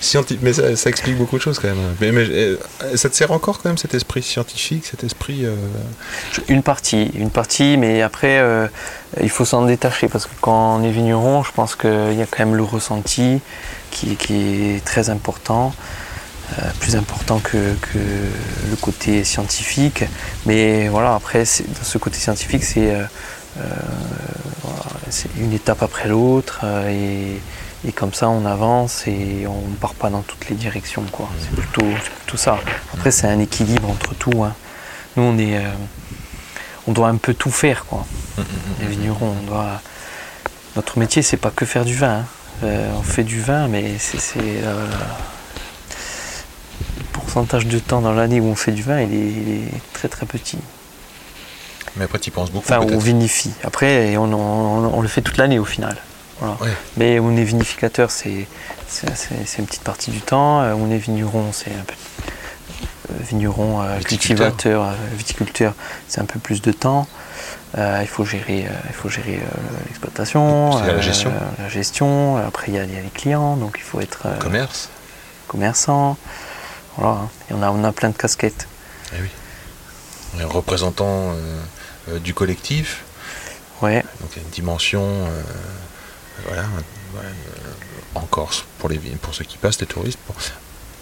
Scienti- 0.00 0.38
mais 0.40 0.52
ça, 0.52 0.88
explique 0.88 1.16
beaucoup 1.16 1.36
de 1.36 1.42
choses 1.42 1.58
quand 1.58 1.68
même. 1.68 1.94
Mais, 2.00 2.10
euh, 2.10 2.56
ça 2.96 3.08
te 3.10 3.14
sert 3.14 3.30
encore 3.30 3.60
quand 3.60 3.68
même 3.68 3.78
cet 3.78 3.94
esprit 3.94 4.22
scientifique, 4.22 4.86
cet 4.86 5.04
esprit. 5.04 5.44
euh, 5.44 5.54
Une 6.48 6.62
partie, 6.62 7.10
une 7.14 7.30
partie, 7.30 7.76
mais 7.76 8.02
après, 8.02 8.38
euh, 8.40 8.66
il 9.20 9.28
faut 9.30 9.44
s'en 9.44 9.66
détacher 9.66 10.08
parce 10.08 10.24
que 10.26 10.32
quand 10.40 10.76
on 10.76 10.82
est 10.82 10.90
vigneron, 10.90 11.42
je 11.42 11.52
pense 11.52 11.76
qu'il 11.76 12.14
y 12.14 12.22
a 12.22 12.26
quand 12.26 12.44
même 12.44 12.56
le 12.56 12.62
ressenti 12.62 13.40
qui, 13.90 14.16
est 14.30 14.84
très 14.84 15.10
important, 15.10 15.74
plus 16.80 16.96
important 16.96 17.38
que, 17.38 17.56
le 17.56 18.76
côté 18.80 19.22
scientifique. 19.24 20.04
Mais 20.46 20.88
voilà, 20.88 21.14
après, 21.14 21.40
dans 21.40 21.84
ce 21.84 21.98
côté 21.98 22.18
scientifique, 22.18 22.64
c'est 22.64 22.90
une 25.38 25.52
étape 25.52 25.82
après 25.82 26.08
l'autre 26.08 26.64
et 27.86 27.92
comme 27.92 28.12
ça, 28.12 28.28
on 28.28 28.44
avance 28.44 29.06
et 29.06 29.46
on 29.46 29.68
ne 29.68 29.74
part 29.76 29.94
pas 29.94 30.10
dans 30.10 30.20
toutes 30.22 30.48
les 30.48 30.56
directions. 30.56 31.04
quoi. 31.12 31.28
C'est 31.40 31.50
plutôt, 31.50 31.86
plutôt 32.24 32.36
ça. 32.36 32.58
Après, 32.94 33.10
c'est 33.10 33.26
un 33.26 33.38
équilibre 33.38 33.88
entre 33.90 34.14
tout. 34.14 34.44
hein. 34.44 34.54
Nous, 35.16 35.22
on 35.22 35.38
est. 35.38 35.56
euh, 35.56 35.70
on 36.86 36.92
doit 36.92 37.08
un 37.08 37.16
peu 37.16 37.34
tout 37.34 37.50
faire, 37.50 37.84
quoi. 37.86 38.06
Les 38.80 38.86
vignerons, 38.86 39.34
on 39.42 39.46
doit. 39.46 39.80
Notre 40.76 40.98
métier, 40.98 41.22
c'est 41.22 41.36
pas 41.36 41.50
que 41.50 41.64
faire 41.66 41.84
du 41.84 41.94
vin. 41.94 42.18
hein. 42.20 42.24
Euh, 42.64 42.90
on 42.98 43.02
fait 43.02 43.24
du 43.24 43.40
vin, 43.40 43.68
mais 43.68 43.96
c'est 43.98 44.38
euh, 44.40 44.86
le 46.98 47.04
pourcentage 47.12 47.66
de 47.66 47.78
temps 47.78 48.00
dans 48.00 48.12
l'année 48.12 48.40
où 48.40 48.46
on 48.46 48.54
fait 48.54 48.72
du 48.72 48.82
vin, 48.82 49.00
il 49.00 49.14
est, 49.14 49.18
il 49.18 49.48
est 49.64 49.70
très 49.94 50.08
très 50.08 50.26
petit. 50.26 50.58
Mais 51.96 52.04
après, 52.04 52.18
tu 52.18 52.28
y 52.28 52.32
penses 52.32 52.50
beaucoup. 52.50 52.64
Enfin, 52.70 52.80
on 52.80 52.98
vinifie. 52.98 53.52
Après, 53.64 54.16
on, 54.16 54.32
on- 54.32 54.94
on 54.94 55.00
le 55.00 55.08
fait 55.08 55.22
toute 55.22 55.36
l'année 55.38 55.58
au 55.58 55.64
final. 55.64 55.96
Voilà. 56.40 56.56
Ouais. 56.62 56.72
Mais 56.96 57.20
on 57.20 57.36
est 57.36 57.44
vinificateur, 57.44 58.10
c'est 58.10 58.46
une 59.58 59.66
petite 59.66 59.82
partie 59.84 60.10
du 60.10 60.20
temps. 60.20 60.62
Euh, 60.62 60.72
On 60.74 60.90
est 60.90 60.98
vigneron, 60.98 61.52
c'est 61.52 61.70
un 61.70 61.84
peu. 61.86 61.94
euh, 63.10 63.14
vigneron, 63.28 63.82
euh, 63.82 63.98
cultivateur, 64.00 64.92
viticulteur, 65.14 65.74
c'est 66.08 66.20
un 66.20 66.24
peu 66.24 66.38
plus 66.38 66.62
de 66.62 66.72
temps. 66.72 67.06
Euh, 67.78 67.98
il 68.02 68.08
faut 68.08 68.24
gérer, 68.24 68.66
euh, 68.66 68.70
il 68.88 68.94
faut 68.94 69.08
gérer 69.08 69.40
l'exploitation, 69.86 70.78
la 70.80 71.00
gestion. 71.00 71.32
la 71.58 71.68
gestion. 71.68 72.36
Après, 72.36 72.66
il 72.68 72.74
y, 72.74 72.78
a, 72.78 72.84
il 72.84 72.92
y 72.94 72.96
a 72.96 73.00
les 73.00 73.10
clients, 73.10 73.56
donc 73.56 73.76
il 73.78 73.82
faut 73.84 74.00
être 74.00 74.26
Commerce. 74.40 74.88
commerçant. 75.46 76.16
Voilà. 76.96 77.20
Et 77.50 77.54
on 77.54 77.62
a, 77.62 77.70
on 77.70 77.84
a 77.84 77.92
plein 77.92 78.10
de 78.10 78.16
casquettes. 78.16 78.66
Eh 79.16 79.22
oui. 79.22 79.28
On 80.36 80.40
est 80.40 80.44
représentant 80.44 81.32
du 82.22 82.34
collectif, 82.34 83.04
Ouais. 83.82 84.02
donc 84.20 84.30
il 84.32 84.36
y 84.38 84.40
a 84.40 84.44
une 84.44 84.50
dimension. 84.50 85.04
Euh, 86.48 86.50
voilà, 86.52 86.62
euh, 87.18 87.28
en 88.14 88.20
Corse, 88.22 88.64
pour, 88.78 88.88
les, 88.88 88.98
pour 88.98 89.34
ceux 89.34 89.44
qui 89.44 89.58
passent, 89.58 89.80
les 89.80 89.86
touristes. 89.86 90.18
pour- 90.26 90.36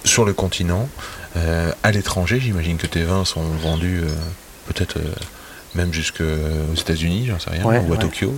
sur 0.05 0.25
le 0.25 0.33
continent, 0.33 0.89
euh, 1.37 1.73
à 1.83 1.91
l'étranger, 1.91 2.39
j'imagine 2.41 2.77
que 2.79 2.87
tes 2.87 3.03
vins 3.03 3.25
sont 3.25 3.43
vendus 3.43 4.01
euh, 4.05 4.09
peut-être 4.73 4.97
euh, 4.99 5.03
même 5.75 5.93
jusqu'aux 5.93 6.25
États-Unis, 6.77 7.27
j'en 7.29 7.39
sais 7.39 7.51
rien, 7.51 7.65
Ouais, 7.65 7.79
ou 7.81 7.93
à 7.93 7.97
ouais. 7.97 7.99
Tokyo. 7.99 8.33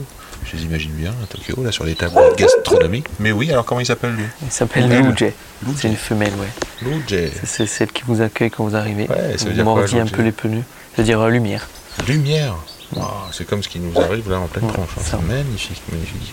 Je 0.50 0.56
les 0.56 0.62
imagine 0.64 0.90
bien 0.92 1.10
à 1.22 1.26
Tokyo, 1.26 1.62
là 1.62 1.70
sur 1.70 1.84
les 1.84 1.94
tables 1.94 2.14
gastronomiques. 2.36 3.06
Mais 3.18 3.30
oui, 3.30 3.52
alors 3.52 3.66
comment 3.66 3.80
il 3.80 3.86
s'appelle 3.86 4.12
lui? 4.14 4.24
Il 4.42 4.50
s'appelle 4.50 4.90
Elle. 4.90 5.04
Lou 5.04 5.14
Jay. 5.16 5.34
Lou 5.64 5.74
C'est 5.76 5.88
une 5.88 5.96
femelle, 5.96 6.32
ouais. 6.40 6.48
Lou 6.82 7.02
Jay. 7.06 7.30
C'est- 7.44 7.66
celle 7.66 7.92
qui 7.92 8.02
vous 8.06 8.22
accueille 8.22 8.50
quand 8.50 8.64
vous 8.64 8.74
arrivez. 8.74 9.06
Ouais, 9.08 9.36
ça 9.36 9.44
veut 9.44 9.50
vous 9.50 9.56
dire 9.56 9.64
quoi, 9.64 9.84
un 10.00 10.06
peu 10.06 10.22
les 10.22 10.32
pneus. 10.32 10.62
Ça 10.96 11.02
veut 11.02 11.04
dire 11.04 11.20
euh, 11.20 11.28
lumière. 11.28 11.68
Lumière. 12.08 12.56
Wow, 12.96 13.04
c'est 13.32 13.46
comme 13.46 13.62
ce 13.62 13.68
qui 13.68 13.78
nous 13.78 14.00
arrive 14.00 14.28
là 14.30 14.40
en 14.40 14.48
pleine 14.48 14.64
Ouais, 14.64 14.72
tronche. 14.72 14.90
hein. 14.98 15.02
C'est 15.04 15.22
magnifique, 15.22 15.82
magnifique. 15.92 16.32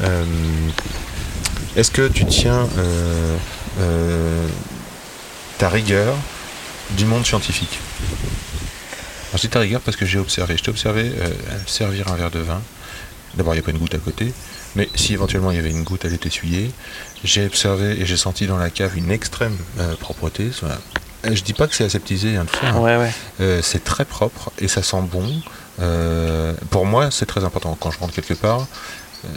Euh, 0.00 0.24
Est-ce 1.74 1.90
que 1.90 2.06
tu 2.08 2.24
tiens 2.26 2.68
euh, 2.78 3.36
euh, 3.80 4.46
ta 5.58 5.68
rigueur 5.68 6.14
du 6.90 7.04
monde 7.04 7.26
scientifique? 7.26 7.78
Alors, 9.30 9.36
Je 9.36 9.40
dis 9.40 9.48
ta 9.48 9.60
rigueur 9.60 9.80
parce 9.80 9.96
que 9.96 10.06
j'ai 10.06 10.18
observé. 10.18 10.56
Je 10.56 10.62
t'ai 10.62 10.70
observé 10.70 11.12
servir 11.66 12.08
un 12.12 12.16
verre 12.16 12.30
de 12.30 12.38
vin. 12.38 12.62
D'abord, 13.34 13.54
il 13.54 13.56
n'y 13.58 13.62
a 13.62 13.64
pas 13.64 13.72
une 13.72 13.78
goutte 13.78 13.94
à 13.94 13.98
côté. 13.98 14.32
Mais 14.76 14.88
si 14.94 15.14
éventuellement 15.14 15.50
il 15.50 15.56
y 15.56 15.60
avait 15.60 15.70
une 15.70 15.82
goutte, 15.82 16.04
elle 16.04 16.12
est 16.14 16.24
essuyée. 16.26 16.70
J'ai 17.24 17.44
observé 17.46 18.00
et 18.00 18.06
j'ai 18.06 18.16
senti 18.16 18.46
dans 18.46 18.56
la 18.58 18.70
cave 18.70 18.96
une 18.96 19.10
extrême 19.10 19.56
propreté. 20.00 20.50
Je 21.34 21.42
dis 21.42 21.52
pas 21.52 21.66
que 21.66 21.74
c'est 21.74 21.84
aseptisé, 21.84 22.36
hein, 22.36 22.46
tout 22.50 22.58
ça. 22.60 22.68
hein. 22.72 22.78
Ouais, 22.78 22.96
ouais. 22.96 23.12
Euh, 23.40 23.60
c'est 23.62 23.82
très 23.84 24.04
propre 24.04 24.50
et 24.58 24.68
ça 24.68 24.82
sent 24.82 25.00
bon. 25.10 25.28
Euh, 25.80 26.54
pour 26.70 26.86
moi, 26.86 27.10
c'est 27.10 27.26
très 27.26 27.44
important. 27.44 27.76
Quand 27.80 27.90
je 27.90 27.98
rentre 27.98 28.14
quelque 28.14 28.34
part, 28.34 28.66
euh, 29.24 29.28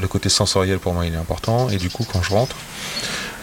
le 0.00 0.08
côté 0.08 0.28
sensoriel 0.28 0.78
pour 0.78 0.94
moi 0.94 1.06
il 1.06 1.14
est 1.14 1.18
important. 1.18 1.68
Et 1.70 1.76
du 1.76 1.90
coup, 1.90 2.04
quand 2.10 2.22
je 2.22 2.30
rentre, 2.30 2.56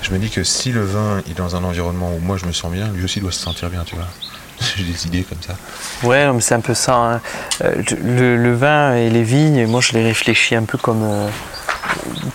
je 0.02 0.12
me 0.12 0.18
dis 0.20 0.30
que 0.30 0.44
si 0.44 0.72
le 0.72 0.84
vin 0.84 1.22
est 1.30 1.34
dans 1.38 1.56
un 1.56 1.64
environnement 1.64 2.12
où 2.14 2.20
moi 2.20 2.38
je 2.38 2.46
me 2.46 2.52
sens 2.52 2.72
bien, 2.72 2.88
lui 2.90 3.04
aussi 3.06 3.20
doit 3.22 3.32
se 3.32 3.40
sentir 3.40 3.70
bien, 3.70 3.84
tu 3.86 3.96
vois. 3.96 4.08
J'ai 4.78 4.84
des 4.84 5.06
idées 5.08 5.24
comme 5.24 5.38
ça. 5.46 5.56
Ouais, 6.08 6.32
mais 6.32 6.40
c'est 6.42 6.56
un 6.56 6.62
peu 6.62 6.74
ça. 6.74 6.96
hein. 6.96 7.22
Euh, 7.64 7.82
le, 8.02 8.38
le 8.38 8.56
vin 8.56 8.96
et 8.96 9.10
les 9.10 9.24
vignes, 9.24 9.66
moi 9.68 9.82
je 9.82 9.92
les 9.94 10.04
réfléchis 10.04 10.56
un 10.56 10.64
peu 10.64 10.78
comme, 10.78 11.04
euh, 11.04 11.28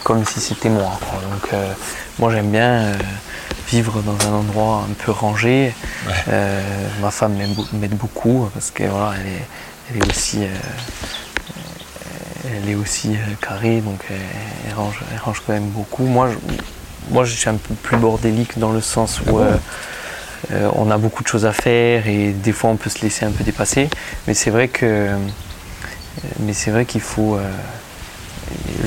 comme 0.05 0.24
si 0.24 0.40
c'était 0.40 0.68
moi. 0.68 0.98
quoi. 1.01 1.20
Donc, 1.22 1.53
euh, 1.55 1.72
moi 2.18 2.30
j'aime 2.32 2.51
bien 2.51 2.70
euh, 2.84 2.94
vivre 3.68 4.00
dans 4.02 4.16
un 4.28 4.32
endroit 4.32 4.86
un 4.90 4.92
peu 4.94 5.11
rangé. 5.12 5.74
Ouais. 6.06 6.12
Euh, 6.28 6.88
ma 7.00 7.11
femme 7.11 7.34
m'aide 7.72 7.96
beaucoup 7.96 8.48
parce 8.54 8.70
que 8.70 8.84
voilà, 8.84 9.14
elle 9.20 9.26
est, 9.26 9.46
elle 9.90 10.02
est 10.02 10.11
aussi, 10.11 10.38
euh, 10.44 10.48
elle 12.62 12.68
est 12.70 12.74
aussi 12.74 13.11
euh, 13.14 13.34
carrée, 13.40 13.80
donc 13.80 14.04
elle, 14.11 14.16
elle 14.68 14.74
range, 14.74 15.00
elle 15.12 15.20
range 15.20 15.42
quand 15.46 15.52
même 15.52 15.68
beaucoup. 15.68 16.04
Moi, 16.04 16.30
je, 16.30 16.36
moi, 17.12 17.24
je 17.24 17.34
suis 17.34 17.48
un 17.48 17.54
peu 17.56 17.74
plus 17.74 17.96
bordélique 17.96 18.58
dans 18.58 18.72
le 18.72 18.80
sens 18.80 19.20
où 19.26 19.38
euh, 19.38 19.56
euh, 20.52 20.70
on 20.74 20.90
a 20.90 20.98
beaucoup 20.98 21.22
de 21.22 21.28
choses 21.28 21.46
à 21.46 21.52
faire 21.52 22.06
et 22.08 22.30
des 22.32 22.52
fois 22.52 22.70
on 22.70 22.76
peut 22.76 22.90
se 22.90 23.02
laisser 23.02 23.24
un 23.24 23.30
peu 23.30 23.44
dépasser. 23.44 23.88
Mais 24.26 24.34
c'est 24.34 24.50
vrai 24.50 24.68
que, 24.68 24.86
euh, 24.86 25.16
mais 26.40 26.52
c'est 26.52 26.70
vrai 26.70 26.84
qu'il 26.86 27.00
faut. 27.02 27.36
euh, 27.36 27.50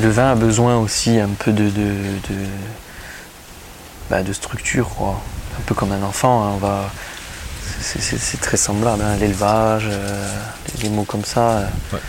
le 0.02 0.10
vin 0.10 0.32
a 0.32 0.36
besoin 0.36 0.78
aussi 0.78 1.20
un 1.20 1.30
peu 1.40 1.52
de, 1.54 1.64
de, 1.64 1.70
de- 1.70 2.50
bah, 4.14 4.22
de 4.22 4.32
structure, 4.34 4.90
quoi. 4.90 5.20
Un 5.58 5.62
peu 5.66 5.74
comme 5.74 5.92
un 5.92 6.04
enfant, 6.04 6.44
hein, 6.44 6.52
on 6.54 6.58
va. 6.58 6.92
c'est- 7.82 8.40
très 8.40 8.58
semblable, 8.58 9.02
hein, 9.04 9.16
l'élevage, 9.20 9.88
euh, 9.90 10.30
des 10.82 10.90
mots 10.90 11.04
comme 11.04 11.26
ça. 11.26 11.50
euh, 11.50 11.68
Ouais. 11.94 12.00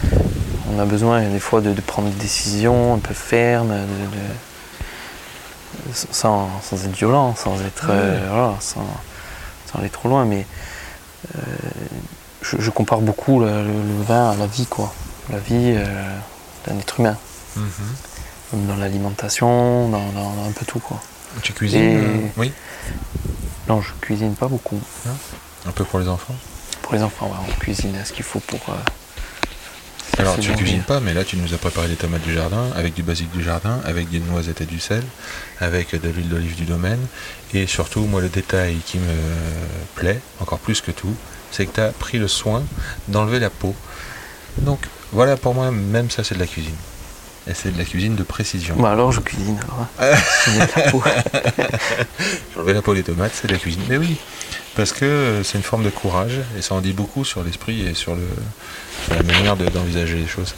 On 0.71 0.79
a 0.79 0.85
besoin 0.85 1.23
des 1.23 1.41
fois 1.41 1.61
de, 1.63 1.73
de 1.73 1.81
prendre 1.81 2.09
des 2.11 2.15
décisions 2.21 2.95
un 2.95 2.99
peu 2.99 3.15
fermes, 3.15 3.69
de, 3.73 4.07
de- 4.17 5.95
sans, 6.13 6.49
sans 6.63 6.85
être 6.85 6.95
violent, 6.97 7.35
sans 7.37 7.61
être, 7.63 7.87
euh, 7.91 8.19
voilà, 8.29 8.55
sans, 8.61 8.87
sans 9.71 9.79
aller 9.79 9.89
trop 9.89 10.09
loin. 10.11 10.25
Mais 10.27 10.47
je, 12.43 12.57
je 12.59 12.71
compare 12.71 13.01
beaucoup 13.01 13.41
le, 13.41 13.47
le- 13.47 13.83
le 13.99 14.03
vin 14.07 14.31
à 14.31 14.35
la 14.37 14.47
vie, 14.47 14.67
quoi. 14.67 14.93
La 15.31 15.39
vie 15.39 15.75
d'un 16.67 16.79
être 16.79 17.01
humain, 17.01 17.17
Mhm. 17.57 17.71
même 18.53 18.67
dans 18.67 18.77
l'alimentation, 18.77 19.89
dans, 19.89 19.99
dans- 20.13 20.33
dans 20.35 20.49
un 20.49 20.53
peu 20.53 20.65
tout, 20.67 20.81
quoi. 20.81 21.01
Tu 21.43 21.53
cuisines 21.53 21.81
Et- 21.83 21.97
euh, 21.97 22.19
Oui. 22.37 22.53
Non, 23.69 23.81
je 23.81 23.93
cuisine 24.01 24.35
pas 24.35 24.49
beaucoup. 24.49 24.81
Un 25.67 25.71
peu 25.73 25.85
pour 25.85 25.99
les 25.99 26.09
enfants. 26.09 26.35
Pour 26.83 26.95
les 26.95 27.03
enfants, 27.03 27.27
ouais, 27.29 27.47
on 27.49 27.61
cuisine 27.61 27.97
ce 28.05 28.13
qu'il 28.13 28.25
faut 28.25 28.41
pour. 28.41 28.61
euh, 28.69 28.73
Alors 30.19 30.35
tu 30.39 30.53
cuisines 30.53 30.83
pas, 30.83 31.01
mais 31.01 31.13
là 31.13 31.25
tu 31.25 31.37
nous 31.37 31.55
as 31.55 31.59
préparé 31.59 31.89
des 31.89 31.97
tomates 31.97 32.23
du 32.23 32.33
jardin, 32.35 32.71
avec 32.77 32.95
du 32.95 33.03
basilic 33.03 33.33
du 33.33 33.43
jardin, 33.43 33.81
avec 33.85 34.09
des 34.11 34.21
noisettes 34.21 34.61
et 34.61 34.65
du 34.67 34.79
sel, 34.79 35.03
avec 35.61 36.01
de 36.01 36.09
l'huile 36.09 36.29
d'olive 36.29 36.55
du 36.55 36.65
domaine, 36.65 37.01
et 37.53 37.67
surtout 37.67 38.03
moi 38.05 38.21
le 38.21 38.29
détail 38.29 38.77
qui 38.87 38.99
me 38.99 39.13
plaît 39.97 40.21
encore 40.41 40.59
plus 40.61 40.81
que 40.81 40.93
tout, 40.93 41.15
c'est 41.51 41.67
que 41.67 41.75
tu 41.75 41.81
as 41.81 41.89
pris 41.91 42.19
le 42.19 42.29
soin 42.29 42.63
d'enlever 43.09 43.41
la 43.41 43.51
peau. 43.51 43.75
Donc 44.59 44.79
voilà 45.11 45.37
pour 45.37 45.53
moi 45.55 45.73
même 45.73 46.11
ça 46.11 46.23
c'est 46.23 46.35
de 46.37 46.41
la 46.41 46.47
cuisine. 46.47 46.77
Et 47.49 47.53
c'est 47.55 47.71
de 47.73 47.79
la 47.79 47.85
cuisine 47.85 48.15
de 48.17 48.23
précision. 48.23 48.75
Bah 48.79 48.93
alors 48.93 49.13
je 49.13 49.21
cuisine. 49.21 49.59
Alors, 49.65 49.87
hein. 50.01 50.17
De 50.47 50.59
la 50.85 50.91
peau. 50.91 51.03
Enlever 52.57 52.73
la 52.73 52.83
peau 52.83 52.95
des 52.95 53.03
tomates, 53.03 53.33
c'est 53.35 53.47
de 53.49 53.53
la 53.53 53.59
cuisine. 53.59 53.83
Mais 53.89 53.99
oui, 53.99 54.17
parce 54.77 54.93
que 54.93 55.05
euh, 55.05 55.43
c'est 55.45 55.59
une 55.59 55.65
forme 55.65 55.85
de 55.85 55.91
courage 55.91 56.41
et 56.59 56.63
ça 56.63 56.75
en 56.75 56.81
dit 56.81 56.93
beaucoup 56.95 57.25
sur 57.25 57.43
l'esprit 57.45 57.87
et 57.87 57.95
sur, 57.95 58.15
le, 58.15 58.27
sur 59.05 59.15
la 59.15 59.23
manière 59.23 59.57
de- 59.57 59.69
d'envisager 59.69 60.17
les 60.17 60.27
choses. 60.27 60.55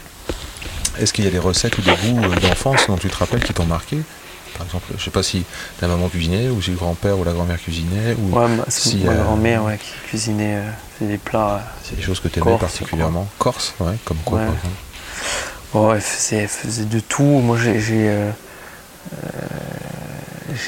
Est-ce 0.99 1.13
qu'il 1.13 1.25
y 1.25 1.29
a 1.29 1.31
des 1.31 1.39
recettes 1.41 1.77
ou 1.79 1.83
des 1.83 1.91
goûts 1.91 2.23
euh, 2.25 2.37
d'enfance 2.41 2.87
dont 2.87 2.97
tu 2.97 3.09
te 3.09 3.17
rappelles 3.17 3.43
qui 3.43 3.53
t'ont 3.53 3.67
marqué? 3.67 3.99
Par 4.57 4.65
exemple, 4.67 4.87
je 4.97 5.05
sais 5.05 5.11
pas 5.11 5.23
si 5.25 5.45
ta 5.81 5.89
maman 5.89 6.09
cuisinait 6.09 6.49
ou 6.49 6.63
si 6.63 6.71
le 6.71 6.77
grand-père 6.77 7.19
ou 7.19 7.25
la 7.25 7.33
grand-mère 7.33 7.61
cuisinait 7.61 8.17
ou 8.19 8.39
Ouais, 8.39 8.47
Si, 8.69 8.99
ma 8.99 9.11
euh, 9.13 9.23
grand-mère 9.25 9.65
ouais, 9.65 9.77
qui 9.77 9.91
cuisinait 10.09 10.57
euh, 10.57 10.71
des 11.01 11.19
plats. 11.19 11.63
c'est 11.83 11.97
des 11.97 12.03
choses 12.03 12.21
que 12.21 12.29
tu 12.29 12.39
aimais 12.41 12.57
particulièrement. 12.59 13.29
Corse, 13.39 13.75
ouais, 13.81 13.97
comme 14.05 14.17
quoi 14.25 14.39
Ouais. 14.39 14.47
par 14.47 14.55
exemple 14.55 14.75
ouais, 15.75 15.97
elle 15.97 16.01
faisait, 16.01 16.37
elle 16.43 16.49
faisait 16.49 16.85
de 16.85 17.01
tout. 17.01 17.23
Moi 17.23 17.59
j'ai 17.63 17.81
j'ai, 17.81 18.09
euh, 18.09 18.31
euh, 19.13 19.29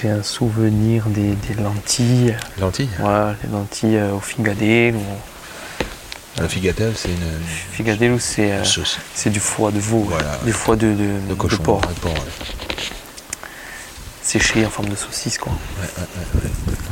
j'ai 0.01 0.11
un 0.11 0.23
souvenir 0.23 1.07
des, 1.07 1.35
des 1.35 1.55
lentilles. 1.55 2.37
Lentilles? 2.61 2.89
Voilà, 2.99 3.35
les 3.43 3.51
lentilles 3.51 3.97
euh, 3.97 4.13
au 4.15 4.21
figadelle. 4.21 4.97
Ou, 4.97 5.01
c'est 6.37 7.09
une, 7.09 7.41
figadelle, 7.73 8.21
c'est 8.21 8.51
une 8.59 8.65
sauce 8.65 8.99
c'est 9.13 9.31
du 9.31 9.41
foie 9.41 9.73
de 9.73 9.81
veau, 9.81 10.07
Voilà, 10.09 10.39
du 10.45 10.53
foie 10.53 10.77
de, 10.77 10.93
de, 10.93 11.29
de 11.29 11.35
cochon, 11.35 11.63
porc, 11.63 11.81
de 11.81 11.93
porc, 11.95 12.13
ouais. 12.13 12.21
séché 14.23 14.65
en 14.65 14.71
forme 14.71 14.89
de 14.89 14.95
saucisse. 14.95 15.37
Quoi. 15.37 15.53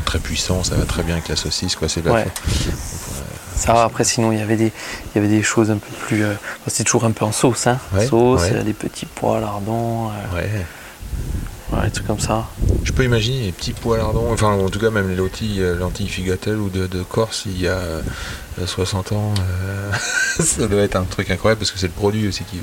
Très 0.04 0.18
puissant, 0.18 0.64
ça 0.64 0.74
va 0.74 0.84
très 0.84 1.04
bien 1.04 1.14
avec 1.14 1.28
la 1.28 1.36
saucisse, 1.36 1.76
quoi. 1.76 1.88
C'est 1.88 2.02
de 2.02 2.08
la 2.08 2.24
Ouais. 3.56 3.60
Ça, 3.62 3.84
après, 3.84 4.04
sinon, 4.04 4.32
il 4.32 4.38
y 4.38 4.42
avait 4.42 4.56
des, 4.56 4.72
il 5.14 5.16
y 5.16 5.18
avait 5.18 5.28
des 5.34 5.42
choses 5.42 5.70
un 5.70 5.78
peu 5.78 5.90
plus. 6.06 6.24
euh, 6.24 6.34
c'est 6.66 6.84
toujours 6.84 7.04
un 7.04 7.12
peu 7.12 7.24
en 7.24 7.32
sauce, 7.32 7.66
hein. 7.66 7.78
Ouais, 7.94 8.06
sauce, 8.06 8.42
ouais. 8.42 8.52
euh, 8.56 8.62
des 8.62 8.72
petits 8.74 9.06
pois, 9.06 9.40
lardons, 9.40 10.08
euh, 10.10 10.36
Ouais. 10.36 10.50
voilà, 11.70 11.86
des 11.86 11.92
trucs 11.92 12.06
comme 12.06 12.20
ça. 12.20 12.46
Je 12.84 12.92
peux 12.92 13.02
imaginer 13.04 13.46
les 13.46 13.52
petits 13.52 13.72
pois 13.72 13.96
lardons, 13.98 14.32
enfin 14.32 14.48
en 14.52 14.68
tout 14.68 14.78
cas 14.78 14.90
même 14.90 15.08
les 15.08 15.16
lentilles, 15.16 15.60
euh, 15.60 15.76
lentilles 15.76 16.06
figatelles 16.08 16.58
ou 16.58 16.68
de, 16.68 16.86
de 16.86 17.02
Corse 17.02 17.42
il 17.46 17.60
y 17.60 17.66
a 17.66 17.72
euh, 17.72 18.02
60 18.64 19.10
ans, 19.12 19.34
euh, 19.40 19.92
ça 20.40 20.66
doit 20.68 20.82
être 20.82 20.94
un 20.96 21.02
truc 21.04 21.28
incroyable 21.30 21.58
parce 21.58 21.72
que 21.72 21.78
c'est 21.78 21.88
le 21.88 21.92
produit 21.92 22.28
aussi 22.28 22.44
qui 22.44 22.58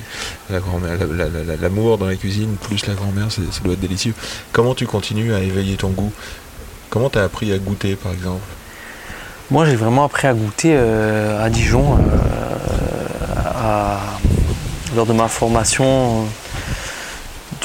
la 0.49 0.59
grand-mère, 0.59 0.97
la- 0.97 1.05
la- 1.05 1.29
la- 1.29 1.43
la- 1.43 1.55
l'amour 1.57 1.97
dans 1.97 2.05
la 2.05 2.15
cuisine 2.15 2.55
plus 2.55 2.85
la 2.87 2.93
grand-mère, 2.93 3.29
ça 3.31 3.41
doit 3.63 3.73
être 3.73 3.79
délicieux. 3.81 4.13
Comment 4.53 4.73
tu 4.75 4.85
continues 4.87 5.33
à 5.33 5.41
éveiller 5.41 5.75
ton 5.75 5.89
goût? 5.89 6.13
Comment 6.89 7.09
tu 7.09 7.17
as 7.19 7.23
appris 7.23 7.51
à 7.51 7.57
goûter 7.57 7.95
par 7.97 8.13
exemple? 8.13 8.41
Moi, 9.51 9.65
j'ai 9.65 9.75
vraiment 9.75 10.05
appris 10.05 10.27
à 10.27 10.33
goûter 10.33 10.73
euh, 10.73 11.43
à 11.43 11.49
Dijon 11.49 11.97
euh, 11.97 11.99
lors 14.95 15.05
de 15.05 15.11
ma 15.11 15.27
formation 15.27 16.21
euh, 16.21 16.23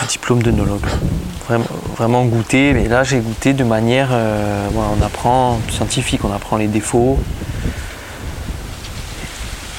de 0.02 0.08
diplôme 0.08 0.42
d'œnologue. 0.42 0.84
Vraiment, 1.46 1.66
vraiment 1.96 2.24
goûter, 2.24 2.72
mais 2.72 2.88
là, 2.88 3.04
j'ai 3.04 3.20
goûté 3.20 3.52
de 3.52 3.62
manière. 3.62 4.10
on 4.10 5.02
apprend 5.02 5.60
scientifique, 5.70 6.24
on 6.24 6.32
apprend 6.32 6.56
les 6.56 6.66
défauts. 6.66 7.16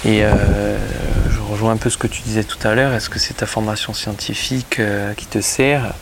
Et 0.05 0.21
je 0.21 1.39
rejoins 1.51 1.73
un 1.73 1.77
peu 1.77 1.89
ce 1.91 1.97
que 1.97 2.07
tu 2.07 2.23
disais 2.23 2.43
tout 2.43 2.57
à 2.67 2.73
l'heure. 2.73 2.93
Est-ce 2.93 3.09
que 3.09 3.19
c'est 3.19 3.35
ta 3.35 3.45
formation 3.45 3.93
scientifique 3.93 4.81
qui 5.15 5.25
te 5.27 5.41
sert? 5.41 5.93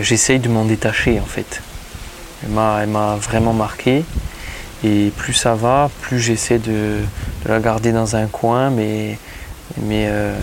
J'essaye 0.00 0.38
de 0.38 0.48
m'en 0.48 0.64
détacher 0.64 1.18
en 1.18 1.26
fait. 1.26 1.60
Elle 2.44 2.52
m'a 2.52 3.16
vraiment 3.16 3.52
marqué. 3.52 4.04
Et 4.84 5.12
plus 5.16 5.34
ça 5.34 5.54
va, 5.54 5.90
plus 6.00 6.18
j'essaie 6.18 6.58
de, 6.58 6.98
la 7.46 7.60
garder 7.60 7.92
dans 7.92 8.16
un 8.16 8.26
coin, 8.26 8.70
mais, 8.70 9.18
euh, 9.90 10.34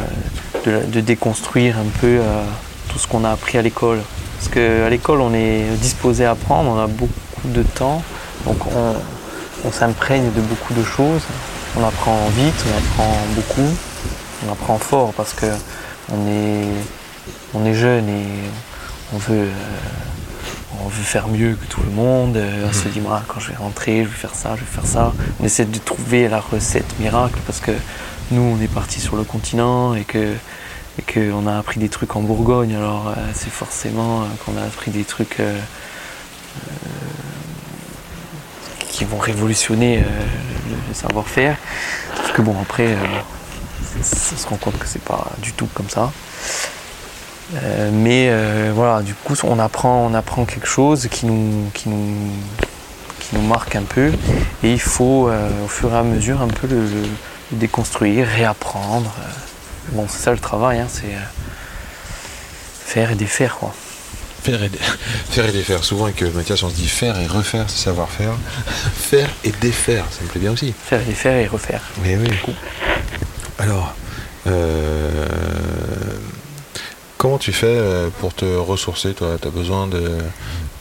de, 0.65 1.01
déconstruire 1.01 1.77
un 1.77 1.89
peu 1.99 2.07
euh, 2.07 2.43
tout 2.87 2.99
ce 2.99 3.07
qu'on 3.07 3.23
a 3.25 3.31
appris 3.31 3.57
à 3.57 3.61
l'école. 3.61 3.99
Parce 4.37 4.49
qu'à 4.53 4.89
l'école, 4.89 5.19
on 5.21 5.33
est 5.33 5.65
disposé 5.81 6.25
à 6.25 6.31
apprendre, 6.31 6.69
on 6.69 6.79
a 6.79 6.87
beaucoup 6.87 7.11
de 7.45 7.63
temps, 7.63 8.01
donc 8.45 8.57
on, 8.67 9.71
s'imprègne 9.71 10.31
de 10.31 10.41
beaucoup 10.41 10.73
de 10.73 10.83
choses. 10.83 11.23
On 11.77 11.85
apprend 11.85 12.17
vite, 12.37 12.55
on 12.65 12.77
apprend 12.77 13.13
beaucoup, 13.35 13.75
on 14.47 14.51
apprend 14.53 14.77
fort 14.77 15.13
parce 15.13 15.33
que 15.33 15.45
on 16.11 17.65
est 17.65 17.73
jeune 17.73 18.07
et 18.07 18.25
on 19.13 19.17
veut, 19.17 19.45
euh, 19.45 19.51
on 20.85 20.87
veut 20.87 21.03
faire 21.03 21.27
mieux 21.27 21.55
que 21.55 21.65
tout 21.65 21.81
le 21.81 21.91
monde. 21.91 22.37
Euh, 22.37 22.67
On 22.69 22.73
se 22.73 22.87
dit, 22.87 23.01
Moi, 23.01 23.21
quand 23.27 23.39
je 23.39 23.49
vais 23.49 23.57
rentrer, 23.57 24.03
je 24.03 24.09
vais 24.09 24.15
faire 24.15 24.35
ça, 24.35 24.55
je 24.55 24.61
vais 24.61 24.67
faire 24.67 24.85
ça. 24.85 25.13
On 25.39 25.45
essaie 25.45 25.65
de 25.65 25.77
trouver 25.77 26.27
la 26.27 26.39
recette 26.39 26.99
miracle 26.99 27.39
parce 27.45 27.59
que 27.59 27.71
nous, 28.31 28.41
on 28.41 28.61
est 28.61 28.67
parti 28.67 28.99
sur 28.99 29.15
le 29.15 29.23
continent 29.23 29.95
et 29.95 30.03
que 30.03 30.33
et 30.97 31.13
qu'on 31.13 31.47
a 31.47 31.57
appris 31.57 31.79
des 31.79 31.87
trucs 31.87 32.15
en 32.15 32.21
Bourgogne. 32.21 32.75
Alors, 32.75 33.09
euh, 33.09 33.13
c'est 33.33 33.51
forcément 33.51 34.21
euh, 34.21 34.25
qu'on 34.45 34.57
a 34.57 34.63
appris 34.63 34.91
des 34.91 35.03
trucs 35.03 35.37
qui 38.89 39.05
vont 39.05 39.17
révolutionner 39.17 39.99
le, 39.99 40.93
savoir-faire. 40.93 41.55
Parce 42.15 42.31
que 42.33 42.41
bon, 42.41 42.55
après, 42.61 42.97
on 43.97 44.03
se 44.03 44.47
rend 44.47 44.57
compte 44.57 44.77
que 44.77 44.87
c'est 44.87 45.03
pas 45.03 45.31
du 45.41 45.53
tout 45.53 45.69
comme 45.73 45.87
ça. 45.89 46.11
Euh, 47.55 47.89
mais 47.91 48.27
euh, 48.29 48.71
voilà, 48.73 49.01
du 49.01 49.13
coup, 49.13 49.33
on 49.43 49.57
apprend, 49.59 50.05
on 50.05 50.13
apprend 50.13 50.45
quelque 50.45 50.67
chose 50.67 51.07
qui 51.09 51.25
nous, 51.25 51.69
qui 51.73 51.89
nous, 51.89 52.31
qui 53.19 53.35
nous 53.35 53.41
marque 53.41 53.75
un 53.75 53.83
peu. 53.83 54.11
Et 54.63 54.71
il 54.73 54.79
faut, 54.81 55.29
euh, 55.29 55.49
au 55.65 55.67
fur 55.67 55.91
et 55.93 55.97
à 55.97 56.03
mesure, 56.03 56.41
un 56.41 56.47
peu 56.47 56.67
le, 56.67 56.85
déconstruire, 57.51 58.27
réapprendre. 58.27 59.11
Bon, 59.93 60.05
c'est 60.07 60.19
ça 60.23 60.31
le 60.31 60.37
travail, 60.37 60.79
hein, 60.79 60.87
c'est 60.87 61.15
faire 62.85 63.11
et 63.11 63.15
défaire, 63.15 63.55
quoi. 63.55 63.73
Faire 64.43 64.61
et, 64.63 64.69
dé- 64.69 64.77
faire 65.31 65.45
et 65.49 65.51
défaire. 65.51 65.83
Souvent 65.83 66.05
avec 66.05 66.21
Mathias, 66.35 66.61
on 66.61 66.69
se 66.69 66.75
dit 66.75 66.87
faire 66.87 67.19
et 67.19 67.25
refaire, 67.25 67.65
c'est 67.67 67.83
savoir-faire. 67.85 68.33
faire 68.93 69.29
et 69.43 69.51
défaire, 69.59 70.05
ça 70.11 70.23
me 70.23 70.27
plaît 70.27 70.39
bien 70.41 70.51
aussi. 70.51 70.73
Faire 70.85 71.01
et 71.01 71.05
défaire 71.05 71.35
et 71.37 71.47
refaire. 71.47 71.81
Oui, 72.03 72.15
oui. 72.15 72.53
Alors, 73.57 73.95
comment 77.19 77.37
tu 77.37 77.51
fais 77.53 77.67
euh, 77.67 78.09
pour 78.19 78.33
te 78.33 78.45
ressourcer, 78.45 79.13
toi? 79.13 79.35
Tu 79.39 79.47
as 79.47 79.51
besoin 79.51 79.85
de, 79.87 80.17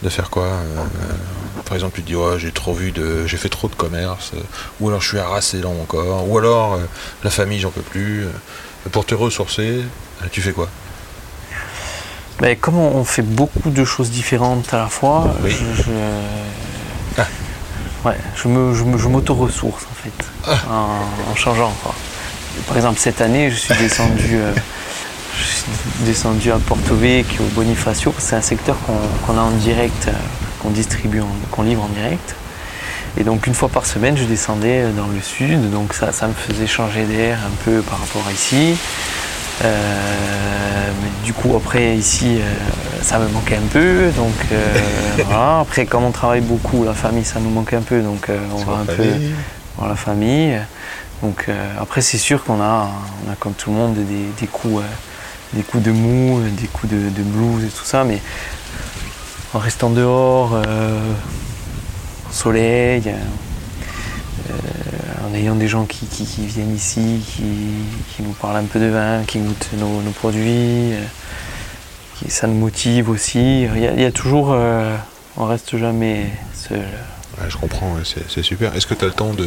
de 0.03 0.09
faire 0.09 0.31
quoi 0.31 0.45
euh, 0.45 0.85
Par 1.67 1.75
exemple, 1.75 1.97
tu 1.97 2.03
te 2.03 2.07
dis, 2.07 2.17
ouais, 2.17 2.39
j'ai 2.39 2.53
trop 2.53 2.73
vu 2.73 2.93
de. 2.93 3.27
J'ai 3.27 3.37
fait 3.37 3.49
trop 3.51 3.69
de 3.69 3.75
commerce, 3.75 4.31
euh, 4.35 4.41
ou 4.81 4.89
alors 4.89 5.01
je 5.03 5.09
suis 5.09 5.19
harassé 5.19 5.59
dans 5.61 5.75
mon 5.75 5.85
corps, 5.85 6.27
ou 6.31 6.39
alors 6.39 6.75
euh, 6.75 6.79
la 7.25 7.31
famille, 7.31 7.59
j'en 7.61 7.71
peux 7.71 7.83
plus. 7.83 8.25
Pour 8.93 9.05
te 9.05 9.15
ressourcer, 9.15 9.83
tu 10.33 10.41
fais 10.41 10.53
quoi? 10.53 10.69
Mais 12.41 12.55
comme 12.57 12.79
on 12.79 13.05
fait 13.05 13.23
beaucoup 13.23 13.71
de 13.71 13.85
choses 13.85 14.11
différentes 14.11 14.73
à 14.73 14.79
la 14.79 14.87
fois, 14.87 15.35
Oui. 15.43 15.51
je, 15.51 15.83
je- 15.83 17.19
Ah. 17.19 17.27
ouais, 18.05 18.17
je 18.37 18.47
me, 18.49 18.73
je 18.75 18.85
me- 18.85 18.97
je 18.97 19.09
m'auto-ressource 19.09 19.83
en 19.91 19.95
fait, 19.95 20.25
Ah. 20.47 20.57
en, 20.73 21.33
en 21.33 21.35
changeant. 21.35 21.73
quoi. 21.83 21.93
Par 22.69 22.77
exemple, 22.77 22.99
cette 23.01 23.21
année, 23.21 23.51
je 23.51 23.57
suis 23.57 23.75
descendu, 23.75 24.37
euh, 24.37 24.53
je 25.39 25.45
suis 25.45 25.65
descendu 26.05 26.51
à 26.51 26.59
Porto 26.59 26.95
Vecchio, 26.95 27.43
au 27.45 27.55
Bonifacio. 27.55 28.13
C'est 28.19 28.37
un 28.37 28.43
secteur 28.43 28.77
qu'on 29.27 29.39
a 29.39 29.41
en 29.41 29.51
direct, 29.51 30.09
euh, 30.09 30.13
qu'on 30.61 30.71
distribue, 30.71 31.23
qu'on 31.51 31.63
livre 31.63 31.85
en 31.85 31.89
direct. 31.89 32.35
Et 33.17 33.25
donc 33.25 33.47
une 33.47 33.55
fois 33.55 33.69
par 33.69 33.87
semaine, 33.87 34.17
je 34.17 34.25
descendais 34.25 34.85
dans 34.97 35.07
le 35.07 35.21
sud, 35.21 35.71
donc 35.71 35.95
ça, 35.95 36.13
ça 36.13 36.29
me 36.29 36.35
faisait 36.35 36.67
changer 36.67 37.05
d'air 37.05 37.39
un 37.45 37.65
peu 37.65 37.81
par 37.83 37.99
rapport 38.01 38.25
à 38.29 38.33
ici. 38.33 38.77
Euh, 39.65 40.91
mais 41.03 41.11
du 41.25 41.33
coup, 41.33 41.57
après, 41.57 41.97
ici, 41.97 42.39
euh, 42.41 42.55
ça 43.03 43.19
me 43.19 43.29
manquait 43.29 43.57
un 43.57 43.69
peu. 43.73 44.11
Donc 44.17 44.35
euh, 44.53 44.79
voilà. 45.25 45.61
Après, 45.61 45.87
comme 45.87 46.05
on 46.05 46.13
travaille 46.13 46.43
beaucoup, 46.43 46.85
la 46.85 46.95
famille, 46.95 47.25
ça 47.25 47.41
nous 47.41 47.51
manque 47.51 47.73
un 47.73 47.81
peu. 47.83 48.01
Donc 48.01 48.29
euh, 48.29 48.39
on 48.55 48.65
va 48.65 48.79
un 48.79 48.85
peu 48.85 49.05
voir 49.77 49.89
la 49.89 49.97
famille. 49.97 50.59
Donc 51.23 51.47
euh, 51.49 51.73
après, 51.81 52.01
c'est 52.01 52.19
sûr 52.19 52.45
qu'on 52.45 52.61
a, 52.61 52.91
on 53.27 53.33
a 53.33 53.35
comme 53.39 53.55
tout 53.55 53.71
le 53.71 53.77
monde 53.77 53.95
des, 53.95 54.27
des 54.41 54.47
coups, 54.47 54.83
euh, 54.83 54.87
des 55.55 55.63
coups 55.63 55.83
de 55.85 55.91
mou, 55.91 56.41
des 56.61 56.67
coups 56.67 56.93
de, 56.93 57.09
de 57.09 57.23
blues 57.23 57.65
et 57.65 57.69
tout 57.69 57.85
ça. 57.85 58.05
Mais 58.05 58.21
en 59.55 59.59
restant 59.59 59.91
dehors, 59.91 60.53
euh, 60.55 61.13
au 62.29 62.33
soleil, 62.33 63.03
euh, 63.09 64.53
en 65.31 65.35
ayant 65.35 65.55
des 65.55 65.69
gens 65.69 65.85
qui, 65.85 66.07
qui- 66.07 66.25
qui 66.27 66.47
viennent 66.47 66.75
ici, 66.75 67.21
qui, 67.27 67.43
qui 68.15 68.23
nous 68.23 68.33
parlent 68.33 68.57
un 68.57 68.65
peu 68.65 68.79
de 68.81 68.87
vin, 68.87 69.23
qui 69.27 69.39
goûtent 69.41 69.69
nos, 69.79 70.01
nos 70.03 70.11
produits, 70.11 70.93
euh, 70.95 71.01
qui, 72.19 72.31
ça 72.31 72.47
nous 72.47 72.55
motive 72.59 73.09
aussi. 73.11 73.63
Il 73.63 73.79
y 73.81 73.87
a, 73.87 73.93
il 73.95 74.01
y 74.01 74.05
a 74.05 74.13
toujours, 74.13 74.53
euh, 74.53 74.97
on 75.37 75.47
reste 75.47 75.77
jamais 75.77 76.27
seul. 76.55 76.79
Ouais, 77.41 77.47
je 77.49 77.57
comprends, 77.57 77.95
c'est 78.05 78.43
super. 78.43 78.75
Est-ce 78.75 78.87
que 78.87 78.95
tu 78.95 79.05
as 79.05 79.09
le 79.09 79.15
temps 79.15 79.33
de, 79.33 79.45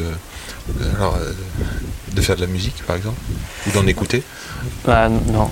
de- 0.70 0.96
alors, 0.96 1.16
euh, 1.16 1.34
de 2.14 2.22
faire 2.22 2.36
de 2.38 2.42
la 2.42 2.48
musique, 2.48 2.82
par 2.86 2.96
exemple? 2.96 3.20
Ou 3.68 3.72
d'en 3.72 3.86
écouter? 3.86 4.24
Ah, 4.88 5.10
non, 5.10 5.50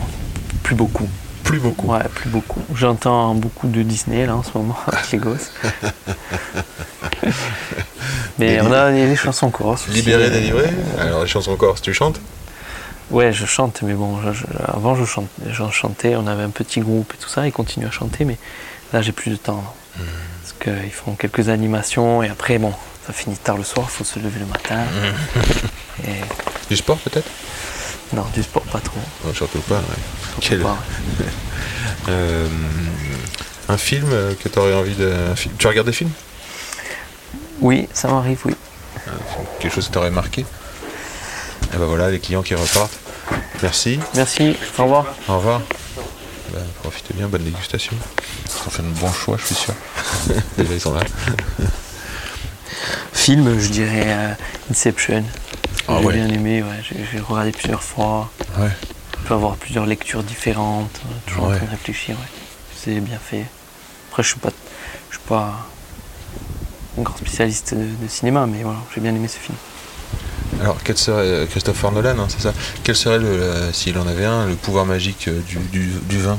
plus 0.63 0.75
beaucoup. 0.75 1.07
Plus 1.43 1.59
beaucoup. 1.59 1.87
Ouais, 1.87 2.03
plus 2.13 2.29
beaucoup. 2.29 2.61
J'entends 2.75 3.33
beaucoup 3.33 3.67
de 3.67 3.81
Disney 3.81 4.25
là 4.25 4.35
en 4.35 4.43
ce 4.43 4.51
moment 4.55 4.77
avec 4.87 5.11
les 5.11 5.17
gosses. 5.17 5.51
Mais 8.37 8.61
on 8.61 8.71
a 8.71 8.91
des, 8.91 9.15
chansons 9.15 9.49
corses. 9.49 9.83
aussi. 9.87 9.97
Libéré, 9.97 10.29
délivré 10.29 10.69
Alors, 10.99 11.21
les 11.23 11.27
chansons 11.27 11.55
corse, 11.57 11.81
tu 11.81 11.93
chantes? 11.93 12.19
Ouais, 13.11 13.33
je 13.33 13.45
chante, 13.47 13.81
mais 13.81 13.93
bon, 13.95 14.21
je- 14.21 14.31
je- 14.33 14.45
avant 14.67 14.95
je 14.95 15.03
chante, 15.03 15.27
j'en 15.49 15.71
chantais, 15.71 16.15
on 16.15 16.27
avait 16.27 16.43
un 16.43 16.51
petit 16.51 16.79
groupe 16.79 17.11
et 17.15 17.17
tout 17.17 17.27
ça, 17.27 17.47
ils 17.47 17.51
continuent 17.51 17.87
à 17.87 17.91
chanter, 17.91 18.23
mais 18.23 18.37
là 18.93 19.01
j'ai 19.01 19.11
plus 19.11 19.31
de 19.31 19.35
temps. 19.35 19.63
Hmm. 19.97 20.01
Parce 20.41 20.53
qu'ils 20.77 20.91
font 20.91 21.13
quelques 21.15 21.49
animations 21.49 22.21
et 22.21 22.29
après, 22.29 22.59
bon, 22.59 22.71
ça 23.07 23.11
finit 23.13 23.35
tard 23.35 23.57
le 23.57 23.63
soir, 23.63 23.87
il 23.89 23.91
faut 23.97 24.03
se 24.03 24.19
lever 24.19 24.39
le 24.39 24.45
matin. 24.45 24.77
Hmm. 24.77 26.07
Et 26.07 26.21
Du 26.69 26.77
sport, 26.77 26.97
peut-être? 26.97 27.27
Non, 28.13 28.25
du 28.33 28.41
sport 28.43 28.63
pas 28.63 28.79
trop. 28.79 28.99
Non, 29.25 29.33
Surtout 29.33 29.59
pas, 29.59 29.75
ouais. 29.75 29.81
surtout 30.41 30.47
Quel- 30.49 30.61
pas. 30.61 30.77
Euh, 32.07 32.47
un 33.67 33.77
film 33.77 34.09
que 34.41 34.49
tu 34.49 34.57
aurais 34.57 34.73
envie 34.73 34.95
de. 34.95 35.13
Tu 35.57 35.67
regardes 35.67 35.87
des 35.87 35.93
films? 35.93 36.11
Oui, 37.61 37.87
ça 37.93 38.07
m'arrive, 38.07 38.39
oui. 38.45 38.55
Quelque 39.59 39.73
chose 39.75 39.85
qui 39.85 39.91
t'aurait 39.91 40.09
marqué? 40.09 40.41
Et 40.41 41.77
ben 41.77 41.85
voilà, 41.85 42.09
les 42.09 42.19
clients 42.19 42.41
qui 42.41 42.55
repartent. 42.55 42.97
Merci, 43.61 43.99
Merci, 44.15 44.55
au 44.77 44.83
revoir. 44.83 45.05
au 45.27 45.37
revoir. 45.37 45.61
Ben, 46.53 46.61
profitez 46.81 47.13
bien, 47.13 47.27
bonne 47.27 47.43
dégustation. 47.43 47.93
Ont 48.65 48.69
fait 48.71 48.81
un 48.81 48.85
bon 48.99 49.11
choix, 49.11 49.37
je 49.39 49.45
suis 49.47 49.55
sûr. 49.55 49.73
Déjà, 50.57 50.73
ils 50.73 50.81
sont 50.81 50.93
là. 50.93 51.01
Film, 53.13 53.59
je 53.59 53.67
dirais 53.69 54.05
euh, 54.07 54.33
Inception. 54.71 55.23
Ah 55.89 55.97
j'ai 56.01 56.05
ouais. 56.07 56.13
bien 56.13 56.27
aimé, 56.29 56.61
ouais. 56.63 56.81
j'ai 56.83 56.97
j'ai 57.11 57.19
regardé 57.19 57.51
plusieurs 57.51 57.83
fois. 57.83 58.29
Ouais. 58.57 58.69
On 59.21 59.27
peut 59.27 59.33
avoir 59.33 59.55
plusieurs 59.57 59.85
lectures 59.85 60.23
différentes, 60.23 61.01
euh, 61.05 61.13
toujours 61.27 61.45
en 61.45 61.51
train 61.55 61.65
de 61.65 61.71
réfléchir. 61.71 62.15
C'est 62.75 62.99
bien 63.01 63.17
fait. 63.19 63.45
Après, 64.09 64.23
je 64.23 64.29
suis 64.29 64.39
pas, 64.39 64.49
je 65.09 65.17
suis 65.17 65.27
pas 65.27 65.67
un 66.97 67.01
grand 67.01 67.17
spécialiste 67.17 67.73
de, 67.73 67.83
de 67.83 68.07
cinéma, 68.07 68.45
mais 68.47 68.63
voilà, 68.63 68.79
j'ai 68.93 69.01
bien 69.01 69.13
aimé 69.13 69.27
ce 69.27 69.37
film. 69.37 69.57
Alors, 70.61 70.77
quel 70.83 70.97
serait 70.97 71.21
euh, 71.21 71.45
Christopher 71.45 71.91
Nolan, 71.91 72.17
hein, 72.19 72.27
c'est 72.29 72.41
ça 72.41 72.53
Quel 72.83 72.95
serait, 72.95 73.19
le, 73.19 73.37
le- 73.37 73.73
s'il 73.73 73.97
en 73.97 74.07
avait 74.07 74.25
un, 74.25 74.45
le 74.47 74.55
pouvoir 74.55 74.85
magique 74.85 75.27
euh, 75.27 75.39
du, 75.47 75.57
du, 75.57 75.91
du 76.09 76.19
vin? 76.19 76.37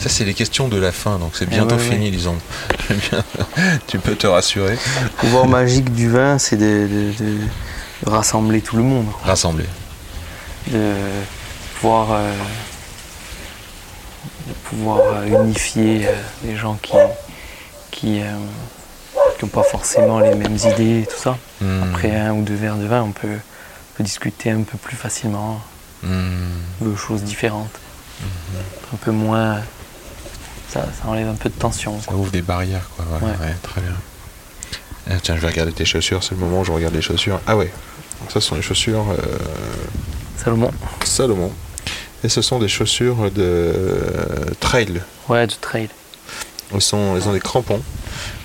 Ça, 0.00 0.08
c'est 0.08 0.24
les 0.24 0.34
questions 0.34 0.68
de 0.68 0.78
la 0.78 0.92
fin, 0.92 1.18
donc 1.18 1.32
c'est 1.34 1.44
Eh 1.44 1.48
bientôt 1.54 1.74
ouais, 1.76 1.82
ouais. 1.82 1.90
fini, 1.90 2.10
disons. 2.10 2.36
Bien, 2.90 3.22
tu 3.86 3.98
peux 3.98 4.16
te 4.16 4.26
rassurer. 4.26 4.76
Le 5.02 5.08
pouvoir 5.18 5.46
magique 5.46 5.92
du 5.92 6.08
vin, 6.08 6.38
c'est 6.38 6.56
de, 6.56 6.86
de- 6.88 7.12
de- 7.24 7.38
de 8.06 8.10
rassembler 8.10 8.62
tout 8.62 8.76
le 8.76 8.82
monde, 8.82 9.06
quoi. 9.12 9.20
Rassembler. 9.26 9.66
de 10.68 10.94
pouvoir, 11.74 12.12
euh, 12.12 12.32
de 14.46 14.52
pouvoir 14.70 15.00
euh, 15.04 15.44
unifier 15.44 16.06
euh, 16.08 16.12
les 16.44 16.56
gens 16.56 16.78
qui 16.80 16.94
qui 17.90 18.20
n'ont 19.42 19.48
pas 19.48 19.62
forcément 19.64 20.20
les 20.20 20.34
mêmes 20.34 20.56
idées 20.56 21.00
et 21.02 21.06
tout 21.06 21.18
ça. 21.18 21.36
Hmm, 21.60 21.82
Après 21.82 22.14
un 22.16 22.32
ou 22.32 22.42
deux 22.42 22.54
verres 22.54 22.76
de 22.76 22.86
vin, 22.86 23.02
on 23.02 23.12
peut, 23.12 23.28
on 23.28 23.96
peut 23.98 24.04
discuter 24.04 24.50
un 24.50 24.62
peu 24.62 24.78
plus 24.78 24.96
facilement 24.96 25.60
hmm. 26.02 26.46
de 26.80 26.96
choses 26.96 27.22
différentes. 27.22 27.78
Un 28.94 28.96
peu 28.96 29.10
moins. 29.10 29.60
Ça, 30.72 30.82
ça 31.02 31.08
enlève 31.08 31.28
un 31.28 31.34
peu 31.34 31.48
de 31.48 31.54
tension. 31.54 32.00
Ça 32.00 32.12
ouvre 32.14 32.30
des 32.30 32.42
barrières, 32.42 32.88
quoi. 32.96 33.04
Voilà, 33.08 33.26
Ouais. 33.26 33.46
ouais, 33.46 33.54
très 33.62 33.80
bien. 33.80 33.92
Ah, 35.10 35.14
tiens, 35.22 35.34
je 35.36 35.40
vais 35.40 35.48
regarder 35.48 35.72
tes 35.72 35.84
chaussures. 35.84 36.22
C'est 36.22 36.32
le 36.34 36.40
moment 36.40 36.60
où 36.60 36.64
je 36.64 36.70
regarde 36.72 36.94
les 36.94 37.02
chaussures. 37.02 37.40
Ah 37.46 37.56
ouais. 37.56 37.72
Donc 38.20 38.30
ça, 38.30 38.40
ce 38.40 38.48
sont 38.48 38.54
les 38.54 38.62
chaussures 38.62 39.04
euh, 39.10 39.16
Salomon 40.36 40.70
Salomon. 41.04 41.50
Et 42.22 42.28
ce 42.28 42.42
sont 42.42 42.58
des 42.58 42.68
chaussures 42.68 43.30
de 43.30 43.42
euh, 43.42 44.44
trail. 44.60 45.00
Ouais, 45.28 45.46
du 45.46 45.56
trail. 45.56 45.88
Elles, 46.72 46.82
sont, 46.82 47.16
elles 47.16 47.26
ont 47.28 47.32
des 47.32 47.40
crampons. 47.40 47.82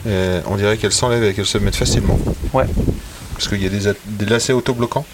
Euh, 0.07 0.41
on 0.47 0.55
dirait 0.55 0.77
qu'elles 0.77 0.93
s'enlèvent 0.93 1.23
et 1.25 1.33
qu'elles 1.33 1.45
se 1.45 1.57
mettent 1.57 1.75
facilement. 1.75 2.17
Ouais. 2.53 2.65
Parce 3.33 3.49
qu'il 3.49 3.61
y 3.61 3.65
a 3.65 3.69
des, 3.69 3.87
a- 3.89 3.93
des 4.05 4.25
lacets 4.25 4.53
autobloquants. 4.53 5.05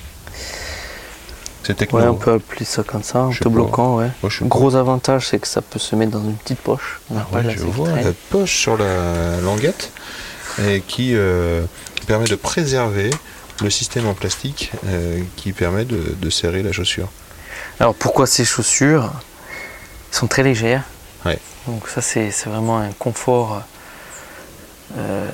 C'est 1.64 1.76
techno. 1.76 2.00
Ouais, 2.00 2.08
on 2.08 2.16
peut 2.16 2.34
appeler 2.34 2.66
ça 2.66 2.84
comme 2.84 3.04
ça, 3.04 3.12
sais 3.12 3.40
pas. 3.40 3.50
autobloquant, 3.50 3.98
ouais. 3.98 4.10
Pas. 4.22 4.28
gros 4.44 4.76
avantage, 4.76 5.28
c'est 5.28 5.40
que 5.40 5.48
ça 5.48 5.62
peut 5.62 5.80
se 5.80 5.96
mettre 5.96 6.12
dans 6.12 6.24
une 6.24 6.36
petite 6.36 6.60
poche. 6.60 7.00
Ah 7.16 7.28
ouais, 7.34 7.44
je 7.50 7.64
vois 7.64 7.90
la 7.90 8.12
poche 8.30 8.58
sur 8.58 8.78
la 8.78 9.40
languette 9.42 9.92
et 10.66 10.82
qui 10.82 11.16
euh, 11.16 11.62
permet 12.08 12.26
de 12.26 12.36
préserver 12.36 13.10
le 13.62 13.70
système 13.70 14.08
en 14.08 14.14
plastique 14.16 14.72
euh, 14.88 15.22
qui 15.36 15.54
permet 15.54 15.86
de, 15.86 16.16
de 16.20 16.30
serrer 16.30 16.64
la 16.64 16.72
chaussure. 16.72 17.10
Alors 17.80 17.94
pourquoi 17.94 18.26
ces 18.26 18.44
chaussures 18.44 19.12
Elles 20.12 20.18
sont 20.18 20.28
très 20.28 20.44
légères? 20.44 20.84
Ouais. 21.26 21.38
Donc 21.68 21.88
ça 21.88 22.02
c'est 22.02 22.32
c'est 22.32 22.50
vraiment 22.50 22.80
un 22.80 22.92
confort 22.98 23.62
euh, 24.98 25.30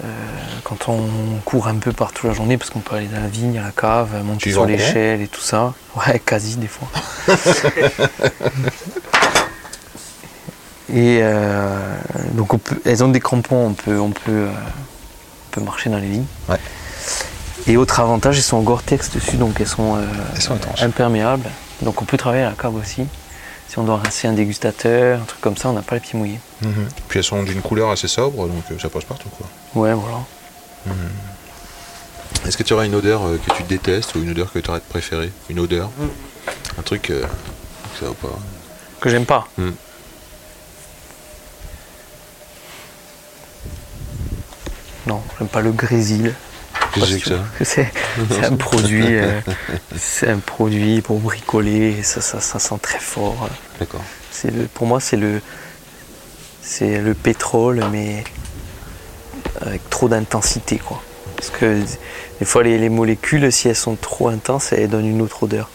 quand 0.64 0.89
on 0.89 0.99
court 1.45 1.68
un 1.68 1.76
peu 1.78 1.91
partout 1.91 2.28
la 2.28 2.34
journée 2.34 2.58
parce 2.58 2.70
qu'on 2.70 2.80
peut 2.80 2.95
aller 2.95 3.08
dans 3.08 3.20
la 3.22 3.28
vigne, 3.28 3.58
à 3.60 3.64
la 3.64 3.72
cave, 3.72 4.10
monter 4.24 4.51
sur 4.51 4.66
l'échelle 4.66 5.22
et 5.22 5.28
tout 5.28 5.41
ça. 5.41 5.74
Ouais, 5.95 6.20
quasi 6.20 6.58
des 6.58 6.68
fois. 6.68 6.88
et 10.89 11.20
euh, 11.22 11.80
donc 12.34 12.53
on 12.53 12.58
peut- 12.58 12.80
elles 12.86 13.03
ont 13.03 13.10
des 13.10 13.20
crampons, 13.20 13.68
on 13.68 13.74
peut, 13.74 13.99
on 13.99 14.12
peut, 14.12 14.22
euh, 14.32 14.49
on 14.51 15.51
peut 15.51 15.62
marcher 15.62 15.89
dans 15.89 15.97
les 15.97 16.08
lignes. 16.08 16.26
Ouais. 16.49 16.58
Et 17.68 17.76
autre 17.76 17.99
avantage, 17.99 18.38
elles 18.38 18.43
sont 18.43 18.58
en 18.58 18.62
Gore-Tex 18.62 19.12
dessus, 19.12 19.36
donc 19.36 19.60
elles 19.60 19.68
sont, 19.68 19.97
Elles 20.36 20.41
sont 20.41 20.55
étanches. 20.55 20.82
imperméables. 20.84 21.49
Donc 21.82 22.01
on 22.01 22.05
peut 22.05 22.16
travailler 22.18 22.43
à 22.43 22.49
la 22.51 22.55
cave 22.55 22.76
aussi. 22.76 23.03
Si 23.78 23.82
on 23.82 23.86
doit 23.86 23.97
rincer 23.97 24.28
un 24.28 24.34
dégustateur, 24.34 25.21
un 25.21 25.25
truc 25.25 25.39
comme 25.39 25.55
ça, 25.55 25.69
on 25.69 25.73
n'a 25.73 25.84
pas 25.84 25.93
les 25.93 26.01
pieds 26.01 26.17
mouillés. 26.17 26.39
Mhm. 26.63 26.88
Puis 27.07 27.19
elles 27.19 27.23
sont 27.23 27.43
d'une 27.43 27.61
couleur 27.61 27.91
assez 27.91 28.07
sobre, 28.07 28.47
donc 28.47 28.63
euh, 28.71 28.80
ça 28.80 28.89
passe 28.89 29.03
partout. 29.03 29.30
Quoi. 29.30 29.45
Ouais, 29.80 29.93
voilà. 29.93 30.17
Est-ce 32.47 32.57
que 32.57 32.63
tu 32.63 32.73
auras 32.73 32.88
une 32.88 32.95
odeur 32.95 33.23
euh, 33.23 33.38
que 33.38 33.53
tu 33.53 33.61
détestes 33.61 34.15
ou 34.15 34.23
une 34.23 34.32
odeur 34.32 34.51
que 34.51 34.57
tu 34.57 34.67
aurais 34.71 34.80
préférée? 34.80 35.32
Une 35.51 35.59
odeur? 35.59 35.91
Un 36.80 36.82
truc 36.82 37.11
euh, 37.11 37.21
que 37.21 37.99
ça 37.99 38.07
va 38.07 38.13
pas? 38.15 38.39
Que 38.99 39.11
j'aime 39.11 39.28
pas. 39.28 39.47
Hmm. 39.59 39.69
Non, 45.05 45.21
j'aime 45.38 45.49
pas 45.49 45.61
le 45.61 45.71
grésil. 45.71 46.34
Qu'est-ce 46.99 47.29
que 47.29 47.35
c'est 47.65 48.45
un 48.45 48.55
produit, 48.55 49.05
euh, 49.17 49.39
c'est 49.97 50.29
un 50.29 50.39
produit 50.39 51.01
pour 51.01 51.19
bricoler. 51.19 52.01
Ça, 52.03 52.21
ça, 52.21 52.39
ça 52.41 52.59
sent 52.59 52.75
très 52.81 52.99
fort. 52.99 53.49
D'accord. 53.79 54.03
C'est 54.31 54.51
le, 54.51 54.63
pour 54.65 54.87
moi, 54.87 54.99
c'est 54.99 55.17
le, 55.17 55.41
c'est 56.61 56.99
le 56.99 57.13
pétrole, 57.13 57.83
mais 57.91 58.23
avec 59.61 59.89
trop 59.89 60.07
d'intensité, 60.09 60.77
quoi. 60.77 61.01
Parce 61.35 61.49
que 61.49 61.81
des 62.39 62.45
fois, 62.45 62.63
les, 62.63 62.77
les 62.77 62.89
molécules, 62.89 63.51
si 63.51 63.67
elles 63.69 63.75
sont 63.75 63.95
trop 63.95 64.27
intenses, 64.29 64.71
elles 64.73 64.89
donnent 64.89 65.07
une 65.07 65.21
autre 65.21 65.43
odeur. 65.43 65.69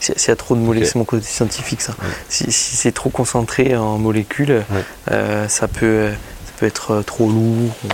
Si- 0.00 0.12
S'il 0.16 0.28
y 0.28 0.32
a 0.32 0.36
trop 0.36 0.54
de 0.54 0.60
molécules, 0.60 0.88
c'est 0.88 0.98
mon 0.98 1.04
côté 1.04 1.24
scientifique, 1.26 1.80
ça. 1.80 1.92
Ouais. 1.92 2.08
Si, 2.28 2.50
si 2.52 2.76
c'est 2.76 2.92
trop 2.92 3.10
concentré 3.10 3.76
en 3.76 3.98
molécules, 3.98 4.64
Ouais. 4.70 4.84
euh, 5.10 5.48
ça 5.48 5.66
peut, 5.68 6.10
ça 6.46 6.52
peut 6.58 6.66
être 6.66 6.90
euh, 6.92 7.02
trop 7.02 7.28
lourd. 7.28 7.74
ou- 7.84 7.88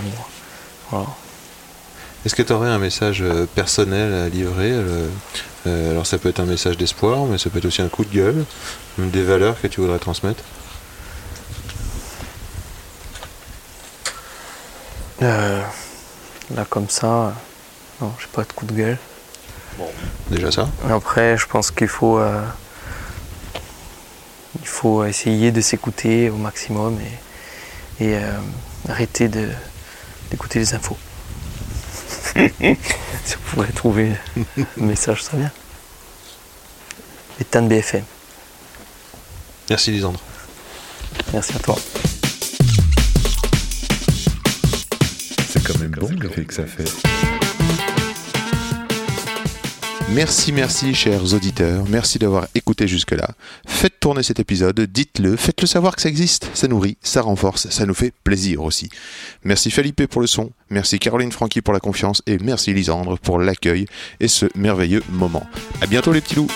voilà. 0.91 1.07
Est-ce 2.27 2.35
que 2.35 2.43
tu 2.43 2.53
aurais 2.53 2.69
un 2.69 2.79
message 2.79 3.23
euh, 3.23 3.47
personnel 3.55 4.13
à 4.13 4.29
livrer 4.29 4.73
euh, 4.73 5.09
euh, 5.67 5.91
Alors 5.93 6.07
ça 6.07 6.19
peut 6.19 6.29
être 6.29 6.41
un 6.41 6.47
message 6.47 6.77
d'espoir, 6.77 7.25
mais 7.27 7.39
ça 7.39 7.49
peut 7.49 7.59
être 7.59 7.65
aussi 7.65 7.81
un 7.83 7.89
coup 7.89 8.05
de 8.05 8.13
gueule, 8.15 8.45
des 8.99 9.23
valeurs 9.23 9.61
que 9.61 9.67
tu 9.69 9.81
voudrais 9.81 9.99
transmettre? 9.99 10.43
Euh, 15.23 15.63
là, 16.55 16.65
comme 16.69 16.89
ça, 16.89 17.35
non, 18.01 18.13
j'ai 18.21 18.27
pas 18.33 18.43
de 18.43 18.53
coup 18.53 18.67
de 18.67 18.73
gueule. 18.73 18.99
Déjà 20.31 20.51
ça? 20.51 20.69
Après, 20.91 21.37
je 21.37 21.47
pense 21.47 21.71
qu'il 21.71 21.89
faut, 21.89 22.19
euh, 22.19 22.43
il 24.61 24.67
faut 24.67 25.05
essayer 25.05 25.53
de 25.53 25.61
s'écouter 25.61 26.31
au 26.31 26.37
maximum 26.37 26.99
et, 28.01 28.05
et, 28.05 28.17
euh, 28.17 28.33
arrêter 28.89 29.29
de- 29.29 29.51
d'écouter 30.31 30.59
les 30.59 30.75
infos. 30.75 30.97
si 33.25 33.37
on 33.37 33.51
pourrait 33.51 33.73
trouver 33.73 34.13
un 34.59 34.85
message, 34.85 35.23
ça 35.23 35.31
serait 35.31 35.39
bien. 35.39 35.53
Éteindre 37.41 37.69
BFM. 37.69 38.05
Merci 39.71 39.91
Lisandre. 39.91 40.21
Merci 41.33 41.57
à 41.57 41.59
toi. 41.59 41.77
C'est 45.49 45.63
quand 45.63 45.79
même 45.79 45.91
bon 45.91 46.11
l'effet 46.21 46.45
que 46.45 46.55
ça 46.55 46.67
fait. 46.67 47.18
Merci, 50.15 50.53
merci, 50.53 50.95
chers 50.95 51.35
auditeurs. 51.35 51.85
Merci 51.89 52.19
d'avoir 52.19 52.49
écouté 52.55 52.89
jusque-là. 52.89 53.29
Faites 53.67 54.01
tourner 54.01 54.23
cet 54.23 54.41
épisode, 54.41 54.81
dites-le, 54.81 55.37
faites-le 55.37 55.67
savoir 55.67 55.95
que 55.95 56.03
ça 56.03 56.09
existe. 56.09 56.49
Ça 56.55 56.67
nourrit, 56.67 56.97
ça 57.03 57.21
renforce, 57.21 57.69
ça 57.69 57.85
nous 57.85 57.95
fait 57.95 58.13
plaisir 58.25 58.63
aussi. 58.63 58.89
Merci 59.45 59.71
Felipe 59.71 60.07
pour 60.07 60.23
le 60.23 60.27
son, 60.27 60.51
merci 60.71 60.99
Caroline 60.99 61.31
Francky 61.31 61.61
pour 61.61 61.75
la 61.75 61.81
confiance 61.81 62.23
et 62.27 62.39
merci 62.39 62.73
Lisandre 62.73 63.19
pour 63.19 63.39
l'accueil 63.39 63.87
et 64.19 64.29
ce 64.29 64.47
merveilleux 64.55 65.03
moment. 65.11 65.47
À 65.83 65.87
bientôt 65.87 66.13
les 66.13 66.23
petits 66.23 66.37
loups. 66.37 66.51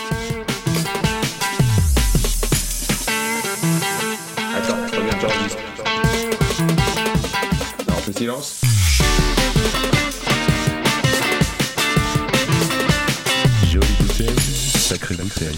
Attends, 4.56 4.76
silence. 8.16 8.71
Sacrée 14.92 15.14
bouteille. 15.14 15.56